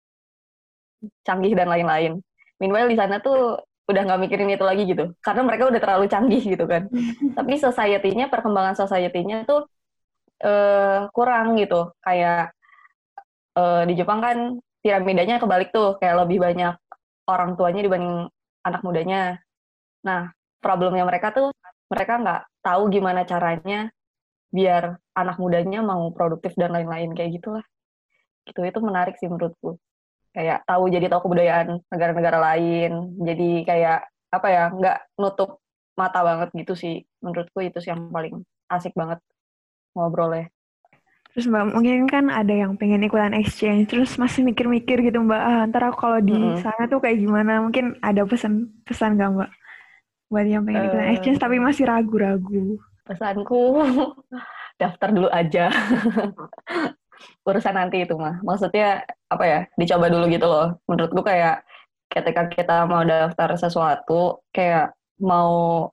canggih 1.25 1.57
dan 1.57 1.73
lain-lain. 1.73 2.21
Meanwhile 2.61 2.93
di 2.93 2.97
sana 3.01 3.21
tuh 3.25 3.61
udah 3.85 4.01
nggak 4.07 4.21
mikirin 4.25 4.49
itu 4.55 4.65
lagi 4.65 4.83
gitu, 4.89 5.13
karena 5.21 5.43
mereka 5.45 5.69
udah 5.69 5.81
terlalu 5.81 6.05
canggih 6.09 6.43
gitu 6.43 6.65
kan. 6.65 6.89
Tapi 7.39 7.53
society-nya, 7.61 8.33
perkembangan 8.33 8.77
society-nya 8.79 9.45
tuh 9.45 9.69
uh, 10.45 11.09
kurang 11.13 11.61
gitu, 11.61 11.93
kayak 12.01 12.53
uh, 13.57 13.83
di 13.85 13.95
Jepang 13.99 14.21
kan 14.25 14.37
piramidanya 14.81 15.37
kebalik 15.41 15.69
tuh, 15.73 16.01
kayak 16.01 16.25
lebih 16.25 16.41
banyak 16.41 16.75
orang 17.29 17.57
tuanya 17.57 17.81
dibanding 17.85 18.29
anak 18.65 18.81
mudanya. 18.85 19.41
Nah, 20.05 20.33
problemnya 20.61 21.05
mereka 21.05 21.33
tuh 21.33 21.53
mereka 21.89 22.21
nggak 22.21 22.41
tahu 22.65 22.83
gimana 22.93 23.25
caranya 23.29 23.93
biar 24.53 24.97
anak 25.17 25.37
mudanya 25.37 25.81
mau 25.85 26.09
produktif 26.13 26.53
dan 26.57 26.73
lain-lain. 26.73 27.13
Kayak 27.17 27.41
gitulah. 27.41 27.65
Gitu 28.45 28.61
itu 28.61 28.81
menarik 28.85 29.17
sih 29.17 29.29
menurutku 29.29 29.81
kayak 30.35 30.67
tahu 30.67 30.91
jadi 30.91 31.07
tahu 31.07 31.31
kebudayaan 31.31 31.79
negara-negara 31.89 32.39
lain 32.43 32.91
jadi 33.23 33.51
kayak 33.63 33.99
apa 34.29 34.49
ya 34.51 34.65
nggak 34.69 34.99
nutup 35.15 35.63
mata 35.95 36.21
banget 36.21 36.51
gitu 36.53 36.75
sih 36.75 36.95
menurutku 37.23 37.63
itu 37.63 37.79
sih 37.79 37.95
yang 37.95 38.11
paling 38.11 38.43
asik 38.67 38.93
banget 38.93 39.23
ngobrolnya 39.95 40.51
Terus 41.35 41.51
Mbak, 41.51 41.65
mungkin 41.75 42.07
kan 42.07 42.31
ada 42.31 42.55
yang 42.55 42.79
pengen 42.79 43.03
ikutan 43.03 43.35
exchange, 43.35 43.91
terus 43.91 44.15
masih 44.23 44.47
mikir-mikir 44.47 45.03
gitu 45.03 45.19
Mbak, 45.19 45.43
ah, 45.43 45.67
ntar 45.67 45.91
aku 45.91 46.07
kalau 46.07 46.23
di 46.23 46.31
Mm-mm. 46.31 46.63
sana 46.63 46.87
tuh 46.87 47.03
kayak 47.03 47.19
gimana? 47.19 47.59
Mungkin 47.59 47.99
ada 47.99 48.23
pesan-pesan 48.23 49.19
gak 49.19 49.31
Mbak? 49.35 49.51
Buat 50.31 50.47
yang 50.47 50.63
pengen 50.63 50.87
ikutan 50.87 51.11
Eh. 51.11 51.13
exchange 51.19 51.43
tapi 51.43 51.59
masih 51.59 51.91
ragu-ragu. 51.91 52.79
pesanku 53.03 53.83
daftar 54.81 55.11
dulu 55.11 55.27
aja 55.29 55.75
urusan 57.45 57.75
nanti 57.77 58.05
itu 58.05 58.15
mah. 58.17 58.41
Maksudnya 58.41 59.05
apa 59.29 59.45
ya 59.45 59.61
dicoba 59.77 60.07
dulu 60.09 60.25
gitu 60.33 60.47
loh. 60.49 60.79
Menurutku 60.89 61.21
kayak 61.21 61.65
ketika 62.13 62.43
kita 62.53 62.77
mau 62.87 63.03
daftar 63.03 63.57
sesuatu 63.59 64.45
kayak 64.55 64.95
mau 65.19 65.89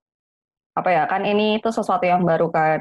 apa 0.71 0.89
ya 0.89 1.03
kan 1.09 1.27
ini 1.27 1.59
itu 1.59 1.69
sesuatu 1.69 2.03
yang 2.07 2.23
baru 2.23 2.47
kan. 2.49 2.79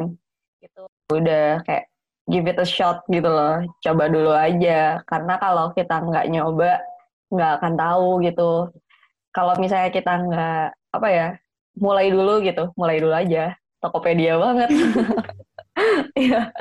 Itu 0.63 0.87
udah 1.11 1.65
kayak 1.67 1.91
give 2.31 2.47
it 2.47 2.59
a 2.63 2.67
shot 2.67 3.03
gitu 3.11 3.27
loh. 3.27 3.67
Coba 3.83 4.07
dulu 4.07 4.31
aja. 4.31 5.03
Karena 5.07 5.35
kalau 5.41 5.75
kita 5.75 5.99
nggak 5.99 6.29
nyoba 6.31 6.81
nggak 7.31 7.53
akan 7.61 7.75
tahu 7.79 8.09
gitu. 8.27 8.53
Kalau 9.31 9.55
misalnya 9.59 9.91
kita 9.95 10.13
nggak 10.27 10.67
apa 10.95 11.09
ya 11.11 11.29
mulai 11.79 12.11
dulu 12.11 12.43
gitu. 12.47 12.71
Mulai 12.79 12.97
dulu 13.03 13.15
aja. 13.15 13.55
Tokopedia 13.81 14.37
banget 14.37 14.69
Iya, 16.19 16.53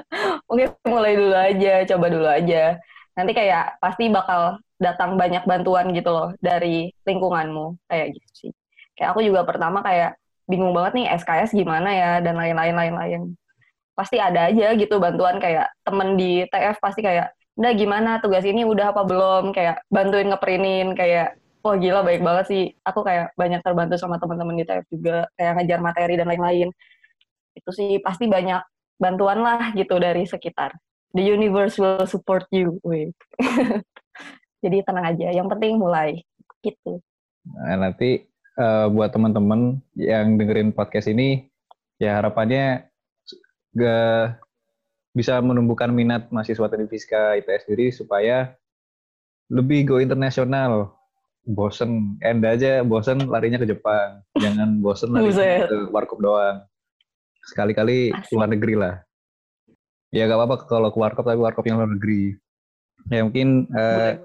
mungkin 0.47 0.67
mulai 0.87 1.13
dulu 1.19 1.35
aja, 1.35 1.73
coba 1.95 2.05
dulu 2.11 2.27
aja. 2.27 2.79
Nanti 3.17 3.31
kayak 3.35 3.79
pasti 3.83 4.07
bakal 4.11 4.59
datang 4.79 5.19
banyak 5.19 5.43
bantuan 5.43 5.91
gitu 5.91 6.09
loh 6.11 6.29
dari 6.39 6.91
lingkunganmu, 7.03 7.75
kayak 7.89 8.15
gitu 8.15 8.29
sih. 8.47 8.51
Kayak 8.95 9.09
aku 9.15 9.21
juga 9.27 9.41
pertama 9.47 9.83
kayak 9.83 10.15
bingung 10.49 10.73
banget 10.73 10.93
nih 10.97 11.07
SKS 11.19 11.51
gimana 11.55 11.89
ya 11.93 12.11
dan 12.23 12.35
lain-lain 12.39 12.75
lain-lain. 12.75 13.21
Pasti 13.97 14.17
ada 14.21 14.47
aja 14.47 14.73
gitu 14.79 14.95
bantuan 15.03 15.37
kayak 15.43 15.67
temen 15.83 16.15
di 16.15 16.47
TF 16.47 16.79
pasti 16.79 17.03
kayak, 17.03 17.35
udah 17.59 17.71
gimana 17.75 18.11
tugas 18.23 18.47
ini 18.47 18.63
udah 18.63 18.95
apa 18.95 19.03
belum? 19.03 19.51
Kayak 19.51 19.83
bantuin 19.91 20.31
ngeprintin 20.31 20.95
kayak 20.95 21.35
Wah 21.59 21.75
gila 21.75 22.07
baik 22.07 22.23
banget 22.23 22.45
sih. 22.47 22.63
Aku 22.87 23.03
kayak 23.03 23.35
banyak 23.35 23.59
terbantu 23.59 23.99
sama 23.99 24.15
teman-teman 24.15 24.55
di 24.55 24.63
TF 24.63 24.85
juga 24.95 25.27
kayak 25.35 25.51
ngajar 25.59 25.79
materi 25.83 26.15
dan 26.15 26.27
lain-lain. 26.31 26.71
Itu 27.51 27.69
sih 27.75 27.99
pasti 27.99 28.31
banyak 28.31 28.63
bantuan 28.99 29.39
lah 29.41 29.71
gitu 29.73 29.95
dari 29.97 30.27
sekitar. 30.27 30.75
The 31.15 31.23
universe 31.25 31.79
will 31.81 32.05
support 32.05 32.45
you. 32.53 32.77
Jadi 34.63 34.77
tenang 34.85 35.15
aja. 35.15 35.33
Yang 35.33 35.47
penting 35.57 35.79
mulai. 35.79 36.21
Gitu. 36.61 37.01
Nah, 37.47 37.89
nanti 37.89 38.27
eh, 38.59 38.87
buat 38.91 39.09
teman-teman 39.09 39.79
yang 39.95 40.35
dengerin 40.37 40.75
podcast 40.75 41.09
ini, 41.09 41.47
ya 41.97 42.19
harapannya 42.19 42.91
gak 43.73 44.43
bisa 45.15 45.41
menumbuhkan 45.41 45.89
minat 45.89 46.29
mahasiswa 46.29 46.69
teknik 46.69 46.93
fisika 46.93 47.39
ITS 47.41 47.65
sendiri 47.65 47.87
supaya 47.89 48.53
lebih 49.49 49.89
go 49.89 49.95
internasional. 49.97 50.93
Bosen, 51.49 52.21
Enda 52.21 52.53
aja 52.53 52.85
bosen 52.85 53.25
larinya 53.25 53.57
ke 53.57 53.65
Jepang. 53.65 54.21
Jangan 54.37 54.85
bosen 54.85 55.09
larinya 55.09 55.65
ke 55.65 55.89
warkop 55.89 56.21
doang. 56.21 56.68
Sekali-kali 57.49 58.13
luar 58.29 58.49
negeri 58.49 58.75
lah. 58.77 58.95
Ya 60.13 60.25
gak 60.29 60.37
apa-apa 60.37 60.55
kalau 60.69 60.89
ke 60.93 60.97
warkop 61.01 61.25
tapi 61.25 61.41
warkop 61.41 61.65
yang 61.65 61.81
luar 61.81 61.89
negeri. 61.89 62.37
Ya 63.09 63.25
mungkin 63.25 63.65
Boleh. 63.69 64.21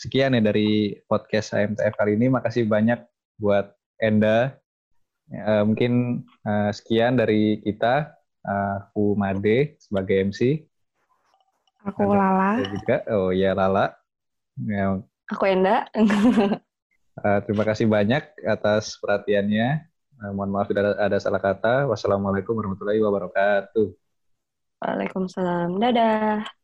sekian 0.00 0.36
ya 0.36 0.40
dari 0.40 0.96
podcast 1.04 1.52
AMTF 1.52 1.94
kali 1.96 2.16
ini. 2.16 2.32
Makasih 2.32 2.64
banyak 2.64 3.04
buat 3.36 3.72
Enda. 4.00 4.56
Eh, 5.32 5.62
mungkin 5.64 6.24
eh, 6.44 6.70
sekian 6.72 7.16
dari 7.20 7.60
kita. 7.60 8.12
Eh, 8.44 8.74
aku 8.84 9.16
Made 9.16 9.80
sebagai 9.80 10.28
MC. 10.28 10.68
Aku 11.84 12.04
Ada- 12.12 12.16
Lala. 12.16 12.50
Juga. 12.64 12.96
Oh 13.12 13.28
ya 13.32 13.52
Lala. 13.56 13.92
Ya, 14.60 15.00
Aku 15.32 15.44
Enda. 15.48 15.88
eh, 17.24 17.38
terima 17.48 17.64
kasih 17.64 17.88
banyak 17.88 18.24
atas 18.44 19.00
perhatiannya. 19.00 19.88
Eh, 20.22 20.32
mohon 20.34 20.50
maaf 20.54 20.70
tidak 20.70 20.94
ada 20.94 21.18
salah 21.18 21.42
kata. 21.42 21.90
Wassalamualaikum 21.90 22.54
warahmatullahi 22.54 23.02
wabarakatuh. 23.02 23.86
Waalaikumsalam. 24.78 25.80
Dadah. 25.80 26.63